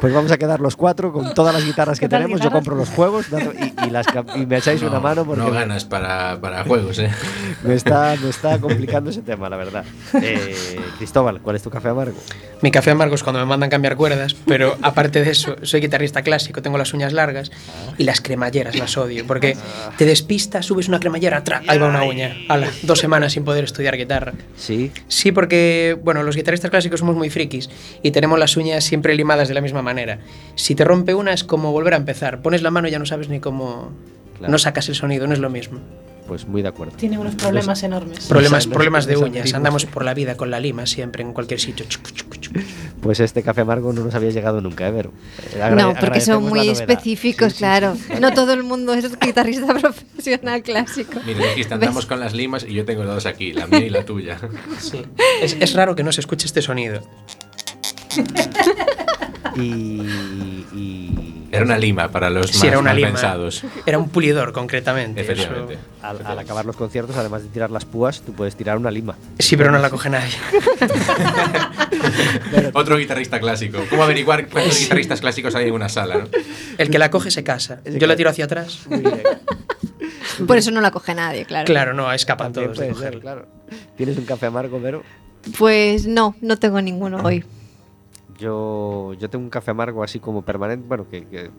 Pues 0.01 0.13
vamos 0.13 0.31
a 0.33 0.39
quedar 0.39 0.61
los 0.61 0.77
cuatro 0.77 1.13
con 1.13 1.35
todas 1.35 1.55
las 1.55 1.65
guitarras 1.65 1.99
que 1.99 2.07
¿Qué 2.07 2.11
tal 2.11 2.21
tenemos. 2.23 2.41
Yo 2.41 2.45
guitarras? 2.51 2.65
compro 2.65 2.77
los 2.77 2.89
juegos 2.91 3.27
y, 3.31 3.87
y 3.87 3.91
las, 3.91 4.07
y 4.37 4.47
me 4.47 4.59
echáis 4.59 4.81
una 4.83 4.93
No, 4.93 5.01
mano 5.01 5.25
porque 5.25 5.43
no 5.43 5.51
ganas 5.51 5.85
para, 5.85 6.41
para 6.41 6.50
juegos, 6.67 6.99
¿eh? 6.99 7.11
me, 7.65 7.75
está, 7.75 8.17
me 8.23 8.31
está 8.31 8.59
complicando 8.59 9.11
ese 9.11 9.23
tema, 9.23 9.49
la 9.49 9.57
verdad. 9.57 9.85
Eh, 10.21 10.79
Cristóbal, 10.99 11.41
¿cuál 11.41 11.57
es 11.57 11.63
tu 11.63 11.71
café 11.71 11.89
amargo? 11.89 12.19
Mi 12.63 12.71
café 12.71 12.91
amargo 12.91 13.15
es 13.15 13.23
cuando 13.23 13.41
me 13.41 13.47
mandan 13.47 13.71
cambiar 13.71 13.97
cuerdas, 13.97 14.35
pero 14.47 14.77
aparte 14.83 15.25
de 15.25 15.31
eso, 15.31 15.57
soy 15.63 15.81
guitarrista 15.81 16.23
clásico, 16.23 16.61
tengo 16.61 16.77
las 16.77 16.93
uñas 16.93 17.13
largas 17.13 17.51
y 17.97 18.05
las 18.05 18.21
cremalleras 18.21 18.77
las 18.77 18.97
odio, 18.97 19.27
porque 19.27 19.57
te 19.97 20.05
despistas, 20.05 20.67
subes 20.67 20.89
una 20.89 21.01
cremallera, 21.01 21.43
tra, 21.43 21.63
ahí 21.67 21.79
va 21.79 21.89
una 21.89 22.05
uña. 22.05 22.37
Ala, 22.49 22.69
dos 22.83 22.99
semanas 22.99 23.33
sin 23.33 23.45
poder 23.45 23.65
estudiar 23.65 23.97
guitarra. 23.97 24.33
Sí. 24.57 24.93
Sí, 25.09 25.33
porque, 25.33 25.97
bueno, 26.03 26.23
los 26.23 26.37
guitarristas 26.37 26.71
clásicos 26.71 27.01
somos 27.01 27.17
muy 27.17 27.31
frikis 27.31 27.71
y 28.03 28.11
tenemos 28.11 28.39
las 28.39 28.57
uñas 28.57 28.85
siempre 28.85 29.15
limadas 29.15 29.49
de 29.49 29.55
la 29.55 29.61
misma 29.61 29.83
manera. 29.83 30.19
Si 30.55 30.75
te 30.75 30.85
rompe 30.85 31.15
una 31.15 31.33
es 31.33 31.45
como 31.45 31.73
volver 31.73 31.95
a 31.95 31.97
empezar. 31.97 32.43
Pones 32.43 32.63
la 32.63 32.71
mano 32.71 32.89
y 32.89 32.91
ya 32.91 32.99
no 32.99 33.07
sabes 33.07 33.29
ni 33.29 33.41
cómo... 33.41 33.93
Claro. 34.39 34.53
No 34.53 34.59
sacas 34.59 34.89
el 34.89 34.95
sonido, 34.95 35.27
no 35.27 35.35
es 35.35 35.39
lo 35.39 35.51
mismo. 35.51 35.81
Pues 36.31 36.47
muy 36.47 36.63
de 36.63 36.69
acuerdo. 36.69 36.97
Tiene 36.97 37.19
unos 37.19 37.35
problemas 37.35 37.83
enormes. 37.83 38.27
Problemas, 38.29 38.65
los- 38.65 38.73
problemas 38.73 39.07
de 39.07 39.17
uñas. 39.17 39.27
antiguos. 39.39 39.55
Andamos 39.55 39.85
por 39.87 40.05
la 40.05 40.15
vida 40.15 40.37
con 40.37 40.49
la 40.49 40.61
lima 40.61 40.87
siempre, 40.87 41.25
en 41.25 41.33
cualquier 41.33 41.59
sitio. 41.59 41.85
Pues 43.03 43.19
este 43.19 43.43
café 43.43 43.63
amargo 43.63 43.93
no 43.93 44.05
nos 44.05 44.15
había 44.15 44.31
llegado 44.31 44.61
nunca, 44.61 44.87
¿eh, 44.87 44.93
Vero? 44.93 45.13
Agrade- 45.61 45.75
No, 45.83 45.95
porque 45.99 46.21
son 46.21 46.45
muy 46.45 46.69
específicos, 46.69 47.55
Sí, 47.55 47.59
claro. 47.59 47.97
sí. 47.97 48.13
No 48.21 48.33
todo 48.33 48.53
el 48.53 48.63
mundo 48.63 48.95
es 48.95 49.19
guitarrista 49.19 49.75
profesional 49.81 50.63
clásico. 50.63 51.19
Mira, 51.27 51.47
dijiste, 51.49 51.75
andamos 51.75 52.07
con 52.07 52.21
las 52.21 52.33
limas 52.33 52.63
y 52.63 52.75
yo 52.75 52.85
tengo 52.85 53.03
dos 53.05 53.27
aquí, 53.27 53.53
la 53.53 53.67
mía 53.67 53.81
y 53.87 53.91
la 53.91 54.05
tuya. 54.05 54.39
Sí. 54.79 55.03
Es, 55.43 55.57
es 55.59 55.75
raro 55.75 55.97
que 55.97 56.05
no 56.05 56.13
se 56.13 56.21
escuche 56.21 56.47
este 56.47 56.63
sonido. 56.63 57.03
Y, 59.57 59.61
y 60.77 61.40
Era 61.53 61.65
una 61.65 61.79
lima 61.79 62.09
para 62.11 62.31
los 62.31 62.51
Sí, 62.51 62.57
más 62.59 62.65
era 62.65 62.79
una 62.79 62.91
mal 62.91 62.97
lima. 62.97 63.09
pensados. 63.09 63.65
Era 63.87 63.99
un 63.99 64.09
pulidor, 64.09 64.53
concretamente. 64.53 65.21
Efectivamente. 65.21 65.75
Eso- 65.75 65.83
al, 66.07 66.25
al 66.25 66.39
acabar 66.39 66.65
los 66.65 66.77
conciertos, 66.77 67.17
además 67.17 67.43
de 67.43 67.49
tirar 67.49 67.71
las 67.71 67.85
púas, 67.85 68.23
tú 68.23 68.33
puedes 68.33 68.57
tirar 68.57 68.77
una 68.79 68.91
lima. 68.91 69.17
Sí, 69.39 69.57
pero 69.57 69.71
no 69.71 69.79
la 69.79 69.91
coge 69.91 70.09
nadie. 70.11 70.31
Otro 72.75 72.97
guitarrista 72.97 73.41
clásico. 73.41 73.79
¿Cómo 73.91 74.03
averiguar 74.05 74.49
cuántos 74.49 74.79
guitarristas 74.79 75.21
clásicos 75.21 75.55
hay 75.55 75.69
en 75.69 75.75
una 75.75 75.89
sala? 75.89 76.19
¿no? 76.19 76.29
El 76.79 76.91
que 76.91 76.99
la 76.99 77.11
coge 77.11 77.31
se 77.31 77.43
casa. 77.45 77.81
Yo 77.85 78.07
la 78.07 78.17
tiro 78.17 78.31
hacia 78.31 78.45
atrás. 78.47 78.81
Muy 78.89 79.01
bien. 79.01 79.23
Por 80.47 80.57
eso 80.57 80.71
no 80.71 80.81
la 80.81 80.91
coge 80.91 81.15
nadie, 81.15 81.45
claro. 81.45 81.67
Claro, 81.67 81.93
no, 81.95 82.11
escapan 82.13 82.53
También 82.53 82.73
todos 82.73 82.79
de 82.79 82.85
ser, 82.87 82.95
cogerla. 82.95 83.21
claro. 83.21 83.47
¿Tienes 83.97 84.17
un 84.17 84.25
café 84.25 84.47
amargo, 84.47 84.81
Vero? 84.81 85.03
Pues 85.59 86.07
no, 86.07 86.35
no 86.41 86.59
tengo 86.59 86.81
ninguno 86.81 87.19
hoy. 87.23 87.45
Yo, 88.41 89.13
yo 89.19 89.29
tengo 89.29 89.45
un 89.45 89.51
café 89.51 89.71
amargo 89.73 90.03
así 90.03 90.19
como 90.19 90.41
permanente, 90.43 90.87
bueno, 90.89 91.05
que, 91.11 91.27
que, 91.27 91.45
eh, 91.45 91.51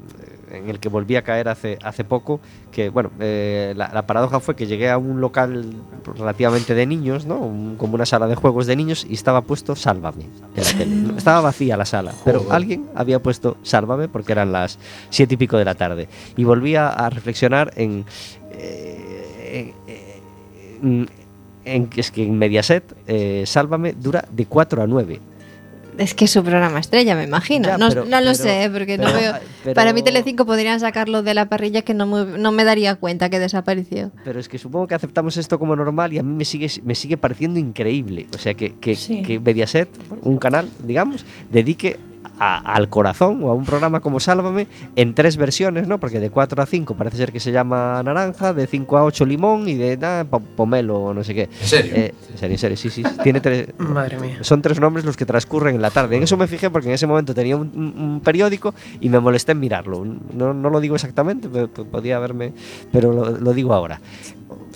en 0.52 0.70
el 0.70 0.80
que 0.80 0.90
volví 0.90 1.16
a 1.16 1.22
caer 1.22 1.48
hace, 1.48 1.78
hace 1.84 2.04
poco, 2.04 2.40
que 2.72 2.90
bueno, 2.90 3.12
eh, 3.20 3.74
la, 3.78 3.92
la 3.94 4.08
paradoja 4.08 4.40
fue 4.40 4.56
que 4.56 4.66
llegué 4.66 4.90
a 4.90 4.98
un 4.98 5.22
local 5.22 5.74
relativamente 6.18 6.74
de 6.74 6.86
niños, 6.88 7.26
¿no? 7.28 7.38
Un- 7.38 7.76
como 7.78 7.94
una 7.96 8.06
sala 8.08 8.26
de 8.28 8.34
juegos 8.36 8.66
de 8.66 8.76
niños 8.76 9.06
y 9.08 9.14
estaba 9.14 9.42
puesto 9.42 9.76
Sálvame 9.76 10.26
Estaba 11.18 11.42
vacía 11.42 11.78
la 11.78 11.86
sala, 11.86 12.14
pero 12.26 12.40
Joder. 12.40 12.56
alguien 12.56 12.88
había 12.96 13.22
puesto 13.22 13.58
Sálvame 13.64 14.08
porque 14.08 14.32
eran 14.32 14.52
las 14.52 14.80
siete 15.12 15.36
y 15.36 15.38
pico 15.38 15.58
de 15.58 15.66
la 15.66 15.76
tarde. 15.76 16.08
Y 16.36 16.44
volví 16.44 16.76
a, 16.76 16.90
a 16.90 17.10
reflexionar 17.12 17.72
en... 17.76 18.06
eh, 18.54 19.74
en- 20.82 21.10
en 21.64 21.88
que 21.88 22.02
es 22.02 22.10
que 22.10 22.24
en 22.26 22.40
Mediaset, 22.40 22.84
eh, 23.06 23.44
Sálvame 23.46 23.94
dura 23.94 24.26
de 24.32 24.48
4 24.48 24.82
a 24.82 24.88
9. 24.88 25.20
Es 26.02 26.14
que 26.14 26.26
es 26.26 26.32
su 26.32 26.44
programa 26.44 26.80
estrella, 26.80 27.16
me 27.16 27.24
imagino. 27.24 27.68
Ya, 27.68 27.78
no, 27.78 27.90
pero- 27.90 28.06
no 28.06 28.20
lo 28.20 28.32
pero- 28.32 28.36
sé, 28.36 28.70
porque 28.74 28.98
no 28.98 29.12
veo. 29.14 29.34
Para 29.76 29.94
mí 29.94 30.02
Telecinco 30.02 30.46
podrían 30.46 30.80
sacarlo 30.80 31.22
de 31.24 31.34
la 31.34 31.48
parrilla 31.48 31.82
que 31.84 31.94
no 31.94 32.06
me, 32.08 32.38
no 32.38 32.52
me 32.52 32.64
daría 32.64 32.96
cuenta 32.96 33.30
que 33.30 33.40
desapareció. 33.40 34.12
Pero 34.24 34.40
es 34.40 34.50
que 34.50 34.58
supongo 34.58 34.88
que 34.88 34.96
aceptamos 34.96 35.38
esto 35.38 35.60
como 35.60 35.76
normal 35.76 36.14
y 36.14 36.18
a 36.20 36.24
mí 36.24 36.34
me 36.34 36.46
sigue, 36.46 36.70
me 36.84 36.96
sigue 36.96 37.18
pareciendo 37.18 37.60
increíble. 37.60 38.28
O 38.36 38.38
sea, 38.40 38.54
que, 38.56 38.74
que, 38.76 38.96
Sí. 38.96 39.22
que 39.22 39.40
Mediaset, 39.40 39.90
un 40.24 40.38
canal, 40.38 40.68
digamos, 40.84 41.26
dedique 41.52 41.98
a- 42.40 42.58
al 42.74 42.90
corazón 42.90 43.44
o 43.44 43.52
a 43.52 43.54
un 43.54 43.66
programa 43.66 44.00
como 44.00 44.20
Sálvame 44.20 44.68
en 44.96 45.14
tres 45.14 45.38
versiones, 45.38 45.88
¿no? 45.88 46.00
Porque 46.00 46.20
de 46.20 46.30
4 46.30 46.62
a 46.62 46.66
5 46.66 46.96
parece 46.96 47.18
ser 47.18 47.32
que 47.32 47.40
se 47.40 47.52
llama 47.52 48.02
Naranja, 48.04 48.54
de 48.54 48.66
5 48.68 48.98
a 48.98 49.04
8 49.04 49.26
Limón 49.26 49.68
y 49.68 49.76
de 49.76 49.98
nada, 49.98 50.24
Pomelo 50.26 51.00
o 51.00 51.14
no 51.14 51.24
sé 51.24 51.34
qué. 51.36 51.44
¿En 51.44 51.68
serio? 51.68 51.92
Eh, 51.96 52.14
en 52.32 52.38
serio, 52.38 52.54
en 52.56 52.60
serio, 52.60 52.78
sí, 52.78 52.90
sí. 52.90 53.04
Tiene 53.24 53.42
tres, 53.42 53.68
Madre 53.78 54.20
mía. 54.20 54.38
son 54.42 54.62
tres 54.62 54.80
nombres 54.80 55.06
los 55.06 55.18
que 55.18 55.26
transcurren 55.26 55.76
en 55.76 55.82
la 55.82 55.92
tarde. 55.92 56.18
En 56.18 56.24
eso 56.24 56.38
me 56.38 56.48
fijé 56.48 56.70
porque 56.70 56.88
en 56.90 56.94
ese 56.96 57.08
momento 57.08 57.34
tenía 57.34 57.56
un, 57.58 58.22
periódico 58.24 58.74
y 59.00 59.10
me 59.10 59.20
molesté 59.20 59.52
en 59.52 59.60
mirarlo. 59.60 60.04
No, 60.34 60.54
no 60.54 60.70
lo 60.70 60.80
digo 60.80 60.96
exactamente, 60.96 61.48
pero 61.52 61.68
podía 61.70 62.18
haberme, 62.18 62.54
pero 62.92 63.12
lo, 63.14 63.32
lo 63.38 63.54
digo 63.54 63.74
ahora. 63.74 64.00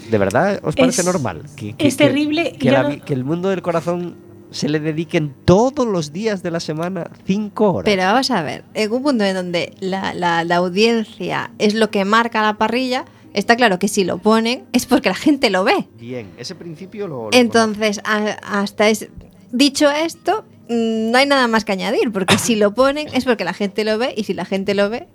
¿De 0.10 0.18
verdad 0.20 0.60
os 0.64 0.76
parece 0.76 1.02
Es- 1.02 1.08
normal? 1.08 1.41
Que, 1.56 1.74
es 1.80 1.98
terrible, 1.98 2.54
Que, 2.60 2.70
la 2.72 2.84
no- 2.84 3.04
que 3.04 3.14
el 3.14 3.24
mundo 3.24 3.50
del 3.50 3.62
corazón 3.64 4.16
se 4.56 4.70
le 4.70 4.80
dediquen 4.80 5.34
todos 5.43 5.86
los 5.86 6.14
días 6.14 6.41
de 6.41 6.49
la 6.51 6.60
semana 6.60 7.10
cinco 7.26 7.74
horas. 7.74 7.86
Pero 7.86 8.03
vamos 8.03 8.32
a 8.32 8.41
ver, 8.41 8.64
en 8.74 8.91
un 8.91 9.03
punto 9.03 9.24
en 9.26 9.36
donde 9.36 9.74
la, 9.82 10.14
la- 10.14 10.43
la 10.45 10.56
audiencia 10.56 11.51
es 11.60 11.74
lo 11.74 11.89
que 11.91 12.06
marca 12.06 12.41
la 12.41 12.53
parrilla, 12.58 13.03
está 13.34 13.56
claro 13.58 13.80
que 13.80 13.88
si 13.89 14.06
lo 14.06 14.18
ponen 14.18 14.64
es 14.72 14.86
porque 14.86 15.10
la 15.10 15.16
gente 15.16 15.49
lo 15.49 15.64
ve. 15.66 15.88
Bien, 15.99 16.30
ese 16.38 16.56
principio 16.56 17.08
lo. 17.08 17.24
lo 17.26 17.30
Entonces, 17.34 17.99
a- 18.06 18.38
hasta 18.62 18.88
es, 18.88 19.10
dicho 19.51 19.89
esto, 19.91 20.45
mm, 20.70 21.12
no 21.12 21.18
hay 21.18 21.26
nada 21.26 21.47
más 21.49 21.66
que 21.66 21.74
añadir, 21.74 22.12
porque 22.14 22.38
si 22.38 22.56
lo 22.56 22.74
ponen 22.74 23.08
es 23.14 23.26
porque 23.26 23.43
la 23.43 23.53
gente 23.53 23.84
lo 23.84 23.97
ve 23.97 24.14
y 24.16 24.24
si 24.24 24.34
la 24.34 24.45
gente 24.45 24.74
lo 24.74 24.89
ve, 24.89 25.08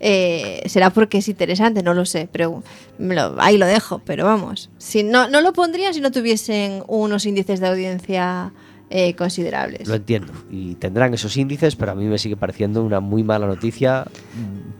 eh, 0.00 0.62
será 0.66 0.90
porque 0.90 1.18
es 1.18 1.28
interesante, 1.28 1.82
no 1.82 1.94
lo 1.94 2.06
sé, 2.06 2.28
pero 2.32 2.62
lo- 2.98 3.36
ahí 3.40 3.56
lo 3.58 3.66
dejo. 3.66 4.00
Pero 4.04 4.24
vamos, 4.24 4.70
si 4.78 5.02
no, 5.02 5.28
no 5.28 5.40
lo 5.42 5.52
pondría 5.52 5.92
si 5.92 6.00
no 6.00 6.10
tuviesen 6.10 6.82
unos 6.88 7.26
índices 7.26 7.60
de 7.60 7.68
audiencia 7.68 8.52
eh, 8.92 9.14
considerables. 9.14 9.86
Lo 9.86 9.94
entiendo. 9.94 10.32
Y 10.50 10.74
tendrán 10.74 11.14
esos 11.14 11.36
índices, 11.36 11.76
pero 11.76 11.92
a 11.92 11.94
mí 11.94 12.06
me 12.06 12.18
sigue 12.18 12.36
pareciendo 12.36 12.82
una 12.82 12.98
muy 12.98 13.22
mala 13.22 13.46
noticia 13.46 14.04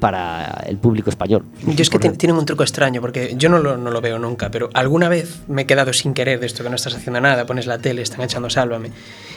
para 0.00 0.64
el 0.66 0.78
público 0.78 1.10
español. 1.10 1.44
Yo 1.64 1.80
es 1.80 1.90
que 1.90 1.98
tienen 1.98 2.36
un 2.36 2.44
truco 2.44 2.64
extraño, 2.64 3.00
porque 3.00 3.34
yo 3.36 3.48
no 3.48 3.60
lo, 3.60 3.76
no 3.76 3.92
lo 3.92 4.00
veo 4.00 4.18
nunca, 4.18 4.50
pero 4.50 4.68
alguna 4.74 5.08
vez 5.08 5.42
me 5.46 5.62
he 5.62 5.66
quedado 5.66 5.92
sin 5.92 6.12
querer 6.12 6.40
de 6.40 6.46
esto 6.46 6.64
que 6.64 6.70
no 6.70 6.74
estás 6.74 6.96
haciendo 6.96 7.20
nada, 7.20 7.46
pones 7.46 7.66
la 7.66 7.78
tele, 7.78 8.02
están 8.02 8.22
echando 8.22 8.50
Sálvame, 8.50 8.90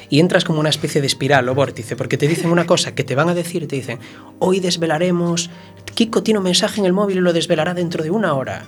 y 0.09 0.19
entras 0.19 0.43
como 0.43 0.59
una 0.59 0.69
especie 0.69 1.01
de 1.01 1.07
espiral 1.07 1.47
o 1.49 1.53
vórtice, 1.53 1.95
porque 1.95 2.17
te 2.17 2.28
dicen 2.28 2.49
una 2.49 2.65
cosa 2.65 2.95
que 2.95 3.03
te 3.03 3.13
van 3.13 3.30
a 3.30 3.36
decir, 3.36 3.67
te 3.67 3.76
dicen, 3.76 3.99
hoy 4.39 4.59
desvelaremos, 4.59 5.51
Kiko 5.93 6.24
tiene 6.24 6.39
un 6.39 6.45
mensaje 6.45 6.80
en 6.80 6.88
el 6.88 6.93
móvil 6.93 7.17
y 7.17 7.21
lo 7.21 7.34
desvelará 7.34 7.76
dentro 7.76 8.03
de 8.03 8.09
una 8.09 8.34
hora. 8.34 8.65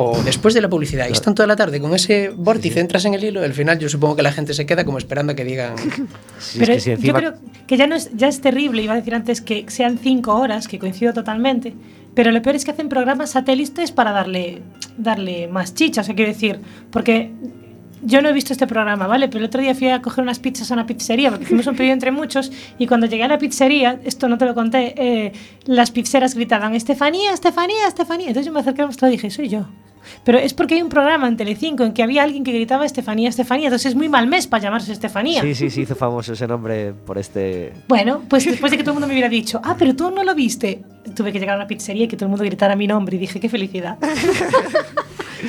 O 0.00 0.16
después 0.22 0.54
de 0.54 0.60
la 0.60 0.68
publicidad, 0.68 1.08
y 1.08 1.12
están 1.12 1.34
toda 1.34 1.48
la 1.48 1.56
tarde 1.56 1.80
con 1.80 1.92
ese 1.92 2.28
vórtice, 2.28 2.78
entras 2.78 3.04
en 3.04 3.14
el 3.14 3.24
hilo, 3.24 3.42
al 3.42 3.52
final 3.52 3.80
yo 3.80 3.88
supongo 3.88 4.14
que 4.14 4.22
la 4.22 4.30
gente 4.30 4.54
se 4.54 4.64
queda 4.64 4.84
como 4.84 4.96
esperando 4.96 5.32
a 5.32 5.34
que 5.34 5.44
digan. 5.44 5.74
Sí, 6.38 6.58
es 6.62 6.68
Pero 6.68 6.72
que 6.74 6.80
si 6.80 6.90
encima- 6.92 7.20
yo 7.20 7.32
creo 7.32 7.40
que 7.66 7.76
ya, 7.76 7.88
no 7.88 7.96
es, 7.96 8.10
ya 8.14 8.28
es 8.28 8.40
terrible, 8.40 8.80
iba 8.80 8.92
a 8.92 8.96
decir 8.96 9.12
antes 9.12 9.40
que 9.40 9.64
sean 9.68 9.98
cinco 9.98 10.36
horas, 10.36 10.68
que 10.68 10.78
coincido 10.78 11.12
totalmente, 11.12 11.74
pero 12.14 12.30
lo 12.30 12.40
peor 12.42 12.54
es 12.54 12.64
que 12.64 12.70
hacen 12.70 12.88
programas 12.88 13.30
satélites 13.30 13.90
para 13.90 14.12
darle, 14.12 14.62
darle 14.96 15.48
más 15.48 15.74
chicha, 15.74 16.02
o 16.02 16.04
sea, 16.04 16.14
quiero 16.14 16.30
decir, 16.30 16.60
porque 16.92 17.32
yo 18.02 18.22
no 18.22 18.28
he 18.28 18.32
visto 18.32 18.52
este 18.52 18.66
programa, 18.66 19.06
¿vale? 19.06 19.28
Pero 19.28 19.40
el 19.40 19.46
otro 19.46 19.60
día 19.60 19.74
fui 19.74 19.88
a 19.88 20.02
coger 20.02 20.22
unas 20.22 20.38
pizzas 20.38 20.70
a 20.70 20.74
una 20.74 20.86
pizzería, 20.86 21.30
porque 21.30 21.44
hicimos 21.44 21.66
un 21.66 21.76
pedido 21.76 21.92
entre 21.92 22.10
muchos, 22.10 22.52
y 22.78 22.86
cuando 22.86 23.06
llegué 23.06 23.24
a 23.24 23.28
la 23.28 23.38
pizzería, 23.38 24.00
esto 24.04 24.28
no 24.28 24.38
te 24.38 24.46
lo 24.46 24.54
conté, 24.54 24.94
eh, 24.96 25.32
las 25.64 25.90
pizzeras 25.90 26.34
gritaban, 26.34 26.74
Estefanía, 26.74 27.32
Estefanía, 27.32 27.86
Estefanía. 27.86 28.28
Entonces 28.28 28.46
yo 28.46 28.52
me 28.52 28.60
acerqué 28.60 28.82
al 28.82 28.88
mostrador 28.88 29.12
y 29.12 29.16
dije, 29.16 29.30
soy 29.30 29.48
yo. 29.48 29.66
Pero 30.24 30.38
es 30.38 30.54
porque 30.54 30.74
hay 30.74 30.82
un 30.82 30.88
programa 30.88 31.28
en 31.28 31.36
Telecinco 31.36 31.84
en 31.84 31.92
que 31.92 32.02
había 32.02 32.22
alguien 32.22 32.44
que 32.44 32.52
gritaba 32.52 32.86
Estefanía, 32.86 33.28
Estefanía. 33.28 33.66
Entonces 33.66 33.90
es 33.90 33.94
muy 33.94 34.08
mal 34.08 34.26
mes 34.26 34.46
para 34.46 34.62
llamarse 34.62 34.92
Estefanía. 34.92 35.42
Sí, 35.42 35.54
sí, 35.54 35.70
sí, 35.70 35.82
hizo 35.82 35.94
famoso 35.94 36.32
ese 36.32 36.46
nombre 36.46 36.92
por 36.92 37.18
este... 37.18 37.72
Bueno, 37.88 38.22
pues 38.28 38.44
después 38.44 38.70
de 38.70 38.78
que 38.78 38.84
todo 38.84 38.92
el 38.92 38.94
mundo 38.94 39.06
me 39.06 39.14
hubiera 39.14 39.28
dicho, 39.28 39.60
ah, 39.64 39.76
pero 39.78 39.94
tú 39.94 40.10
no 40.10 40.24
lo 40.24 40.34
viste, 40.34 40.82
tuve 41.14 41.32
que 41.32 41.38
llegar 41.38 41.54
a 41.54 41.58
una 41.58 41.66
pizzería 41.66 42.04
y 42.04 42.08
que 42.08 42.16
todo 42.16 42.26
el 42.26 42.30
mundo 42.30 42.44
gritara 42.44 42.76
mi 42.76 42.86
nombre 42.86 43.16
y 43.16 43.18
dije, 43.18 43.40
qué 43.40 43.48
felicidad. 43.48 43.98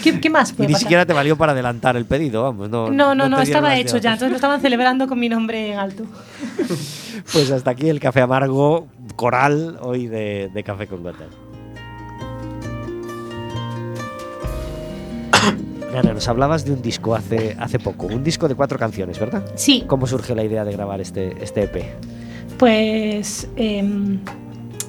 ¿Qué, 0.03 0.19
qué 0.19 0.29
más 0.29 0.51
Y 0.51 0.61
ni 0.61 0.67
pasar? 0.67 0.79
siquiera 0.79 1.05
te 1.05 1.13
valió 1.13 1.35
para 1.37 1.51
adelantar 1.53 1.95
el 1.97 2.05
pedido, 2.05 2.43
vamos. 2.43 2.69
No, 2.69 2.89
No, 2.91 3.15
no, 3.15 3.41
estaba 3.41 3.75
hecho 3.77 3.97
ya, 3.97 4.13
entonces 4.13 4.29
lo 4.31 4.35
estaban 4.35 4.61
celebrando 4.61 5.07
con 5.07 5.19
mi 5.19 5.29
nombre 5.29 5.71
en 5.71 5.79
alto. 5.79 6.03
Pues 7.33 7.51
hasta 7.51 7.71
aquí 7.71 7.89
el 7.89 7.99
café 7.99 8.21
amargo 8.21 8.87
coral 9.17 9.77
hoy 9.81 10.07
de, 10.07 10.49
de 10.53 10.63
Café 10.63 10.87
con 10.87 11.03
Gotas. 11.03 11.27
Ana, 15.97 16.13
nos 16.13 16.27
hablabas 16.27 16.65
de 16.65 16.71
un 16.71 16.81
disco 16.81 17.15
hace, 17.15 17.55
hace 17.59 17.79
poco, 17.79 18.07
un 18.07 18.23
disco 18.23 18.47
de 18.47 18.55
cuatro 18.55 18.77
canciones, 18.79 19.19
¿verdad? 19.19 19.43
Sí, 19.55 19.83
¿Cómo 19.87 20.07
surge 20.07 20.35
la 20.35 20.43
idea 20.43 20.63
de 20.63 20.71
grabar 20.71 21.01
este, 21.01 21.35
este 21.43 21.63
EP? 21.63 21.83
pues 22.57 23.47
em, 23.55 24.19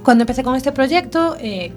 cuando 0.03 0.23
empecé 0.23 0.43
con 0.43 0.57
este 0.57 0.73
proyecto, 0.73 1.37
eh, 1.41 1.73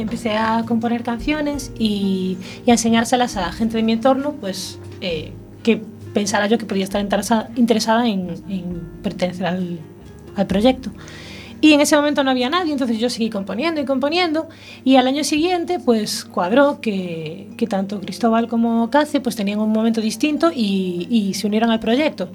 empecé 0.00 0.36
a 0.36 0.64
componer 0.66 1.02
canciones 1.02 1.72
y, 1.78 2.38
y 2.64 2.70
a 2.70 2.74
enseñárselas 2.74 3.36
a 3.36 3.52
gente 3.52 3.76
de 3.76 3.82
mi 3.82 3.92
entorno, 3.92 4.32
pues 4.32 4.78
eh, 5.00 5.32
que 5.62 5.82
pensara 6.14 6.46
yo 6.46 6.58
que 6.58 6.66
podía 6.66 6.84
estar 6.84 7.02
interesa- 7.02 7.48
interesada 7.56 8.08
en, 8.08 8.30
en 8.48 8.80
pertenecer 9.02 9.46
al, 9.46 9.78
al 10.36 10.46
proyecto. 10.46 10.90
Y 11.60 11.72
en 11.72 11.80
ese 11.80 11.96
momento 11.96 12.22
no 12.22 12.30
había 12.30 12.50
nadie, 12.50 12.72
entonces 12.72 12.98
yo 12.98 13.08
seguí 13.08 13.30
componiendo 13.30 13.80
y 13.80 13.86
componiendo. 13.86 14.46
Y 14.84 14.96
al 14.96 15.06
año 15.06 15.24
siguiente, 15.24 15.78
pues 15.78 16.24
cuadró 16.24 16.82
que, 16.82 17.48
que 17.56 17.66
tanto 17.66 17.98
Cristóbal 17.98 18.46
como 18.46 18.90
Cace 18.90 19.20
pues 19.20 19.36
tenían 19.36 19.60
un 19.60 19.72
momento 19.72 20.02
distinto 20.02 20.52
y, 20.54 21.06
y 21.10 21.32
se 21.32 21.46
unieron 21.46 21.70
al 21.70 21.80
proyecto. 21.80 22.28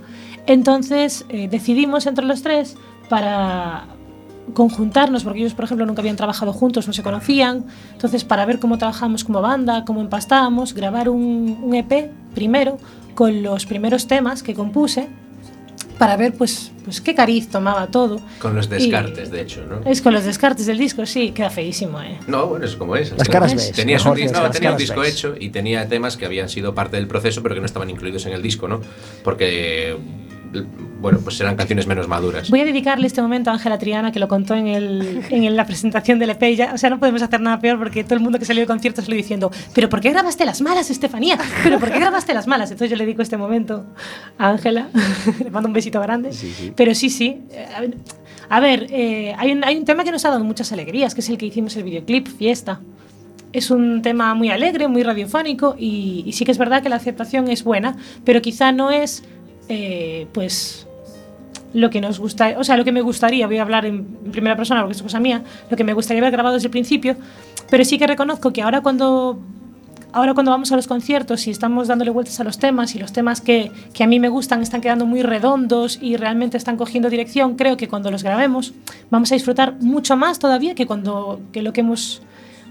Entonces 0.47 1.25
eh, 1.29 1.47
decidimos 1.49 2.07
entre 2.07 2.25
los 2.25 2.41
tres 2.41 2.75
para 3.09 3.85
conjuntarnos, 4.53 5.23
porque 5.23 5.39
ellos, 5.39 5.53
por 5.53 5.65
ejemplo, 5.65 5.85
nunca 5.85 6.01
habían 6.01 6.15
trabajado 6.15 6.51
juntos, 6.53 6.87
no 6.87 6.93
se 6.93 7.03
conocían. 7.03 7.65
Entonces, 7.93 8.23
para 8.23 8.45
ver 8.45 8.59
cómo 8.59 8.77
trabajamos 8.77 9.23
como 9.23 9.41
banda, 9.41 9.85
cómo 9.85 10.01
empastábamos, 10.01 10.73
grabar 10.73 11.09
un, 11.09 11.59
un 11.61 11.75
EP 11.75 12.09
primero 12.33 12.77
con 13.15 13.43
los 13.43 13.65
primeros 13.65 14.07
temas 14.07 14.41
que 14.43 14.53
compuse 14.53 15.07
para 15.97 16.17
ver 16.17 16.33
pues, 16.33 16.71
pues 16.83 16.99
qué 16.99 17.13
cariz 17.13 17.47
tomaba 17.49 17.87
todo. 17.87 18.19
Con 18.39 18.55
los 18.55 18.65
Y- 18.65 18.69
descartes, 18.69 19.29
de 19.29 19.41
hecho, 19.41 19.63
¿no? 19.69 19.87
Es 19.89 20.01
con 20.01 20.13
los 20.13 20.23
descartes 20.25 20.65
del 20.65 20.79
disco, 20.79 21.05
sí, 21.05 21.29
queda 21.31 21.51
feísimo, 21.51 22.01
¿eh? 22.01 22.17
No, 22.27 22.47
bueno, 22.47 22.65
es 22.65 22.75
como 22.75 22.95
es. 22.95 23.15
Las 23.15 23.29
caras 23.29 23.53
ves, 23.53 23.71
Tenías 23.71 24.03
un, 24.05 24.17
no, 24.19 24.41
las 24.41 24.51
tenía 24.51 24.71
un 24.71 24.77
disco 24.77 25.01
ves. 25.01 25.13
hecho 25.13 25.35
y 25.39 25.49
tenía 25.49 25.87
temas 25.87 26.17
que 26.17 26.25
habían 26.25 26.49
sido 26.49 26.73
parte 26.73 26.95
del 26.97 27.07
proceso, 27.07 27.43
pero 27.43 27.53
que 27.53 27.61
no 27.61 27.67
estaban 27.67 27.89
incluidos 27.91 28.25
en 28.25 28.33
el 28.33 28.41
disco, 28.41 28.67
¿no? 28.67 28.81
Porque, 29.23 29.95
bueno, 31.01 31.19
pues 31.23 31.39
eran 31.41 31.55
canciones 31.55 31.87
menos 31.87 32.07
maduras. 32.07 32.49
Voy 32.49 32.59
a 32.61 32.65
dedicarle 32.65 33.07
este 33.07 33.21
momento 33.21 33.49
a 33.49 33.53
Ángela 33.53 33.77
Triana, 33.77 34.11
que 34.11 34.19
lo 34.19 34.27
contó 34.27 34.53
en, 34.55 34.67
el, 34.67 35.23
en 35.29 35.55
la 35.55 35.65
presentación 35.65 36.19
del 36.19 36.29
EP. 36.31 36.55
ya- 36.55 36.73
o 36.73 36.77
sea, 36.77 36.89
no 36.89 36.99
podemos 36.99 37.21
hacer 37.21 37.39
nada 37.41 37.59
peor 37.59 37.79
porque 37.79 38.03
todo 38.03 38.15
el 38.15 38.19
mundo 38.21 38.37
que 38.39 38.45
salió 38.45 38.61
de 38.61 38.67
conciertos 38.67 39.05
salió 39.05 39.17
diciendo, 39.17 39.51
¿pero 39.73 39.89
por 39.89 40.01
qué 40.01 40.11
grabaste 40.11 40.45
las 40.45 40.61
malas, 40.61 40.89
Estefanía? 40.89 41.37
¿Pero 41.63 41.79
por 41.79 41.91
qué 41.91 41.99
grabaste 41.99 42.33
las 42.33 42.47
malas? 42.47 42.69
Entonces 42.71 42.91
yo 42.91 42.97
le 42.97 43.05
dedico 43.05 43.21
este 43.21 43.37
momento 43.37 43.85
a 44.37 44.49
Ángela. 44.49 44.89
le 45.43 45.49
mando 45.49 45.67
un 45.67 45.73
besito 45.73 45.99
grande. 46.01 46.33
Sí, 46.33 46.51
sí. 46.55 46.73
Pero 46.75 46.93
sí, 46.95 47.09
sí. 47.09 47.41
eh, 47.51 47.67
a 47.75 47.81
ver- 47.81 47.97
A 48.49 48.59
ver, 48.59 48.87
eh, 48.89 49.33
hay, 49.37 49.53
un, 49.53 49.63
hay 49.63 49.77
un 49.77 49.85
tema 49.85 50.03
que 50.03 50.11
nos 50.11 50.25
ha 50.25 50.29
dado 50.29 50.43
muchas 50.43 50.71
alegrías, 50.73 51.15
que 51.15 51.21
es 51.21 51.29
el 51.29 51.37
que 51.37 51.45
hicimos 51.45 51.75
el 51.77 51.83
videoclip, 51.83 52.27
Fiesta. 52.27 52.81
Es 53.53 53.69
un 53.71 54.01
tema 54.01 54.33
muy 54.33 54.49
alegre, 54.49 54.87
muy 54.87 55.03
radiofónico 55.03 55.75
y, 55.77 56.23
y 56.25 56.31
sí 56.33 56.45
que 56.45 56.51
es 56.51 56.57
verdad 56.57 56.81
que 56.83 56.89
la 56.89 56.95
aceptación 56.97 57.49
es 57.49 57.63
buena, 57.65 57.97
pero 58.23 58.41
quizá 58.41 58.71
no 58.71 58.91
es, 58.91 59.23
eh, 59.73 60.27
pues, 60.33 60.85
lo 61.73 61.89
que 61.89 62.01
nos 62.01 62.19
gusta, 62.19 62.55
o 62.57 62.63
sea, 62.65 62.75
lo 62.75 62.83
que 62.83 62.91
me 62.91 62.99
gustaría, 62.99 63.47
voy 63.47 63.57
a 63.57 63.61
hablar 63.61 63.85
en 63.85 64.03
primera 64.03 64.57
persona 64.57 64.81
porque 64.81 64.97
es 64.97 65.01
cosa 65.01 65.21
mía, 65.21 65.43
lo 65.69 65.77
que 65.77 65.85
me 65.85 65.93
gustaría 65.93 66.21
haber 66.21 66.33
grabado 66.33 66.55
desde 66.55 66.67
el 66.67 66.71
principio, 66.71 67.15
pero 67.69 67.85
sí 67.85 67.97
que 67.97 68.05
reconozco 68.05 68.51
que 68.51 68.61
ahora 68.61 68.81
cuando 68.81 69.39
ahora 70.11 70.33
cuando 70.33 70.51
vamos 70.51 70.73
a 70.73 70.75
los 70.75 70.87
conciertos 70.87 71.47
y 71.47 71.51
estamos 71.51 71.87
dándole 71.87 72.11
vueltas 72.11 72.37
a 72.41 72.43
los 72.43 72.59
temas 72.59 72.93
y 72.95 72.99
los 72.99 73.13
temas 73.13 73.39
que, 73.39 73.71
que 73.93 74.03
a 74.03 74.07
mí 74.07 74.19
me 74.19 74.27
gustan 74.27 74.61
están 74.61 74.81
quedando 74.81 75.05
muy 75.05 75.21
redondos 75.21 75.97
y 76.01 76.17
realmente 76.17 76.57
están 76.57 76.75
cogiendo 76.75 77.09
dirección, 77.09 77.55
creo 77.55 77.77
que 77.77 77.87
cuando 77.87 78.11
los 78.11 78.23
grabemos 78.23 78.73
vamos 79.09 79.31
a 79.31 79.35
disfrutar 79.35 79.75
mucho 79.79 80.17
más 80.17 80.37
todavía 80.37 80.75
que 80.75 80.85
cuando 80.85 81.39
que 81.53 81.61
lo 81.61 81.71
que 81.71 81.79
hemos 81.79 82.21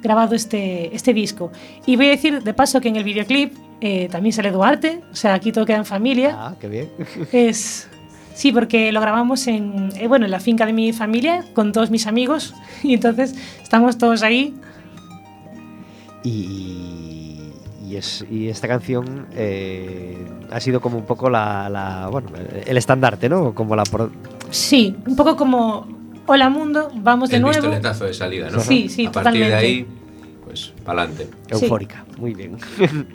grabado 0.03 0.35
este, 0.35 0.95
este 0.95 1.15
disco. 1.15 1.51
Y 1.87 1.97
voy 1.97 2.09
a 2.09 2.11
decir 2.11 2.43
de 2.43 2.53
paso 2.53 2.83
que 2.83 2.89
en 2.89 2.97
el 2.97 3.05
videoclip 3.05 3.55
eh, 3.81 4.09
también 4.11 4.33
sale 4.33 4.51
Duarte, 4.51 5.01
o 5.13 5.17
sea, 5.17 5.35
aquí 5.35 5.53
todo 5.53 5.65
queda 5.67 5.79
en 5.79 5.85
familia. 5.87 6.37
Ah, 6.39 6.55
qué 6.61 6.69
bien. 6.69 6.89
Es 7.33 7.89
sí, 8.35 8.53
porque 8.53 8.91
lo 8.93 9.01
grabamos 9.01 9.47
en 9.49 9.91
eh, 9.97 10.07
bueno 10.09 10.25
en 10.25 10.31
la 10.31 10.41
finca 10.41 10.65
de 10.67 10.73
mi 10.73 10.93
familia 10.93 11.45
con 11.55 11.73
todos 11.73 11.91
mis 11.91 12.07
amigos 12.07 12.55
y 12.83 12.95
entonces 12.95 13.35
estamos 13.63 13.99
todos 13.99 14.23
ahí. 14.23 14.55
Y, 16.23 17.53
y, 17.89 17.97
es, 17.97 18.25
y 18.31 18.49
esta 18.49 18.69
canción 18.69 19.27
eh, 19.33 20.19
ha 20.51 20.61
sido 20.61 20.81
como 20.81 20.99
un 20.99 21.05
poco 21.07 21.31
la, 21.31 21.69
la- 21.71 22.09
bueno, 22.09 22.29
el 22.67 22.77
estandarte, 22.77 23.29
¿no? 23.29 23.55
Como 23.55 23.75
la 23.75 23.85
pro- 23.85 24.11
Sí, 24.51 24.95
un 25.07 25.17
poco 25.17 25.37
como 25.37 25.87
hola 26.27 26.51
mundo, 26.51 26.91
vamos 26.97 27.31
de 27.31 27.37
el 27.37 27.43
nuevo. 27.43 27.57
pistoletazo 27.57 28.05
de 28.05 28.15
salida, 28.15 28.51
¿no? 28.51 28.61
Sí, 28.61 28.89
sí, 28.89 29.07
A 29.07 29.13
partir 29.13 29.45
de 29.45 29.51
totalmente. 29.51 29.57
ahí, 29.57 29.87
Sí. 31.53 31.65
eufórica. 31.65 32.05
Muy 32.19 32.35
bien. 32.35 32.57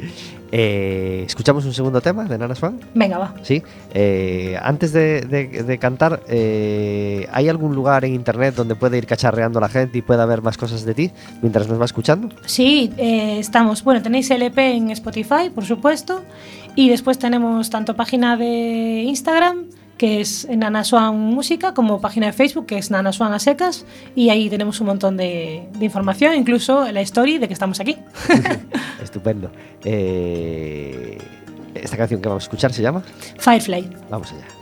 Eh, 0.58 1.24
¿Escuchamos 1.28 1.66
un 1.66 1.74
segundo 1.74 2.00
tema 2.00 2.24
de 2.26 2.38
Nana 2.38 2.56
Swan? 2.56 2.80
Venga, 2.94 3.18
va. 3.18 3.34
Sí. 3.42 3.62
Eh, 3.94 4.58
antes 4.62 4.94
de, 4.94 5.22
de- 5.22 5.64
de 5.64 5.78
cantar, 5.80 6.22
eh, 6.30 7.28
¿hay 7.34 7.50
algún 7.50 7.76
lugar 7.76 8.06
en 8.06 8.14
internet 8.14 8.56
donde 8.56 8.76
puede 8.76 8.98
ir 8.98 9.06
cacharreando 9.06 9.60
la 9.60 9.68
gente 9.68 9.98
y 9.98 10.02
pueda 10.02 10.26
ver 10.26 10.42
más 10.42 10.58
cosas 10.58 10.86
de 10.86 10.94
ti 10.94 11.12
mientras 11.42 11.68
nos 11.68 11.82
va 11.82 11.86
escuchando? 11.86 12.30
Sí, 12.46 12.94
eh, 12.98 13.38
estamos. 13.40 13.84
Bueno, 13.84 14.02
tenéis 14.02 14.30
el 14.32 14.44
EP 14.44 14.58
en 14.60 14.92
Spotify, 14.92 15.50
por 15.54 15.66
supuesto. 15.66 16.22
Y 16.76 16.90
después 16.90 17.18
tenemos 17.20 17.70
tanto 17.70 17.96
página 17.96 18.38
de 18.38 19.04
Instagram, 19.08 19.66
que 19.98 20.22
es 20.22 20.48
Nana 20.50 20.84
Swan 20.84 21.18
Música, 21.18 21.74
como 21.74 22.02
página 22.02 22.28
de 22.28 22.34
Facebook, 22.34 22.66
que 22.66 22.78
es 22.78 22.92
Nana 22.92 23.14
Swan 23.14 23.34
a 23.34 23.40
secas. 23.40 23.86
Y 24.16 24.30
ahí 24.30 24.50
tenemos 24.50 24.80
un 24.82 24.88
montón 24.88 25.18
de, 25.18 25.68
de 25.78 25.86
información, 25.86 26.36
incluso 26.36 26.92
la 26.92 27.02
story 27.02 27.38
de 27.38 27.48
que 27.48 27.54
estamos 27.54 27.80
aquí. 27.80 27.98
Estupendo. 29.04 29.52
Eh, 29.84 31.18
esta 31.74 31.98
canción 31.98 32.22
que 32.22 32.30
vamos 32.30 32.44
a 32.44 32.46
escuchar 32.46 32.74
se 32.74 32.82
llama 32.82 33.04
Firefly. 33.38 33.90
Vamos 34.10 34.32
allá. 34.32 34.55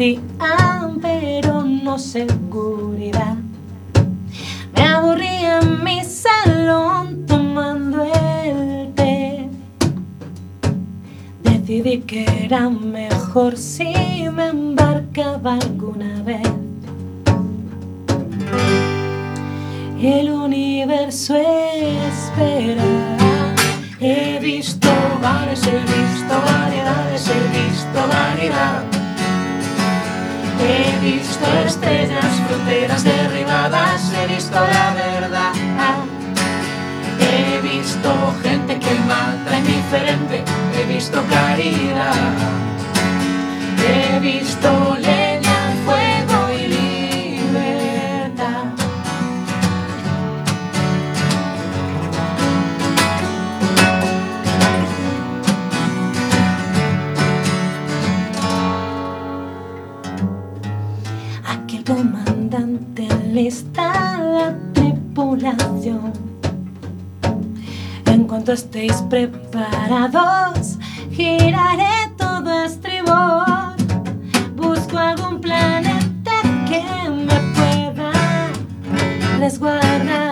Sentían, 0.00 0.98
pero 1.00 1.62
no 1.62 1.98
seguridad. 1.98 3.36
Me 4.74 4.82
aburría 4.82 5.60
en 5.60 5.84
mi 5.84 6.02
salón 6.04 7.26
tomando 7.26 8.04
el 8.04 8.92
té. 8.94 9.48
Decidí 11.42 12.00
que 12.00 12.24
era 12.44 12.68
mejor 12.68 13.56
si 13.56 13.92
me 14.32 14.48
embarcaba 14.48 15.54
alguna 15.54 16.22
vez. 16.22 16.48
El 20.02 20.30
universo 20.30 21.36
espera. 21.36 22.84
He 24.02 24.38
visto 24.40 24.88
bares, 25.20 25.62
he 25.66 25.78
visto 25.78 26.34
variedades, 26.46 27.09
He 30.62 30.98
visto 31.00 31.46
estrellas, 31.66 32.26
fronteras 32.48 33.04
derribadas, 33.04 34.12
he 34.12 34.26
visto 34.26 34.54
la 34.54 34.94
verdad. 34.94 35.52
He 37.18 37.60
visto 37.60 38.34
gente 38.42 38.78
que 38.78 38.94
mata 39.06 39.58
indiferente, 39.58 40.44
he 40.76 40.84
visto 40.92 41.22
caridad. 41.28 42.32
He 43.86 44.20
visto 44.20 44.96
leña, 44.98 45.29
comandante 63.40 63.42
lista 63.42 64.18
la 64.18 64.54
tripulación. 64.72 66.12
En 68.06 68.24
cuanto 68.24 68.52
estéis 68.52 69.02
preparados, 69.08 70.78
giraré 71.10 72.12
todo 72.16 72.50
a 72.50 72.66
estribor. 72.66 73.76
Busco 74.56 74.98
algún 74.98 75.40
planeta 75.40 76.42
que 76.68 76.82
me 77.08 77.38
pueda 77.54 78.12
resguardar. 79.38 80.29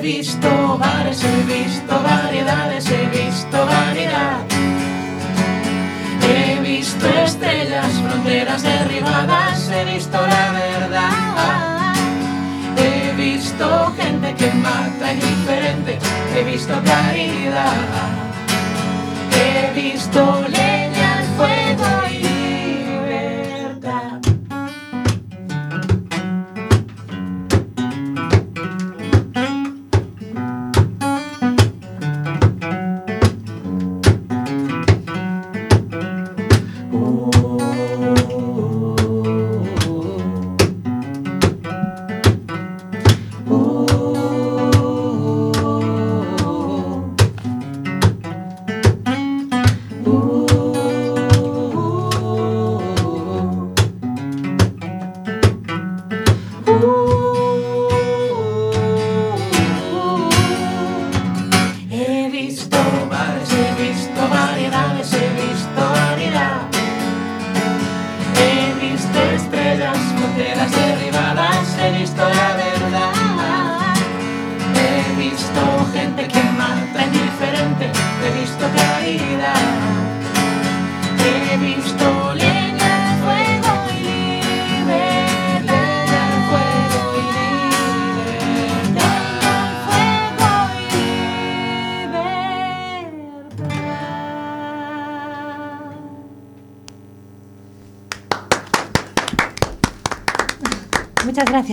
He 0.00 0.02
visto 0.02 0.78
bares, 0.78 1.22
he 1.22 1.42
visto 1.42 2.02
variedades, 2.02 2.90
he 2.90 3.06
visto 3.08 3.66
variedad. 3.66 4.46
He 6.22 6.58
visto 6.62 7.06
estrellas, 7.06 7.92
fronteras 8.08 8.62
derribadas, 8.62 9.68
he 9.68 9.84
visto 9.84 10.16
la 10.26 10.52
verdad. 10.52 11.94
He 12.78 13.12
visto 13.14 13.92
gente 13.94 14.34
que 14.36 14.50
mata 14.52 15.12
indiferente, 15.12 15.98
he 16.34 16.44
visto 16.44 16.72
caridad. 16.82 17.74
He 19.36 19.82
visto 19.82 20.46
leña, 20.48 21.24
fuego 21.36 22.08
y 22.10 22.19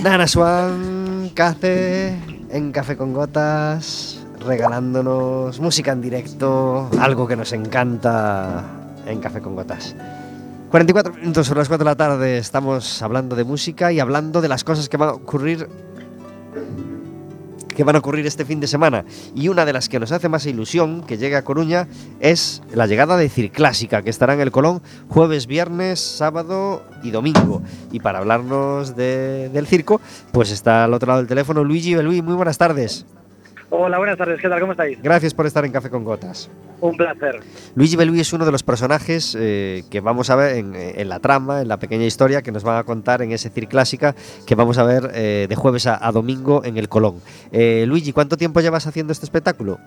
gracias. 0.01 0.03
Nana 0.03 0.27
Swan, 0.27 1.31
Cace, 1.33 2.15
en 2.49 2.71
Café 2.71 2.97
con 2.97 3.13
Gotas, 3.13 4.19
regalándonos 4.39 5.59
música 5.59 5.91
en 5.91 6.01
directo, 6.01 6.89
algo 6.99 7.27
que 7.27 7.35
nos 7.35 7.53
encanta 7.53 8.63
en 9.05 9.19
Café 9.19 9.41
con 9.41 9.55
Gotas. 9.55 9.95
44 10.71 11.13
minutos 11.13 11.47
sobre 11.47 11.59
las 11.59 11.69
4 11.69 11.83
de 11.83 11.89
la 11.89 11.95
tarde, 11.95 12.37
estamos 12.37 13.01
hablando 13.01 13.35
de 13.35 13.45
música 13.45 13.91
y 13.91 13.99
hablando 13.99 14.41
de 14.41 14.49
las 14.49 14.63
cosas 14.63 14.89
que 14.89 14.97
van 14.97 15.09
a 15.09 15.13
ocurrir 15.13 15.69
que 17.77 17.83
van 17.83 17.95
a 17.95 17.99
ocurrir 17.99 18.25
este 18.25 18.43
fin 18.43 18.59
de 18.59 18.65
semana. 18.65 19.05
Y 19.35 19.49
una 19.49 19.63
de 19.63 19.71
las 19.71 19.87
que 19.87 19.99
nos 19.99 20.11
hace 20.11 20.27
más 20.29 20.47
ilusión 20.47 21.03
que 21.03 21.17
llegue 21.19 21.35
a 21.35 21.43
Coruña 21.43 21.87
es 22.19 22.63
la 22.73 22.87
llegada 22.87 23.17
de 23.17 23.29
Circlásica, 23.29 24.01
que 24.01 24.09
estará 24.09 24.33
en 24.33 24.41
el 24.41 24.51
Colón 24.51 24.81
jueves, 25.09 25.45
viernes, 25.45 25.99
sábado 25.99 26.81
y 27.03 27.11
domingo. 27.11 27.61
Y 27.91 27.99
para 27.99 28.17
hablarnos 28.17 28.95
de- 28.95 29.49
del 29.49 29.67
circo, 29.67 30.01
pues 30.31 30.49
está 30.49 30.85
al 30.85 30.93
otro 30.95 31.07
lado 31.09 31.19
del 31.19 31.27
teléfono 31.27 31.63
Luigi 31.63 31.93
Belui. 31.93 32.23
Muy 32.23 32.33
buenas 32.33 32.57
tardes. 32.57 33.05
Hola, 33.69 33.97
buenas 33.97 34.17
tardes, 34.17 34.39
¿qué 34.39 34.47
tal? 34.47 34.61
¿Cómo 34.61 34.71
estáis? 34.71 35.01
Gracias 35.01 35.33
por 35.33 35.45
estar 35.45 35.65
en 35.65 35.73
Café 35.73 35.89
con 35.89 36.05
Gotas. 36.05 36.49
Un 36.79 36.95
placer. 36.95 37.41
Luigi 37.75 37.97
Belui 37.97 38.21
es 38.21 38.31
uno 38.31 38.45
de 38.45 38.51
los 38.51 38.63
personajes 38.63 39.35
eh, 39.37 39.83
que 39.91 39.99
vamos 39.99 40.29
a 40.29 40.37
ver 40.37 40.55
en, 40.55 40.73
en 40.75 41.09
la 41.09 41.19
trama, 41.19 41.61
en 41.61 41.67
la 41.67 41.77
pequeña 41.77 42.05
historia 42.05 42.41
que 42.41 42.51
nos 42.53 42.63
van 42.63 42.77
a 42.77 42.83
contar 42.85 43.21
en 43.21 43.33
ese 43.33 43.49
Circlásica 43.49 44.15
que 44.45 44.55
vamos 44.55 44.77
a 44.77 44.83
ver 44.85 45.11
eh, 45.13 45.47
de 45.49 45.55
jueves 45.55 45.85
a, 45.85 46.05
a 46.07 46.11
domingo 46.13 46.63
en 46.63 46.77
el 46.77 46.87
Colón. 46.87 47.15
Eh, 47.51 47.83
Luigi, 47.87 48.13
¿cuánto 48.13 48.37
tiempo 48.37 48.61
llevas 48.61 48.87
haciendo 48.87 49.11
este 49.11 49.25
espectáculo 49.25 49.79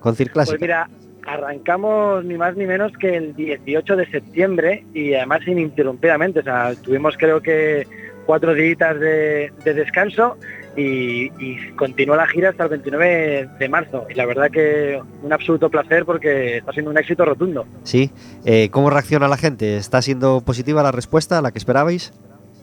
con 0.00 0.16
Circlásica? 0.16 0.52
Pues 0.52 0.60
mira, 0.62 0.88
arrancamos 1.26 2.24
ni 2.24 2.38
más 2.38 2.56
ni 2.56 2.64
menos 2.64 2.92
que 2.98 3.16
el 3.16 3.34
18 3.34 3.96
de 3.96 4.10
septiembre 4.10 4.86
y 4.94 5.12
además 5.12 5.46
ininterrumpidamente. 5.46 6.40
O 6.40 6.42
sea, 6.44 6.74
tuvimos 6.76 7.16
creo 7.18 7.42
que 7.42 7.86
cuatro 8.24 8.54
días 8.54 8.98
de, 8.98 9.52
de 9.62 9.74
descanso 9.74 10.38
y, 10.76 11.32
y 11.38 11.70
continuó 11.76 12.16
la 12.16 12.26
gira 12.26 12.50
hasta 12.50 12.64
el 12.64 12.70
29 12.70 13.48
de 13.58 13.68
marzo. 13.68 14.06
Y 14.10 14.14
la 14.14 14.26
verdad 14.26 14.50
que 14.50 15.00
un 15.22 15.32
absoluto 15.32 15.70
placer 15.70 16.04
porque 16.04 16.58
está 16.58 16.72
siendo 16.72 16.90
un 16.90 16.98
éxito 16.98 17.24
rotundo. 17.24 17.66
Sí. 17.82 18.10
Eh, 18.44 18.68
¿Cómo 18.70 18.90
reacciona 18.90 19.28
la 19.28 19.36
gente? 19.36 19.76
¿Está 19.76 20.02
siendo 20.02 20.40
positiva 20.42 20.82
la 20.82 20.92
respuesta 20.92 21.38
a 21.38 21.42
la 21.42 21.50
que 21.50 21.58
esperabais? 21.58 22.12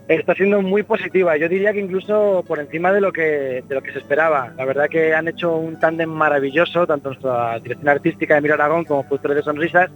Está 0.07 0.35
siendo 0.35 0.61
muy 0.61 0.83
positiva, 0.83 1.37
yo 1.37 1.47
diría 1.47 1.71
que 1.71 1.79
incluso 1.79 2.43
por 2.45 2.59
encima 2.59 2.91
de 2.91 2.99
lo 2.99 3.13
que, 3.13 3.63
de 3.65 3.75
lo 3.75 3.81
que 3.81 3.93
se 3.93 3.99
esperaba. 3.99 4.51
La 4.57 4.65
verdad 4.65 4.89
que 4.89 5.13
han 5.13 5.29
hecho 5.29 5.55
un 5.55 5.79
tándem 5.79 6.09
maravilloso, 6.09 6.85
tanto 6.85 7.09
nuestra 7.09 7.57
dirección 7.59 7.87
artística 7.87 8.35
de 8.35 8.41
Miro 8.41 8.55
Aragón 8.55 8.83
como 8.83 9.03
Futuro 9.05 9.33
de 9.33 9.41
Sonrisas, 9.41 9.89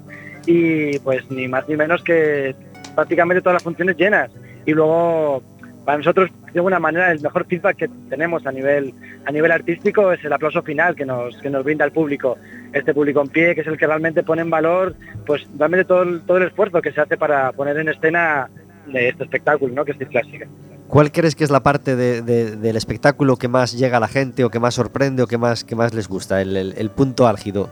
y 0.45 0.97
pues 0.99 1.29
ni 1.29 1.49
más 1.49 1.67
ni 1.67 1.75
menos 1.75 2.01
que 2.03 2.55
prácticamente 2.95 3.41
todas 3.41 3.55
las 3.55 3.63
funciones 3.63 3.97
llenas. 3.97 4.31
Y 4.65 4.71
luego, 4.71 5.43
para 5.87 5.99
nosotros, 5.99 6.29
de 6.51 6.59
alguna 6.59 6.79
manera, 6.81 7.13
el 7.13 7.21
mejor 7.21 7.45
feedback 7.45 7.77
que 7.77 7.87
tenemos 8.09 8.45
a 8.45 8.51
nivel, 8.51 8.93
a 9.25 9.31
nivel 9.31 9.53
artístico 9.53 10.11
es 10.11 10.21
el 10.25 10.33
aplauso 10.33 10.61
final 10.61 10.97
que 10.97 11.05
nos, 11.05 11.37
que 11.37 11.49
nos 11.49 11.63
brinda 11.63 11.85
el 11.85 11.93
público. 11.93 12.37
Este 12.73 12.93
público 12.93 13.21
en 13.21 13.29
pie, 13.29 13.55
que 13.55 13.61
es 13.61 13.67
el 13.67 13.77
que 13.77 13.87
realmente 13.87 14.21
pone 14.21 14.41
en 14.41 14.49
valor 14.49 14.95
pues 15.25 15.47
realmente 15.57 15.85
todo 15.85 16.01
el, 16.03 16.21
todo 16.23 16.37
el 16.39 16.43
esfuerzo 16.43 16.81
que 16.81 16.91
se 16.91 16.99
hace 16.99 17.15
para 17.15 17.53
poner 17.53 17.77
en 17.77 17.87
escena 17.87 18.49
de 18.85 19.07
este 19.07 19.23
espectáculo, 19.23 19.73
¿no? 19.73 19.85
que 19.85 19.93
es 19.93 19.97
clásica. 20.09 20.45
¿Cuál 20.89 21.09
crees 21.13 21.35
que 21.35 21.45
es 21.45 21.51
la 21.51 21.63
parte 21.63 21.95
de- 21.95 22.21
de- 22.21 22.57
del 22.57 22.75
espectáculo 22.75 23.37
que 23.37 23.47
más 23.47 23.71
llega 23.71 23.95
a 23.95 24.01
la 24.01 24.09
gente 24.09 24.43
o 24.43 24.49
que 24.49 24.59
más 24.59 24.73
sorprende 24.73 25.23
o 25.23 25.27
que 25.27 25.37
más, 25.37 25.63
que 25.63 25.77
más 25.77 25.93
les 25.93 26.09
gusta? 26.09 26.41
El, 26.41 26.57
el- 26.57 26.73
el 26.77 26.89
punto 26.89 27.27
álgido. 27.29 27.69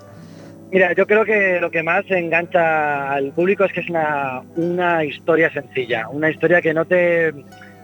Mira, 0.72 0.94
yo 0.94 1.06
creo 1.06 1.26
que 1.26 1.60
lo 1.62 1.70
que 1.70 1.84
más 1.84 2.04
engancha 2.10 3.12
al 3.12 3.32
público 3.34 3.66
es 3.66 3.74
que 3.74 3.82
es 3.82 3.90
una, 3.90 4.42
una 4.56 5.04
historia 5.04 5.52
sencilla, 5.54 6.08
una 6.10 6.30
historia 6.30 6.62
que 6.62 6.74
no 6.74 6.86
te 6.86 7.34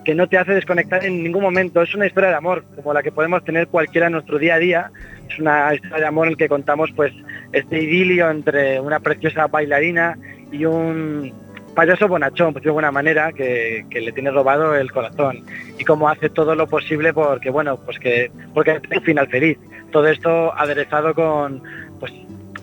que 0.03 0.15
no 0.15 0.27
te 0.27 0.37
hace 0.37 0.53
desconectar 0.53 1.05
en 1.05 1.23
ningún 1.23 1.43
momento. 1.43 1.81
Es 1.81 1.93
una 1.93 2.07
historia 2.07 2.29
de 2.29 2.35
amor, 2.35 2.63
como 2.75 2.93
la 2.93 3.03
que 3.03 3.11
podemos 3.11 3.43
tener 3.43 3.67
cualquiera 3.67 4.07
en 4.07 4.13
nuestro 4.13 4.37
día 4.39 4.55
a 4.55 4.59
día. 4.59 4.91
Es 5.29 5.39
una 5.39 5.73
historia 5.73 5.97
de 5.97 6.05
amor 6.05 6.27
en 6.27 6.33
la 6.33 6.37
que 6.37 6.49
contamos 6.49 6.91
pues 6.95 7.13
este 7.51 7.81
idilio 7.81 8.29
entre 8.29 8.79
una 8.79 8.99
preciosa 8.99 9.47
bailarina 9.47 10.17
y 10.51 10.65
un 10.65 11.33
payaso 11.75 12.07
bonachón, 12.07 12.53
pues 12.53 12.63
de 12.63 12.69
alguna 12.69 12.91
manera, 12.91 13.31
que, 13.31 13.85
le 13.89 14.11
tiene 14.11 14.31
robado 14.31 14.75
el 14.75 14.91
corazón. 14.91 15.43
Y 15.77 15.85
cómo 15.85 16.09
hace 16.09 16.29
todo 16.29 16.55
lo 16.55 16.67
posible 16.67 17.13
porque, 17.13 17.49
bueno, 17.49 17.77
pues 17.77 17.99
que 17.99 18.31
porque 18.53 18.79
tenga 18.79 18.97
un 18.97 19.03
final 19.03 19.27
feliz. 19.27 19.57
Todo 19.91 20.07
esto 20.07 20.53
aderezado 20.57 21.13
con 21.13 21.61
pues 21.99 22.11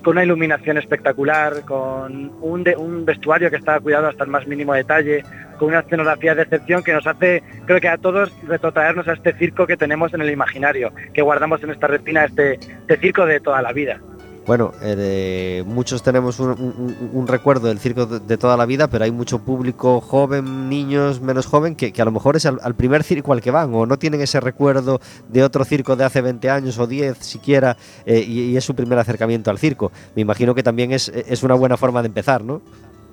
con 0.02 0.12
una 0.12 0.24
iluminación 0.24 0.78
espectacular, 0.78 1.64
con 1.64 2.32
un, 2.40 2.64
un 2.76 3.04
vestuario 3.04 3.50
que 3.50 3.56
está 3.56 3.80
cuidado 3.80 4.08
hasta 4.08 4.24
el 4.24 4.30
más 4.30 4.46
mínimo 4.46 4.72
detalle, 4.72 5.24
con 5.58 5.68
una 5.68 5.80
escenografía 5.80 6.34
de 6.34 6.42
excepción 6.42 6.82
que 6.82 6.92
nos 6.92 7.06
hace, 7.06 7.42
creo 7.66 7.80
que 7.80 7.88
a 7.88 7.98
todos, 7.98 8.32
retrotraernos 8.46 9.08
a 9.08 9.12
este 9.12 9.32
circo 9.34 9.66
que 9.66 9.76
tenemos 9.76 10.14
en 10.14 10.22
el 10.22 10.30
imaginario, 10.30 10.92
que 11.12 11.22
guardamos 11.22 11.62
en 11.62 11.70
esta 11.70 11.86
retina, 11.86 12.24
este, 12.24 12.54
este 12.54 12.96
circo 12.96 13.26
de 13.26 13.40
toda 13.40 13.60
la 13.62 13.72
vida. 13.72 14.00
Bueno, 14.48 14.72
eh, 14.80 15.62
muchos 15.66 16.02
tenemos 16.02 16.40
un, 16.40 17.26
recuerdo 17.28 17.68
del 17.68 17.78
circo 17.78 18.06
de, 18.06 18.38
toda 18.38 18.56
la 18.56 18.64
vida, 18.64 18.88
pero 18.88 19.04
hay 19.04 19.10
mucho 19.10 19.40
público 19.40 20.00
joven, 20.00 20.70
niños 20.70 21.20
menos 21.20 21.44
joven, 21.44 21.76
que, 21.76 21.92
a 22.00 22.04
lo 22.06 22.12
mejor 22.12 22.36
es 22.36 22.46
al, 22.46 22.58
al 22.62 22.74
primer 22.74 23.02
circo 23.02 23.34
al 23.34 23.42
que 23.42 23.50
van 23.50 23.74
o 23.74 23.84
no 23.84 23.98
tienen 23.98 24.22
ese 24.22 24.40
recuerdo 24.40 25.02
de 25.28 25.44
otro 25.44 25.66
circo 25.66 25.96
de 25.96 26.04
hace 26.04 26.22
20 26.22 26.48
años 26.48 26.78
o 26.78 26.86
10 26.86 27.18
siquiera 27.18 27.76
eh, 28.06 28.24
y, 28.26 28.52
y 28.52 28.56
es 28.56 28.64
su 28.64 28.74
primer 28.74 28.98
acercamiento 28.98 29.50
al 29.50 29.58
circo. 29.58 29.92
Me 30.16 30.22
imagino 30.22 30.54
que 30.54 30.62
también 30.62 30.92
es, 30.92 31.10
es 31.10 31.42
una 31.42 31.54
buena 31.54 31.76
forma 31.76 32.00
de 32.00 32.06
empezar, 32.06 32.42
¿no? 32.42 32.62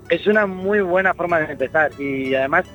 Es 0.10 0.28
una 0.28 0.46
muy 0.46 0.82
buena 0.82 1.14
forma 1.14 1.40
de 1.40 1.54
empezar 1.54 1.92
y 2.00 2.36
además, 2.36 2.66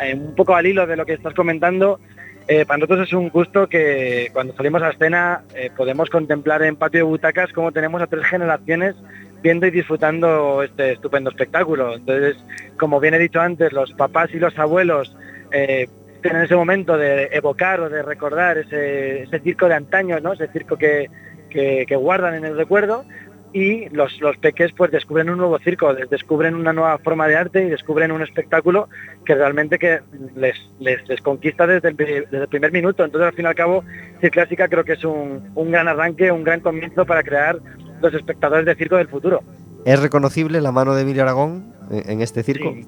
eh, 0.00 0.14
un 0.14 0.34
poco 0.34 0.54
al 0.54 0.66
hilo 0.66 0.86
de 0.86 0.96
lo 0.96 1.04
que 1.04 1.12
estás 1.12 1.34
comentando, 1.34 2.00
eh, 2.48 2.64
para 2.64 2.78
nosotros 2.78 3.06
es 3.06 3.12
un 3.12 3.28
gusto 3.28 3.68
que 3.68 4.30
cuando 4.32 4.54
salimos 4.54 4.82
a 4.82 4.90
escena 4.90 5.42
eh, 5.54 5.70
podemos 5.76 6.08
contemplar 6.08 6.62
en 6.62 6.76
patio 6.76 7.00
de 7.00 7.04
butacas 7.04 7.52
cómo 7.52 7.70
tenemos 7.70 8.00
a 8.00 8.06
tres 8.06 8.24
generaciones 8.24 8.96
viendo 9.42 9.66
y 9.66 9.70
disfrutando 9.70 10.62
este 10.62 10.92
estupendo 10.92 11.30
espectáculo. 11.30 11.94
Entonces, 11.94 12.36
como 12.78 12.98
bien 12.98 13.14
he 13.14 13.18
dicho 13.18 13.40
antes, 13.40 13.72
los 13.72 13.92
papás 13.92 14.30
y 14.32 14.38
los 14.38 14.58
abuelos 14.58 15.14
tienen 15.50 16.42
ese 16.42 16.56
momento 16.56 16.96
de 16.96 17.28
evocar 17.32 17.80
o 17.80 17.88
de 17.88 18.02
recordar 18.02 18.58
ese, 18.58 19.26
circo 19.42 19.68
de 19.68 19.74
antaño, 19.74 20.20
¿no? 20.20 20.32
ese 20.32 20.48
circo 20.48 20.76
que 20.76 21.08
guardan 21.96 22.34
en 22.34 22.44
el 22.44 22.56
recuerdo 22.56 23.04
y 23.52 23.88
los, 23.88 24.20
los 24.20 24.36
peques 24.36 24.72
pues 24.72 24.90
descubren 24.92 25.28
un 25.30 25.38
nuevo 25.38 25.58
circo, 25.58 25.92
des- 25.94 26.08
descubren 26.08 26.54
una 26.54 26.72
nueva 26.72 26.98
forma 26.98 27.26
de 27.26 27.36
arte 27.36 27.64
y 27.64 27.68
descubren 27.68 28.12
un 28.12 28.22
espectáculo 28.22 28.88
que 29.24 29.34
realmente 29.34 29.78
que 29.78 30.00
les, 30.36 30.54
les, 30.78 31.08
les 31.08 31.20
conquista 31.20 31.66
desde 31.66 31.88
el, 31.88 31.96
desde 31.96 32.36
el 32.42 32.48
primer 32.48 32.70
minuto. 32.72 33.04
Entonces 33.04 33.26
al 33.28 33.34
fin 33.34 33.46
y 33.46 33.48
al 33.48 33.54
cabo, 33.56 33.82
Circo 34.20 34.34
Clásica 34.34 34.68
creo 34.68 34.84
que 34.84 34.92
es 34.92 35.04
un, 35.04 35.50
un 35.54 35.70
gran 35.70 35.88
arranque, 35.88 36.30
un 36.30 36.44
gran 36.44 36.60
comienzo 36.60 37.04
para 37.04 37.22
crear 37.22 37.58
los 38.00 38.14
espectadores 38.14 38.66
de 38.66 38.74
circo 38.76 38.96
del 38.96 39.08
futuro. 39.08 39.42
¿Es 39.84 40.00
reconocible 40.00 40.60
la 40.60 40.72
mano 40.72 40.94
de 40.94 41.02
Emilio 41.02 41.22
Aragón 41.22 41.74
en, 41.90 42.08
en 42.10 42.20
este 42.20 42.42
circo? 42.42 42.72
Sí, 42.72 42.86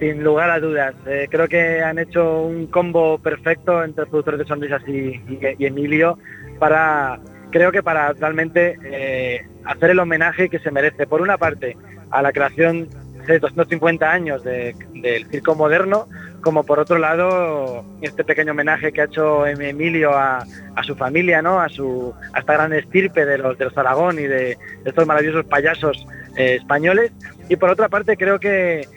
sin 0.00 0.24
lugar 0.24 0.50
a 0.50 0.58
dudas. 0.58 0.94
Eh, 1.06 1.28
creo 1.30 1.46
que 1.46 1.80
han 1.80 1.98
hecho 1.98 2.42
un 2.42 2.66
combo 2.66 3.18
perfecto 3.18 3.84
entre 3.84 4.06
productores 4.06 4.40
de 4.40 4.46
sonrisas 4.46 4.82
y, 4.88 4.92
y- 4.92 5.40
y 5.58 5.66
Emilio 5.66 6.18
para, 6.58 7.20
creo 7.52 7.70
que 7.70 7.82
para 7.82 8.12
realmente 8.14 8.76
eh, 8.84 9.46
hacer 9.64 9.90
el 9.90 10.00
homenaje 10.00 10.48
que 10.48 10.58
se 10.58 10.70
merece. 10.72 11.06
Por 11.06 11.20
una 11.22 11.38
parte, 11.38 11.76
a 12.10 12.22
la 12.22 12.32
creación 12.32 12.88
de 13.26 13.38
250 13.38 14.10
años 14.10 14.42
de- 14.42 14.74
del 14.94 15.26
circo 15.26 15.54
moderno, 15.54 16.08
como 16.40 16.64
por 16.64 16.80
otro 16.80 16.98
lado 16.98 17.84
este 18.00 18.24
pequeño 18.24 18.50
homenaje 18.50 18.90
que 18.92 19.02
ha 19.02 19.04
hecho 19.04 19.46
Em- 19.46 19.60
Emilio 19.62 20.10
a, 20.12 20.44
su 20.82 20.96
familia, 20.96 21.40
¿no? 21.40 21.60
a, 21.60 21.68
su, 21.68 22.12
a 22.32 22.40
esta 22.40 22.54
gran 22.54 22.72
estirpe 22.72 23.24
de 23.24 23.38
los, 23.38 23.56
de 23.58 23.66
los 23.66 23.78
Aragón 23.78 24.18
y 24.18 24.22
de 24.26 24.58
estos 24.84 25.06
maravillosos 25.06 25.44
payasos 25.44 26.04
eh, 26.36 26.56
españoles. 26.56 27.12
Y 27.48 27.54
por 27.56 27.70
otra 27.70 27.88
parte 27.88 28.16
creo 28.16 28.40
que 28.40 28.88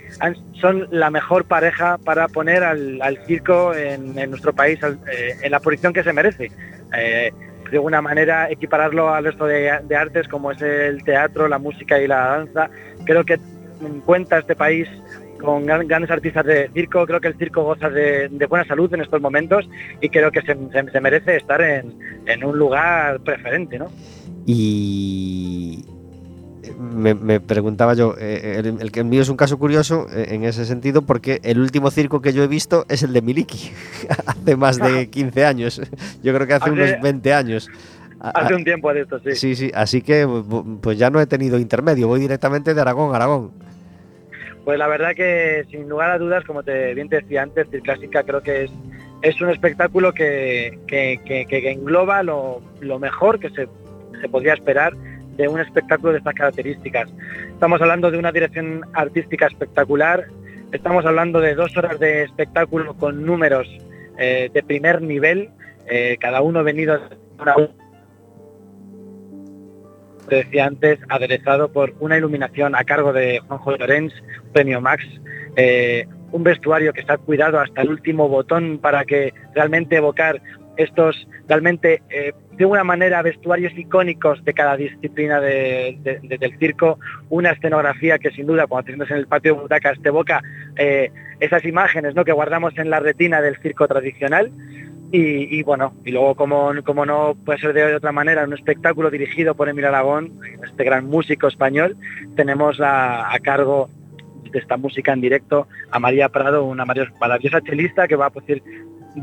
son 0.60 0.88
la 0.90 1.10
mejor 1.12 1.46
pareja 1.46 1.98
para 2.04 2.28
poner 2.30 2.64
al, 2.64 3.20
circo 3.28 3.76
en, 3.76 4.18
en 4.18 4.30
nuestro 4.32 4.54
país 4.54 4.82
al- 4.84 4.98
eh, 5.12 5.36
en 5.44 5.52
la 5.52 5.60
posición 5.60 5.94
que 5.94 6.04
se 6.04 6.14
merece. 6.14 6.50
Eh, 6.98 7.32
de 7.70 7.78
alguna 7.78 8.02
manera 8.02 8.50
equipararlo 8.50 9.14
al 9.14 9.26
resto 9.26 9.46
de, 9.46 9.80
de 9.84 9.96
artes 9.96 10.28
como 10.28 10.52
es 10.52 10.62
el 10.62 11.04
teatro, 11.04 11.48
la 11.48 11.58
música 11.58 12.00
y 12.02 12.08
la 12.08 12.28
danza. 12.38 12.70
Creo 13.06 13.24
que 13.24 13.40
cuenta 14.06 14.40
este 14.40 14.56
país 14.56 14.88
con 15.40 15.66
gran- 15.66 15.88
grandes 15.88 16.10
artistas 16.12 16.46
de 16.46 16.70
circo, 16.74 17.06
creo 17.06 17.20
que 17.20 17.28
el 17.28 17.38
circo 17.38 17.64
goza 17.64 17.90
de, 17.90 18.30
de 18.30 18.46
buena 18.46 18.66
salud 18.66 18.92
en 18.94 19.02
estos 19.02 19.22
momentos 19.22 19.70
y 20.02 20.10
creo 20.10 20.32
que 20.32 20.42
se, 20.42 20.56
se- 20.72 20.92
se 20.92 21.02
merece 21.02 21.36
estar 21.38 21.62
en, 21.62 21.94
en 22.26 22.44
un 22.44 22.58
lugar 22.58 23.20
preferente, 23.20 23.78
¿no? 23.78 23.92
Y 24.48 25.84
me, 26.80 27.14
me 27.14 27.40
preguntaba 27.40 27.94
yo, 27.94 28.16
eh, 28.20 28.56
el, 28.60 28.82
el 28.82 28.92
que 28.92 29.00
el 29.02 29.06
mío 29.06 29.22
es 29.22 29.30
un 29.30 29.38
caso 29.38 29.58
curioso 29.58 30.08
eh, 30.14 30.28
en 30.30 30.44
ese 30.44 30.66
sentido 30.66 31.02
porque 31.04 31.40
el 31.44 31.60
último 31.60 31.92
circo 31.92 32.22
que 32.22 32.34
yo 32.34 32.44
he 32.44 32.48
visto 32.48 32.86
es 32.90 33.04
el 33.04 33.14
de 33.14 33.22
Miliki, 33.22 33.72
hace 34.26 34.56
más 34.56 34.78
de 34.80 35.10
15 35.12 35.46
años, 35.46 35.82
yo 36.24 36.34
creo 36.34 36.48
que 36.48 36.54
hace, 36.54 36.70
Hace- 36.70 36.72
unos 36.72 37.02
20 37.02 37.34
años. 37.34 37.70
Hace 38.20 38.56
un 38.56 38.64
tiempo 38.64 38.92
de 38.94 39.02
esto, 39.02 39.20
sí. 39.20 39.36
sí, 39.36 39.56
sí, 39.56 39.72
así 39.76 40.02
que 40.02 40.28
pues 40.82 40.98
ya 40.98 41.10
no 41.10 41.20
he 41.20 41.28
tenido 41.28 41.60
intermedio, 41.60 42.08
voy 42.08 42.20
directamente 42.20 42.74
de 42.74 42.82
Aragón 42.82 43.14
a 43.14 43.18
Aragón. 43.18 43.52
Pues 44.64 44.80
la 44.80 44.88
verdad 44.88 45.12
que 45.16 45.64
sin 45.70 45.88
lugar 45.88 46.10
a 46.10 46.18
dudas, 46.18 46.44
como 46.46 46.64
te 46.64 46.94
bien 46.96 47.08
te 47.08 47.18
decía 47.18 47.44
antes, 47.44 47.68
Circlásica 47.70 48.24
creo 48.24 48.42
que 48.42 48.64
es, 48.64 48.72
es 49.22 49.40
un 49.42 49.50
espectáculo 49.52 50.12
que, 50.14 50.80
que- 50.88 51.20
que- 51.24 51.46
que 51.46 51.72
engloba 51.72 52.24
lo, 52.24 52.62
lo 52.80 52.98
mejor 52.98 53.40
que 53.40 53.50
se, 53.52 53.68
se 54.22 54.30
podría 54.30 54.54
esperar 54.56 54.94
de 55.36 55.48
un 55.48 55.60
espectáculo 55.60 56.14
de 56.14 56.20
estas 56.20 56.34
características. 56.34 57.10
Estamos 57.50 57.82
hablando 57.82 58.12
de 58.12 58.18
una 58.18 58.32
dirección 58.32 58.82
artística 58.94 59.48
espectacular, 59.48 60.26
estamos 60.72 61.06
hablando 61.06 61.40
de 61.40 61.56
dos 61.56 61.76
horas 61.78 62.00
de 62.00 62.24
espectáculo 62.24 62.96
con 62.96 63.26
números 63.26 63.68
eh, 64.18 64.50
de 64.54 64.64
primer 64.64 65.02
nivel, 65.02 65.50
eh, 65.88 66.18
cada 66.20 66.42
uno 66.42 66.64
venido 66.64 67.00
una 67.40 67.56
te 70.28 70.38
decía 70.38 70.66
antes, 70.66 71.00
aderezado 71.10 71.72
por 71.72 71.94
una 72.00 72.18
iluminación 72.18 72.76
a 72.76 72.84
cargo 72.84 73.14
de 73.14 73.40
Juanjo 73.48 73.78
Lorenz, 73.78 74.14
premio 74.54 74.82
Max, 74.82 75.04
eh, 75.56 76.08
un 76.32 76.44
vestuario 76.44 76.94
que 76.94 77.02
está 77.02 77.18
cuidado 77.18 77.60
hasta 77.60 77.82
el 77.82 77.90
último 77.90 78.28
botón 78.28 78.80
para 78.80 79.06
que 79.06 79.34
realmente 79.54 79.98
evocar 79.98 80.42
estos, 80.78 81.28
realmente, 81.48 82.02
eh, 82.10 82.34
de 82.52 82.66
una 82.66 82.84
manera, 82.84 83.22
vestuarios 83.22 83.74
icónicos 83.78 84.44
de 84.44 84.54
cada 84.54 84.78
disciplina 84.78 85.40
de- 85.42 85.98
de- 86.02 86.20
de- 86.22 86.38
del 86.38 86.58
circo, 86.58 87.00
una 87.30 87.52
escenografía 87.52 88.18
que 88.18 88.32
sin 88.32 88.48
duda, 88.48 88.68
cuando 88.68 88.86
te 88.86 88.94
en 89.14 89.18
el 89.20 89.28
patio 89.28 89.56
de 89.56 89.62
butacas, 89.62 90.00
te 90.02 90.10
evoca 90.10 90.42
eh, 90.78 91.12
esas 91.40 91.64
imágenes 91.66 92.16
¿no? 92.16 92.24
que 92.26 92.32
guardamos 92.32 92.78
en 92.78 92.90
la 92.90 93.00
retina 93.00 93.42
del 93.42 93.58
circo 93.58 93.88
tradicional. 93.88 94.52
Y, 95.12 95.64
bueno, 95.64 95.94
y 96.04 96.12
luego 96.12 96.36
como, 96.36 96.74
como 96.84 97.06
no 97.06 97.36
puede 97.46 97.60
ser 97.60 97.72
de 97.74 97.96
otra 97.96 98.12
manera, 98.12 98.44
un 98.44 98.54
espectáculo 98.54 99.10
dirigido 99.10 99.56
por 99.56 99.70
Emilio 99.70 99.88
Aragón, 99.88 100.34
este 100.62 100.84
gran 100.84 101.06
músico 101.06 101.48
español, 101.48 101.96
tenemos 102.36 102.82
a, 102.82 103.34
a 103.34 103.40
cargo 103.40 103.88
de 104.52 104.60
esta 104.60 104.76
música 104.76 105.14
en 105.14 105.22
directo 105.22 105.68
a 105.92 106.00
María 106.00 106.28
Prado, 106.30 106.66
una 106.66 106.86
marav- 106.86 107.14
maravillosa 107.20 107.62
chelista 107.62 108.08
que 108.10 108.16
va 108.18 108.26
a, 108.26 108.30
poner, 108.30 108.62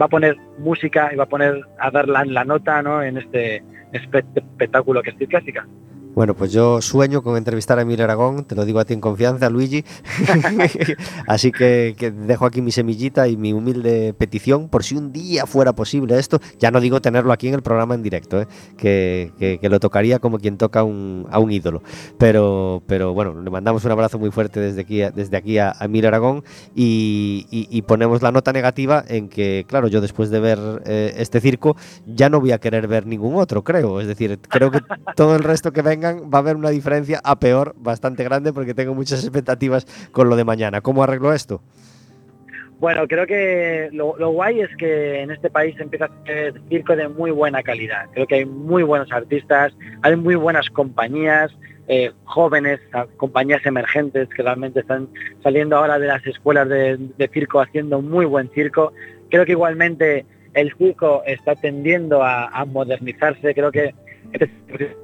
va 0.00 0.06
a 0.06 0.08
poner 0.08 0.36
música 0.58 1.10
y 1.12 1.16
va 1.16 1.24
a 1.24 1.28
poner 1.28 1.62
a 1.78 1.90
dar 1.90 2.08
la, 2.08 2.24
la 2.24 2.44
nota 2.44 2.82
¿no? 2.82 3.02
en 3.02 3.18
este 3.18 3.62
espe- 3.92 4.24
espectáculo 4.34 5.02
que 5.02 5.10
es 5.10 5.28
clásica. 5.28 5.66
Bueno, 6.14 6.34
pues 6.34 6.52
yo 6.52 6.82
sueño 6.82 7.22
con 7.22 7.38
entrevistar 7.38 7.78
a 7.78 7.82
Emilio 7.82 8.04
Aragón, 8.04 8.44
te 8.44 8.54
lo 8.54 8.66
digo 8.66 8.78
a 8.80 8.84
ti 8.84 8.92
en 8.92 9.00
confianza, 9.00 9.48
Luigi. 9.48 9.82
Así 11.26 11.50
que, 11.52 11.94
dejo 12.26 12.44
aquí 12.44 12.60
mi 12.60 12.70
semillita 12.70 13.28
y 13.28 13.36
mi 13.38 13.54
humilde 13.54 14.12
petición, 14.12 14.68
por 14.68 14.84
si 14.84 14.94
un 14.94 15.10
día 15.10 15.46
fuera 15.46 15.72
posible 15.72 16.18
esto, 16.18 16.38
ya 16.58 16.70
no 16.70 16.80
digo 16.80 17.00
tenerlo 17.00 17.32
aquí 17.32 17.48
en 17.48 17.54
el 17.54 17.62
programa 17.62 17.94
en 17.94 18.02
directo, 18.02 18.42
¿eh? 18.42 18.46
que, 18.76 19.32
que- 19.38 19.68
lo 19.70 19.80
tocaría 19.80 20.18
como 20.18 20.38
quien 20.38 20.58
toca 20.58 20.84
un- 20.84 21.26
a 21.30 21.38
un 21.38 21.50
ídolo. 21.50 21.82
Pero, 22.18 22.82
pero 22.86 23.14
bueno, 23.14 23.40
le 23.40 23.48
mandamos 23.48 23.82
un 23.86 23.92
abrazo 23.92 24.18
muy 24.18 24.30
fuerte 24.30 24.60
desde 24.60 24.82
aquí, 24.82 24.98
desde 25.14 25.34
aquí 25.38 25.56
a, 25.56 25.72
a 25.78 25.86
Emilio 25.86 26.08
Aragón 26.08 26.44
y, 26.74 27.46
y- 27.50 27.80
ponemos 27.82 28.20
la 28.20 28.30
nota 28.32 28.52
negativa 28.52 29.02
en 29.08 29.30
que, 29.30 29.64
claro, 29.66 29.88
yo 29.88 30.02
después 30.02 30.28
de 30.28 30.40
ver 30.40 30.58
eh, 30.84 31.14
este 31.16 31.40
circo 31.40 31.74
ya 32.06 32.28
no 32.28 32.38
voy 32.38 32.52
a 32.52 32.58
querer 32.58 32.86
ver 32.86 33.06
ningún 33.06 33.36
otro, 33.36 33.64
creo. 33.64 33.98
Es 34.00 34.06
decir, 34.06 34.38
creo 34.50 34.70
que 34.70 34.80
todo 35.16 35.36
el 35.36 35.42
resto 35.42 35.72
que 35.72 35.80
va 36.02 36.38
a 36.38 36.40
haber 36.40 36.56
una 36.56 36.70
diferencia 36.70 37.20
a 37.24 37.38
peor 37.38 37.74
bastante 37.78 38.24
grande 38.24 38.52
porque 38.52 38.74
tengo 38.74 38.94
muchas 38.94 39.22
expectativas 39.22 39.86
con 40.12 40.28
lo 40.28 40.36
de 40.36 40.44
mañana. 40.44 40.80
¿Cómo 40.80 41.02
arreglo 41.02 41.32
esto? 41.32 41.62
Bueno, 42.82 43.06
creo 43.06 43.28
que 43.28 43.90
lo, 43.92 44.12
guay 44.30 44.60
es 44.60 44.76
que 44.76 45.20
en 45.20 45.30
este 45.30 45.48
país 45.50 45.78
empieza 45.78 46.06
a 46.06 46.08
hacer 46.08 46.60
circo 46.68 46.96
de 46.96 47.06
muy 47.06 47.30
buena 47.30 47.62
calidad. 47.62 48.06
Creo 48.12 48.26
que 48.26 48.34
hay 48.34 48.44
muy 48.44 48.82
buenos 48.82 49.12
artistas, 49.12 49.72
hay 50.02 50.16
muy 50.16 50.34
buenas 50.34 50.68
compañías, 50.68 51.56
eh, 51.86 52.10
jóvenes, 52.24 52.80
compañías 53.18 53.64
emergentes 53.64 54.28
que 54.30 54.42
realmente 54.42 54.80
están 54.80 55.08
saliendo 55.44 55.76
ahora 55.76 56.00
de 56.00 56.08
las 56.08 56.26
escuelas 56.26 56.68
de, 56.68 57.30
circo 57.32 57.60
haciendo 57.60 58.02
muy 58.02 58.24
buen 58.24 58.50
circo. 58.50 58.92
Creo 59.30 59.46
que 59.46 59.52
igualmente 59.52 60.26
el 60.54 60.74
circo 60.74 61.22
está 61.24 61.54
tendiendo 61.54 62.24
a 62.24 62.64
modernizarse. 62.64 63.54
Creo 63.54 63.70
que 63.70 63.94
esta 64.32 64.46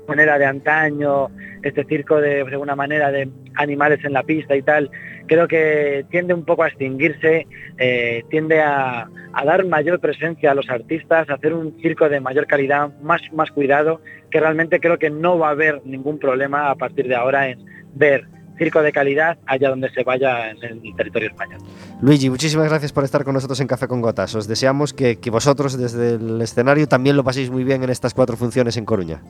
manera 0.06 0.38
de 0.38 0.46
antaño, 0.46 1.28
este 1.62 1.84
circo 1.84 2.20
de, 2.20 2.44
de 2.44 2.56
una 2.56 2.74
manera 2.74 3.10
de 3.10 3.28
animales 3.56 4.04
en 4.04 4.12
la 4.12 4.22
pista 4.22 4.56
y 4.56 4.62
tal, 4.62 4.90
creo 5.26 5.46
que 5.46 6.04
tiende 6.10 6.34
un 6.34 6.44
poco 6.44 6.62
a 6.62 6.68
extinguirse, 6.68 7.46
eh, 7.76 8.24
tiende 8.30 8.60
a, 8.60 9.08
a 9.32 9.44
dar 9.44 9.64
mayor 9.66 10.00
presencia 10.00 10.50
a 10.50 10.54
los 10.54 10.68
artistas, 10.68 11.28
a 11.28 11.34
hacer 11.34 11.52
un 11.52 11.78
circo 11.80 12.08
de 12.08 12.20
mayor 12.20 12.46
calidad, 12.46 12.90
más, 13.00 13.20
más 13.32 13.50
cuidado, 13.50 14.00
que 14.30 14.40
realmente 14.40 14.80
creo 14.80 14.98
que 14.98 15.10
no 15.10 15.38
va 15.38 15.48
a 15.48 15.52
haber 15.52 15.84
ningún 15.84 16.18
problema 16.18 16.70
a 16.70 16.74
partir 16.74 17.08
de 17.08 17.14
ahora 17.14 17.48
en 17.48 17.64
ver 17.94 18.26
circo 18.58 18.82
de 18.82 18.92
calidad 18.92 19.38
allá 19.46 19.70
donde 19.70 19.90
se 19.90 20.02
vaya 20.02 20.50
en 20.50 20.62
el 20.62 20.96
territorio 20.96 21.28
español. 21.28 21.60
Luigi, 22.02 22.28
muchísimas 22.28 22.68
gracias 22.68 22.92
por 22.92 23.04
estar 23.04 23.24
con 23.24 23.34
nosotros 23.34 23.60
en 23.60 23.66
Café 23.66 23.88
con 23.88 24.00
Gotas. 24.00 24.34
Os 24.34 24.46
deseamos 24.46 24.92
que, 24.92 25.16
que 25.16 25.30
vosotros 25.30 25.78
desde 25.78 26.14
el 26.14 26.40
escenario 26.42 26.86
también 26.86 27.16
lo 27.16 27.24
paséis 27.24 27.50
muy 27.50 27.64
bien 27.64 27.82
en 27.82 27.90
estas 27.90 28.14
cuatro 28.14 28.36
funciones 28.36 28.76
en 28.76 28.84
Coruña. 28.84 29.22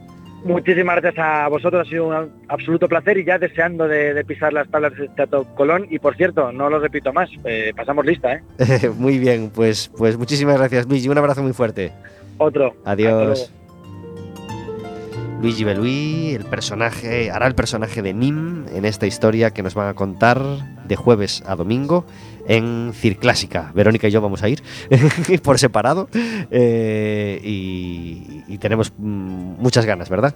Muchísimas 0.45 1.01
gracias 1.01 1.19
a 1.19 1.49
vosotros, 1.49 1.87
ha 1.87 1.91
sido 1.91 2.07
un 2.07 2.31
absoluto 2.49 2.89
placer 2.89 3.19
y 3.19 3.25
ya 3.25 3.39
deseando 3.39 3.89
de, 3.89 4.15
de 4.15 4.25
pisar 4.25 4.53
las 4.53 4.69
tablas 4.71 4.97
del 4.97 5.13
Teatro 5.15 5.45
Colón. 5.57 5.87
Y 5.91 5.99
por 5.99 6.17
cierto, 6.17 6.53
no 6.53 6.71
lo 6.71 6.79
repito 6.79 7.13
más, 7.13 7.29
eh, 7.45 7.73
pasamos 7.77 8.07
lista, 8.07 8.35
¿eh? 8.35 8.43
muy 8.97 9.19
bien, 9.19 9.51
pues, 9.53 9.91
pues 9.97 10.17
muchísimas 10.17 10.57
gracias, 10.57 10.87
Luigi. 10.87 11.09
Un 11.09 11.19
abrazo 11.19 11.43
muy 11.43 11.53
fuerte. 11.53 11.93
Otro. 12.39 12.77
Adiós. 12.85 13.53
Luigi 15.41 15.63
Belui, 15.63 16.35
el 16.35 16.45
personaje, 16.45 17.31
hará 17.31 17.47
el 17.47 17.55
personaje 17.55 18.03
de 18.03 18.13
Nim 18.13 18.67
en 18.75 18.85
esta 18.85 19.07
historia 19.07 19.53
que 19.53 19.63
nos 19.63 19.75
van 19.75 19.87
a 19.87 19.95
contar 19.95 20.41
de 20.87 20.97
jueves 20.97 21.45
a 21.47 21.55
domingo 21.55 22.05
en 22.49 22.93
Circlásica. 22.93 23.71
Verónica 23.73 24.09
y 24.09 24.11
yo 24.11 24.21
vamos 24.21 24.43
a 24.43 24.49
ir 24.49 24.63
por 25.43 25.61
separado 25.61 26.09
eh, 26.51 27.41
y, 27.45 28.59
tenemos 28.59 28.93
mm, 28.99 29.63
muchas 29.63 29.87
ganas, 29.87 30.09
¿verdad? 30.09 30.35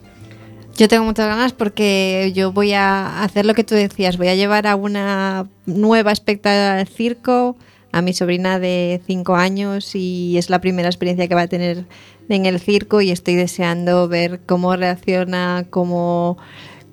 Yo 0.76 0.86
tengo 0.86 1.04
muchas 1.04 1.26
ganas 1.26 1.52
porque 1.52 2.30
yo 2.34 2.52
voy 2.52 2.72
a 2.72 3.24
hacer 3.24 3.44
lo 3.44 3.54
que 3.54 3.64
tú 3.64 3.74
decías, 3.74 4.16
voy 4.16 4.28
a 4.28 4.36
llevar 4.36 4.68
a 4.68 4.76
una 4.76 5.48
nueva 5.66 6.12
espectadora 6.12 6.78
al 6.78 6.86
circo, 6.86 7.56
a 7.90 8.00
mi 8.02 8.14
sobrina 8.14 8.58
de 8.58 9.02
5 9.06 9.34
años 9.34 9.94
y 9.94 10.38
es 10.38 10.48
la 10.48 10.60
primera 10.60 10.88
experiencia 10.88 11.28
que 11.28 11.34
va 11.34 11.42
a 11.42 11.48
tener 11.48 11.84
en 12.28 12.46
el 12.46 12.60
circo 12.60 13.00
y 13.00 13.10
estoy 13.10 13.34
deseando 13.34 14.08
ver 14.08 14.40
cómo 14.46 14.74
reacciona, 14.76 15.66
cómo 15.70 16.38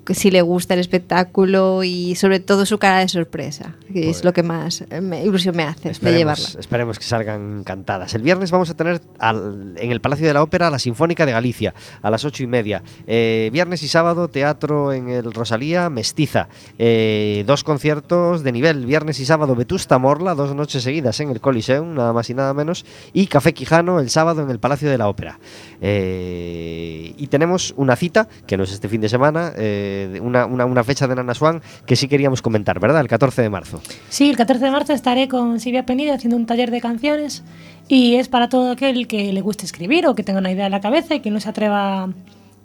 si 0.08 0.30
le 0.30 0.42
gusta 0.42 0.74
el 0.74 0.80
espectáculo 0.80 1.84
y 1.84 2.14
sobre 2.16 2.40
todo 2.40 2.66
su 2.66 2.78
cara 2.78 2.98
de 2.98 3.08
sorpresa, 3.08 3.76
que 3.92 4.00
es 4.10 4.16
Pues- 4.16 4.24
lo 4.24 4.32
que 4.32 4.42
más 4.42 4.82
eh, 4.90 5.00
me- 5.00 5.22
ilusión 5.24 5.54
me 5.56 5.62
hace 5.64 5.90
de 5.90 5.94
llevarla. 6.12 6.32
Esperemos, 6.44 6.56
esperemos 6.56 6.98
que 6.98 7.04
salgan 7.04 7.58
encantadas. 7.60 8.14
El 8.14 8.22
viernes 8.22 8.50
vamos 8.50 8.70
a 8.70 8.74
tener 8.74 9.00
al- 9.18 9.74
en 9.78 9.90
el 9.92 10.00
Palacio 10.00 10.26
de 10.26 10.34
la 10.34 10.42
Ópera 10.42 10.70
la 10.70 10.78
Sinfónica 10.78 11.26
de 11.26 11.32
Galicia 11.32 11.74
a 12.02 12.10
las 12.10 12.24
ocho 12.24 12.42
y 12.42 12.46
media. 12.46 12.82
Eh, 13.06 13.50
viernes 13.52 13.82
y 13.82 13.88
sábado 13.88 14.28
teatro 14.28 14.92
en 14.92 15.08
el 15.08 15.32
Rosalía 15.32 15.88
Mestiza. 15.90 16.48
Eh, 16.78 17.44
dos 17.46 17.62
conciertos 17.64 18.42
de 18.42 18.52
nivel. 18.52 18.86
Viernes 18.86 19.20
y 19.20 19.24
sábado 19.26 19.54
Vetusta 19.54 19.98
Morla, 19.98 20.34
dos 20.34 20.54
noches 20.54 20.82
seguidas 20.82 21.20
en 21.20 21.30
el 21.30 21.40
Coliseum, 21.40 21.94
nada 21.94 22.12
más 22.12 22.28
y 22.30 22.34
nada 22.34 22.52
menos. 22.54 22.84
Y 23.12 23.26
Café 23.26 23.54
Quijano 23.54 24.00
el 24.00 24.10
sábado 24.10 24.42
en 24.42 24.50
el 24.50 24.58
Palacio 24.58 24.90
de 24.90 24.98
la 24.98 25.08
Ópera. 25.08 25.38
Eh, 25.82 27.14
y 27.16 27.26
tenemos 27.28 27.74
una 27.76 27.96
cita, 27.96 28.28
que 28.46 28.56
no 28.56 28.64
es 28.64 28.72
este 28.72 28.88
fin 28.88 29.00
de 29.00 29.08
semana, 29.08 29.52
eh, 29.56 29.89
de 30.08 30.20
una, 30.20 30.46
una- 30.46 30.64
una 30.64 30.84
fecha 30.84 31.06
de 31.06 31.14
Nana 31.14 31.34
Swan 31.34 31.60
que 31.86 31.96
sí 31.96 32.08
queríamos 32.08 32.42
comentar, 32.42 32.78
¿verdad? 32.80 33.00
El 33.00 33.08
14 33.08 33.42
de 33.42 33.50
marzo. 33.50 33.80
Sí, 34.08 34.30
el 34.30 34.36
14 34.36 34.64
de 34.64 34.70
marzo 34.70 34.92
estaré 34.92 35.28
con 35.28 35.60
Silvia 35.60 35.84
Penida 35.86 36.14
haciendo 36.14 36.36
un 36.36 36.46
taller 36.46 36.70
de 36.70 36.80
canciones 36.80 37.42
y 37.88 38.14
es 38.16 38.28
para 38.28 38.48
todo 38.48 38.70
aquel 38.72 39.06
que 39.06 39.32
le 39.32 39.40
guste 39.40 39.64
escribir 39.66 40.06
o 40.06 40.14
que 40.14 40.22
tenga 40.22 40.38
una 40.40 40.50
idea 40.52 40.66
en 40.66 40.72
la 40.72 40.80
cabeza 40.80 41.14
y 41.14 41.20
que 41.20 41.30
no 41.30 41.40
se 41.40 41.48
atreva 41.48 42.08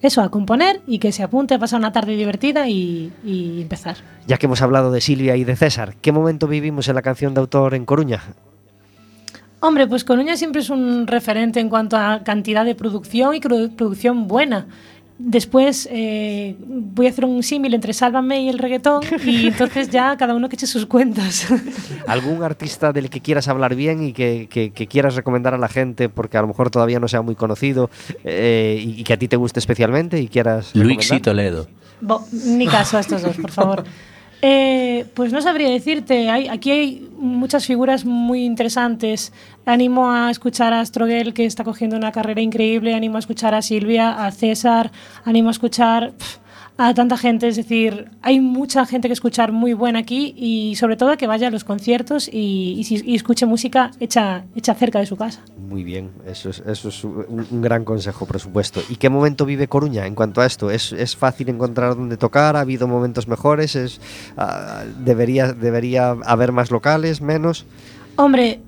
eso 0.01 0.21
a 0.21 0.29
componer 0.29 0.81
y 0.85 0.99
que 0.99 1.11
se 1.11 1.23
apunte 1.23 1.55
a 1.55 1.59
pasar 1.59 1.79
una 1.79 1.91
tarde 1.91 2.15
divertida 2.15 2.67
y, 2.69 3.11
y 3.23 3.61
empezar. 3.61 3.95
Ya 4.27 4.37
que 4.37 4.45
hemos 4.45 4.61
hablado 4.61 4.91
de 4.91 5.01
Silvia 5.01 5.35
y 5.35 5.43
de 5.43 5.55
César, 5.55 5.95
¿qué 6.01 6.11
momento 6.11 6.47
vivimos 6.47 6.87
en 6.89 6.95
la 6.95 7.01
canción 7.01 7.33
de 7.33 7.39
autor 7.39 7.73
en 7.73 7.85
Coruña? 7.85 8.21
Hombre, 9.61 9.87
pues 9.87 10.03
Coruña 10.03 10.37
siempre 10.37 10.61
es 10.61 10.69
un 10.69 11.07
referente 11.07 11.59
en 11.59 11.69
cuanto 11.69 11.97
a 11.97 12.21
cantidad 12.23 12.65
de 12.65 12.75
producción 12.75 13.33
y 13.33 13.39
producción 13.39 14.27
buena. 14.27 14.67
Después 15.17 15.87
eh, 15.91 16.55
voy 16.59 17.07
a 17.07 17.09
hacer 17.09 17.23
un 17.23 17.41
símil 17.41 17.73
entre 17.73 17.93
Sálvame 17.93 18.41
y 18.43 18.49
el 18.49 18.59
reggaetón 18.59 19.01
y 19.25 19.47
entonces 19.47 19.89
ya 19.89 20.17
cada 20.17 20.35
uno 20.35 20.49
que 20.49 20.55
eche 20.55 20.67
sus 20.67 20.85
cuentas. 20.85 21.47
¿Algún 22.07 22.43
artista 22.43 22.91
del 22.91 23.09
que 23.09 23.21
quieras 23.21 23.47
hablar 23.47 23.75
bien 23.75 24.03
y 24.03 24.11
que, 24.13 24.47
que- 24.49 24.71
que 24.71 24.87
quieras 24.87 25.15
recomendar 25.15 25.53
a 25.53 25.57
la 25.57 25.69
gente 25.69 26.09
porque 26.09 26.37
a 26.37 26.41
lo 26.41 26.47
mejor 26.47 26.69
todavía 26.69 26.99
no 26.99 27.07
sea 27.07 27.21
muy 27.21 27.35
conocido 27.35 27.89
eh, 28.25 28.77
y, 28.85 28.99
y 28.99 29.03
que 29.05 29.13
a 29.13 29.17
ti 29.17 29.27
te 29.29 29.37
guste 29.37 29.59
especialmente 29.59 30.19
y 30.19 30.27
quieras 30.27 30.71
Luigi 30.75 30.95
recomendar? 31.01 31.21
Toledo. 31.21 31.67
Bo- 32.01 32.25
ni 32.31 32.67
caso 32.67 32.97
a 32.97 32.99
estos 32.99 33.21
dos, 33.21 33.37
por 33.37 33.51
favor. 33.51 33.83
Eh, 34.41 35.05
pues 35.13 35.31
no 35.31 35.41
sabría 35.41 35.69
decirte, 35.69 36.29
aquí 36.29 36.71
hay 36.71 37.09
muchas 37.17 37.65
figuras 37.65 38.05
muy 38.05 38.43
interesantes. 38.43 39.33
Animo 39.65 40.11
a 40.11 40.29
escuchar 40.29 40.73
a 40.73 40.81
Astroguel, 40.81 41.33
que 41.33 41.45
está 41.45 41.63
cogiendo 41.63 41.97
una 41.97 42.11
carrera 42.11 42.41
increíble, 42.41 42.93
animo 42.93 43.15
a 43.15 43.19
escuchar 43.19 43.53
a 43.55 43.61
Silvia, 43.61 44.25
a 44.25 44.31
César, 44.31 44.91
animo 45.23 45.49
a 45.49 45.51
escuchar 45.51 46.13
a 46.77 46.93
tanta 46.93 47.17
gente, 47.17 47.47
es 47.47 47.55
decir, 47.55 48.09
hay 48.21 48.41
mucha 48.41 48.85
gente 48.85 49.07
que 49.07 49.13
escuchar 49.13 49.53
muy 49.53 49.73
buena 49.73 49.99
aquí 49.99 50.33
y 50.37 50.75
sobre 50.75 50.97
todo 50.97 51.15
que 51.15 51.25
vaya 51.25 51.47
a 51.47 51.51
los 51.51 51.63
conciertos 51.63 52.27
y, 52.27 52.85
y 52.89 52.95
y 53.05 53.15
escuche 53.15 53.45
música 53.45 53.91
hecha, 53.99 54.43
hecha 54.55 54.73
cerca 54.73 54.99
de 54.99 55.05
su 55.05 55.15
casa. 55.15 55.41
Muy 55.69 55.83
bien, 55.83 56.11
eso 56.27 56.49
es, 56.49 56.61
eso 56.65 56.89
es 56.89 57.03
un, 57.03 57.45
un 57.49 57.61
gran 57.61 57.85
consejo, 57.85 58.25
por 58.25 58.39
supuesto. 58.39 58.81
¿Y 58.89 58.97
qué 58.97 59.09
momento 59.09 59.45
vive 59.45 59.67
Coruña 59.67 60.05
en 60.05 60.15
cuanto 60.15 60.41
a 60.41 60.45
esto? 60.45 60.69
¿Es, 60.69 60.91
es 60.91 61.15
fácil 61.15 61.49
encontrar 61.49 61.95
dónde 61.95 62.17
tocar? 62.17 62.55
¿Ha 62.57 62.61
habido 62.61 62.87
momentos 62.87 63.27
mejores? 63.27 63.75
¿Es, 63.75 64.01
ah, 64.37 64.83
debería, 64.99 65.53
¿Debería 65.53 66.11
haber 66.25 66.51
más 66.51 66.71
locales, 66.71 67.21
menos? 67.21 67.65
Hombre, 68.17 68.61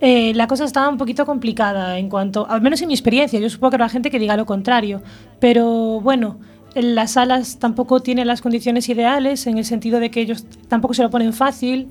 eh, 0.00 0.32
la 0.34 0.46
cosa 0.46 0.64
estaba 0.64 0.88
un 0.88 0.96
poquito 0.96 1.26
complicada 1.26 1.98
en 1.98 2.08
cuanto, 2.08 2.48
al 2.48 2.62
menos 2.62 2.80
en 2.82 2.88
mi 2.88 2.94
experiencia, 2.94 3.40
yo 3.40 3.50
supongo 3.50 3.70
que 3.70 3.76
habrá 3.76 3.88
gente 3.88 4.10
que 4.10 4.20
diga 4.20 4.36
lo 4.36 4.46
contrario, 4.46 5.02
pero 5.40 6.00
bueno, 6.00 6.38
en 6.38 6.57
las 6.74 7.12
salas 7.12 7.58
tampoco 7.58 8.00
tienen 8.00 8.26
las 8.26 8.42
condiciones 8.42 8.88
ideales 8.88 9.46
en 9.46 9.58
el 9.58 9.64
sentido 9.64 10.00
de 10.00 10.10
que 10.10 10.20
ellos 10.20 10.44
tampoco 10.68 10.94
se 10.94 11.02
lo 11.02 11.10
ponen 11.10 11.32
fácil 11.32 11.88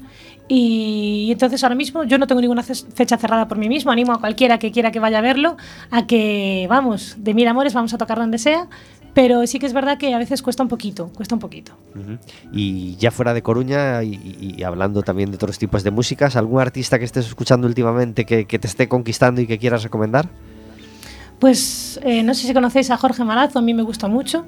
y, 0.47 1.29
entonces 1.31 1.63
ahora 1.63 1.75
mismo 1.75 2.03
yo 2.03 2.17
no 2.17 2.27
tengo 2.27 2.39
ninguna 2.39 2.63
fecha 2.63 3.17
cerrada 3.17 3.47
por 3.47 3.57
mí 3.57 3.67
mismo, 3.67 3.91
animo 3.91 4.13
a 4.13 4.19
cualquiera 4.19 4.59
que 4.59 4.71
quiera 4.71 4.91
que 4.91 4.99
vaya 4.99 5.17
a 5.17 5.21
verlo 5.21 5.57
a 5.91 6.07
que, 6.07 6.67
vamos, 6.69 7.15
de 7.17 7.33
mil 7.33 7.47
amores 7.47 7.73
vamos 7.73 7.93
a 7.93 7.97
tocar 7.97 8.17
donde 8.17 8.37
sea, 8.37 8.67
pero 9.13 9.45
sí 9.47 9.59
que 9.59 9.65
es 9.65 9.73
verdad 9.73 9.97
que 9.97 10.13
a 10.13 10.17
veces 10.17 10.41
cuesta 10.41 10.63
un 10.63 10.69
poquito, 10.69 11.11
cuesta 11.15 11.35
un 11.35 11.39
poquito. 11.39 11.73
Y 12.53 12.95
ya 12.97 13.11
fuera 13.11 13.33
de 13.33 13.41
Coruña 13.41 14.03
y 14.03 14.61
hablando 14.63 15.01
también 15.01 15.31
de 15.31 15.35
otros 15.35 15.57
tipos 15.57 15.83
de 15.83 15.91
músicas, 15.91 16.35
¿algún 16.35 16.61
artista 16.61 16.99
que 16.99 17.05
estés 17.05 17.25
escuchando 17.25 17.67
últimamente 17.67 18.25
que, 18.25 18.45
que 18.45 18.59
te 18.59 18.67
esté 18.67 18.87
conquistando 18.87 19.41
y 19.41 19.47
que 19.47 19.57
quieras 19.57 19.83
recomendar? 19.83 20.29
Pues 21.39 21.99
eh, 22.03 22.23
no 22.23 22.33
sé 22.33 22.47
si 22.47 22.53
conocéis 22.53 22.89
a 22.89 22.97
Jorge 22.97 23.23
Marazo, 23.23 23.59
a 23.59 23.61
mí 23.61 23.73
me 23.73 23.83
gusta 23.83 24.07
mucho. 24.07 24.43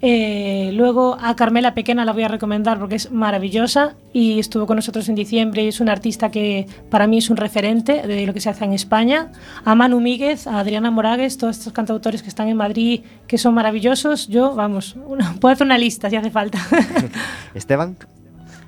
Eh, 0.00 0.70
luego 0.74 1.16
a 1.20 1.36
Carmela 1.36 1.72
Pequena 1.74 2.04
la 2.04 2.12
voy 2.12 2.24
a 2.24 2.28
recomendar 2.28 2.80
porque 2.80 2.96
es 2.96 3.12
maravillosa 3.12 3.94
y 4.12 4.40
estuvo 4.40 4.66
con 4.66 4.74
nosotros 4.74 5.08
en 5.08 5.14
diciembre 5.14 5.62
y 5.62 5.68
es 5.68 5.78
una 5.78 5.92
artista 5.92 6.32
que 6.32 6.66
para 6.90 7.06
mí 7.06 7.18
es 7.18 7.30
un 7.30 7.36
referente 7.36 8.04
de 8.04 8.26
lo 8.26 8.34
que 8.34 8.40
se 8.40 8.50
hace 8.50 8.64
en 8.64 8.72
España. 8.72 9.30
A 9.64 9.76
Manu 9.76 10.00
Míguez, 10.00 10.48
a 10.48 10.58
Adriana 10.58 10.90
Moragues, 10.90 11.38
todos 11.38 11.58
estos 11.58 11.72
cantautores 11.72 12.22
que 12.24 12.28
están 12.28 12.48
en 12.48 12.56
Madrid 12.56 13.02
que 13.28 13.38
son 13.38 13.54
maravillosos. 13.54 14.26
Yo, 14.26 14.56
vamos, 14.56 14.96
una- 15.06 15.34
puedo 15.40 15.52
hacer 15.52 15.64
una 15.66 15.78
lista 15.78 16.10
si 16.10 16.16
hace 16.16 16.30
falta. 16.32 16.58
¿Esteban? 17.54 17.96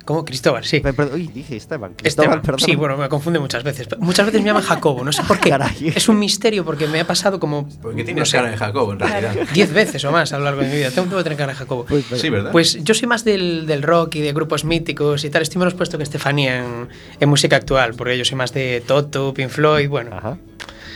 Como 0.05 0.23
Cristóbal, 0.23 0.63
sí. 0.63 0.79
Pe- 0.81 0.93
perdón, 0.93 1.15
uy, 1.15 1.27
dije 1.33 1.55
Esteban. 1.55 1.93
Cristóbal, 1.95 2.27
Esteban, 2.37 2.41
perdón. 2.43 2.59
sí, 2.59 2.75
bueno, 2.75 2.95
me 2.95 3.09
confunde 3.09 3.39
muchas 3.39 3.63
veces. 3.63 3.87
Muchas 3.97 4.25
veces 4.27 4.41
me 4.41 4.47
llaman 4.47 4.61
Jacobo, 4.63 5.03
no 5.03 5.11
sé 5.11 5.23
por 5.23 5.39
qué. 5.39 5.49
Caray. 5.49 5.91
Es 5.95 6.07
un 6.07 6.19
misterio 6.19 6.63
porque 6.63 6.87
me 6.87 6.99
ha 6.99 7.07
pasado 7.07 7.39
como. 7.39 7.67
Porque 7.81 8.01
no 8.01 8.05
tienes 8.05 8.29
sé, 8.29 8.37
cara 8.37 8.51
de 8.51 8.57
Jacobo, 8.57 8.93
en 8.93 8.99
realidad. 8.99 9.33
Diez 9.53 9.73
veces 9.73 10.05
o 10.05 10.11
más 10.11 10.31
a 10.31 10.37
lo 10.37 10.45
largo 10.45 10.61
de 10.61 10.67
mi 10.67 10.75
vida. 10.75 10.91
Tengo, 10.91 11.07
tengo 11.07 11.17
que 11.17 11.23
tener 11.23 11.37
cara 11.39 11.51
de 11.53 11.57
Jacobo. 11.57 11.85
Uy, 11.89 12.03
pero- 12.07 12.21
Sí, 12.21 12.29
¿verdad? 12.29 12.51
Pues 12.51 12.83
yo 12.83 12.93
soy 12.93 13.07
más 13.07 13.25
del, 13.25 13.65
del 13.65 13.81
rock 13.81 14.15
y 14.15 14.21
de 14.21 14.31
grupos 14.31 14.63
míticos 14.63 15.23
y 15.25 15.29
tal. 15.31 15.41
Estoy 15.41 15.59
menos 15.59 15.73
puesto 15.73 15.97
que 15.97 16.03
Estefanía 16.03 16.59
en, 16.59 16.87
en 17.19 17.29
música 17.29 17.55
actual, 17.55 17.95
porque 17.95 18.17
yo 18.17 18.25
soy 18.25 18.37
más 18.37 18.53
de 18.53 18.83
Toto, 18.85 19.33
Pink 19.33 19.49
Floyd, 19.49 19.89
bueno. 19.89 20.15
Ajá. 20.15 20.37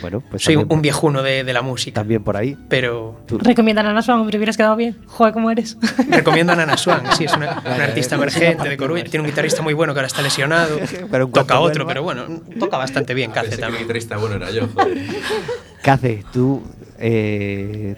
Bueno, 0.01 0.21
pues 0.29 0.43
Soy 0.43 0.55
también, 0.55 0.73
un 0.75 0.81
viejuno 0.81 1.21
de, 1.23 1.43
de 1.43 1.53
la 1.53 1.61
música, 1.61 1.95
también 2.01 2.23
por 2.23 2.37
ahí. 2.37 2.57
pero 2.69 3.19
Recomiendan 3.29 3.85
a 3.85 3.89
Ana 3.91 4.01
Swan, 4.01 4.19
hombre, 4.21 4.37
hubieras 4.37 4.55
quedado 4.57 4.75
bien. 4.75 4.97
Joder, 5.07 5.33
¿cómo 5.33 5.51
eres? 5.51 5.77
recomiendo 6.09 6.53
a 6.53 6.55
Nana 6.55 6.77
Swan. 6.77 7.01
Sí, 7.17 7.25
es 7.25 7.33
una, 7.35 7.61
una 7.65 7.83
artista 7.83 8.15
emergente 8.15 8.67
de 8.69 8.77
Coruña. 8.77 9.03
Tiene 9.03 9.21
un 9.25 9.29
guitarrista 9.29 9.61
muy 9.61 9.73
bueno 9.73 9.93
que 9.93 9.99
ahora 9.99 10.07
está 10.07 10.21
lesionado. 10.21 10.77
Pero 11.11 11.27
Toca 11.27 11.59
otro, 11.59 11.85
vuelva- 11.85 11.87
pero 11.87 12.03
bueno, 12.03 12.23
toca 12.59 12.77
bastante 12.77 13.13
bien 13.13 13.31
Cace 13.31 13.47
Pensé 13.49 13.57
que 13.57 13.61
el 13.61 13.67
también. 13.67 13.83
guitarrista 13.83 14.17
bueno 14.17 14.35
era 14.35 14.51
yo. 14.51 14.67
joder. 14.73 14.97
Cace, 15.83 16.23
tú. 16.31 16.63
eh, 16.99 17.95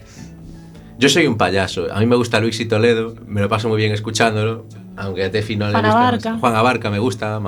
Yo 0.98 1.10
soy 1.10 1.28
un 1.28 1.38
payaso. 1.38 1.88
A 1.94 2.00
mí 2.00 2.06
me 2.06 2.16
gusta 2.16 2.40
Luis 2.40 2.60
y 2.60 2.66
Toledo. 2.66 3.16
Me 3.26 3.42
lo 3.42 3.50
paso 3.50 3.68
muy 3.70 3.78
bien 3.78 3.92
escuchándolo. 3.92 4.66
Aunque 4.98 5.24
a 5.24 5.32
Tefi 5.32 5.56
no 5.56 5.66
le 5.68 5.72
Juan 5.72 5.86
gusta. 5.86 6.00
Abarca. 6.00 6.38
Juan 6.38 6.56
Abarca 6.56 6.90
me 6.90 7.00
gusta, 7.00 7.40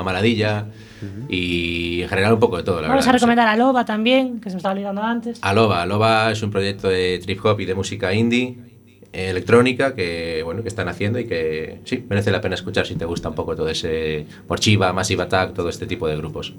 Y 1.30 2.01
en 2.01 2.10
general 2.10 2.34
un 2.34 2.39
poco 2.39 2.58
de 2.58 2.64
todo, 2.64 2.82
la 2.82 2.88
Vamos 2.88 3.06
verdad. 3.06 3.10
a 3.10 3.18
recomendar 3.18 3.47
a 3.47 3.56
Loba 3.56 3.86
también, 3.86 4.39
que 4.39 4.49
se 4.49 4.56
me 4.56 4.58
estaba 4.58 4.74
olvidando 4.74 5.01
antes. 5.01 5.39
Aloba. 5.41 5.82
Aloba 5.82 6.32
es 6.32 6.41
un 6.43 6.51
proyecto 6.51 6.89
de 6.89 7.20
trip 7.24 7.43
hop 7.45 7.60
y 7.60 7.66
de 7.66 7.76
música 7.76 8.14
indie, 8.14 8.58
electrónica, 9.14 9.93
que 9.93 10.41
bueno 10.43 10.64
que 10.64 10.70
están 10.70 10.88
haciendo 10.88 11.20
y 11.20 11.26
que 11.26 11.80
sí, 11.86 12.04
merece 12.10 12.32
la 12.32 12.41
pena 12.41 12.56
escuchar 12.56 12.86
si 12.88 12.95
te 12.95 13.06
gusta 13.06 13.30
un 13.30 13.36
poco 13.36 13.56
todo 13.56 13.70
ese 13.70 14.26
Morchiva, 14.49 14.91
Massive 14.91 15.24
Attack, 15.24 15.54
todo 15.54 15.70
este 15.70 15.86
tipo 15.86 16.08
de 16.08 16.18
grupos. 16.18 16.54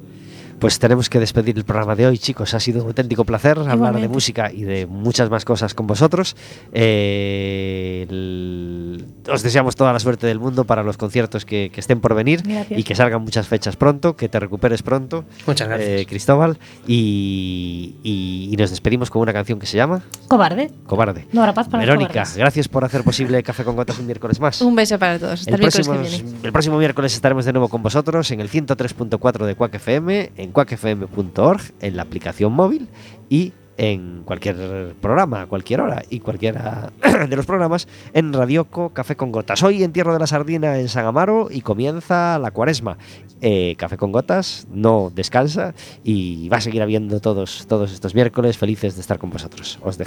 Pues 0.58 0.78
tenemos 0.78 1.10
que 1.10 1.18
despedir 1.20 1.56
el 1.58 1.64
programa 1.64 1.94
de 1.94 2.06
hoy, 2.06 2.16
chicos. 2.18 2.54
Ha 2.54 2.60
sido 2.60 2.82
un 2.82 2.88
auténtico 2.88 3.24
placer 3.24 3.58
hablar 3.58 3.70
de 3.72 3.76
Igualmente. 3.76 4.08
música 4.08 4.50
y 4.52 4.62
de 4.62 4.86
muchas 4.86 5.28
más 5.30 5.44
cosas 5.44 5.74
con 5.74 5.86
vosotros. 5.86 6.36
Eh, 6.72 8.06
el- 8.08 9.04
Os 9.30 9.42
deseamos 9.42 9.74
toda 9.76 9.92
la 9.92 9.98
suerte 9.98 10.26
del 10.26 10.38
mundo 10.38 10.64
para 10.64 10.82
los 10.82 10.96
conciertos 10.96 11.44
que, 11.44 11.70
que 11.72 11.80
estén 11.80 12.00
por 12.00 12.14
venir 12.14 12.42
Gracias. 12.44 12.78
y 12.78 12.82
que 12.82 12.94
salgan 12.94 13.22
muchas 13.22 13.46
fechas 13.48 13.76
pronto, 13.76 14.16
que 14.16 14.28
te 14.28 14.38
recuperes 14.40 14.82
pronto, 14.82 15.24
Muchas 15.46 15.68
gracias. 15.68 15.88
eh, 15.88 16.06
Cristóbal. 16.08 16.58
Y, 16.86 17.96
y- 18.02 18.48
y 18.52 18.56
nos 18.56 18.70
despedimos 18.70 19.10
con 19.10 19.22
una 19.22 19.32
canción 19.32 19.58
que 19.58 19.66
se 19.66 19.76
llama 19.76 20.02
Cobarde. 20.28 20.70
Cobarde. 20.86 21.26
No 21.32 21.40
habrá 21.42 21.52
paz 21.54 21.68
para 21.68 21.78
los 21.84 21.88
Verónica, 21.88 22.12
cobardes. 22.22 22.36
gracias 22.36 22.68
por 22.68 22.84
hacer 22.84 23.02
posible 23.02 23.42
Café 23.42 23.64
con 23.64 23.76
Gotas 23.76 23.98
un 23.98 24.06
miércoles 24.06 24.40
más. 24.40 24.60
Un 24.60 24.74
beso 24.74 24.98
para 24.98 25.18
todos. 25.18 25.40
Hasta 25.40 25.50
El 25.50 25.54
el, 25.56 25.60
próximo, 25.70 25.92
que 25.94 26.08
viene. 26.08 26.24
el 26.42 26.52
próximo 26.52 26.78
miércoles 26.78 27.14
estaremos 27.14 27.44
de 27.44 27.52
nuevo 27.52 27.68
con 27.68 27.82
vosotros 27.82 28.30
en 28.30 28.40
el 28.40 28.48
103.4 28.48 29.44
de 29.46 29.54
Quack 29.54 29.74
FM, 29.74 30.32
en 30.44 30.52
quackfm.org, 30.52 31.60
en 31.80 31.96
la 31.96 32.02
aplicación 32.02 32.52
móvil 32.52 32.88
y 33.28 33.52
en 33.76 34.22
cualquier 34.24 34.94
programa, 35.00 35.42
a 35.42 35.46
cualquier 35.46 35.80
hora 35.80 36.02
y 36.08 36.20
cualquiera 36.20 36.92
de 37.28 37.36
los 37.36 37.46
programas 37.46 37.88
en 38.12 38.32
Radioco 38.32 38.90
Café 38.90 39.16
con 39.16 39.32
Gotas. 39.32 39.62
Hoy 39.62 39.82
entierro 39.82 40.12
de 40.12 40.20
la 40.20 40.26
sardina 40.26 40.78
en 40.78 40.88
San 40.88 41.06
Amaro 41.06 41.48
y 41.50 41.60
comienza 41.60 42.38
la 42.38 42.52
cuaresma. 42.52 42.98
Eh, 43.40 43.74
Café 43.76 43.96
con 43.96 44.12
Gotas 44.12 44.66
no 44.70 45.10
descansa 45.12 45.74
y 46.04 46.48
va 46.48 46.58
a 46.58 46.60
seguir 46.60 46.82
habiendo 46.82 47.20
todos, 47.20 47.66
todos 47.66 47.92
estos 47.92 48.14
miércoles 48.14 48.58
felices 48.58 48.94
de 48.94 49.00
estar 49.00 49.18
con 49.18 49.30
vosotros. 49.30 49.78
Os 49.82 49.98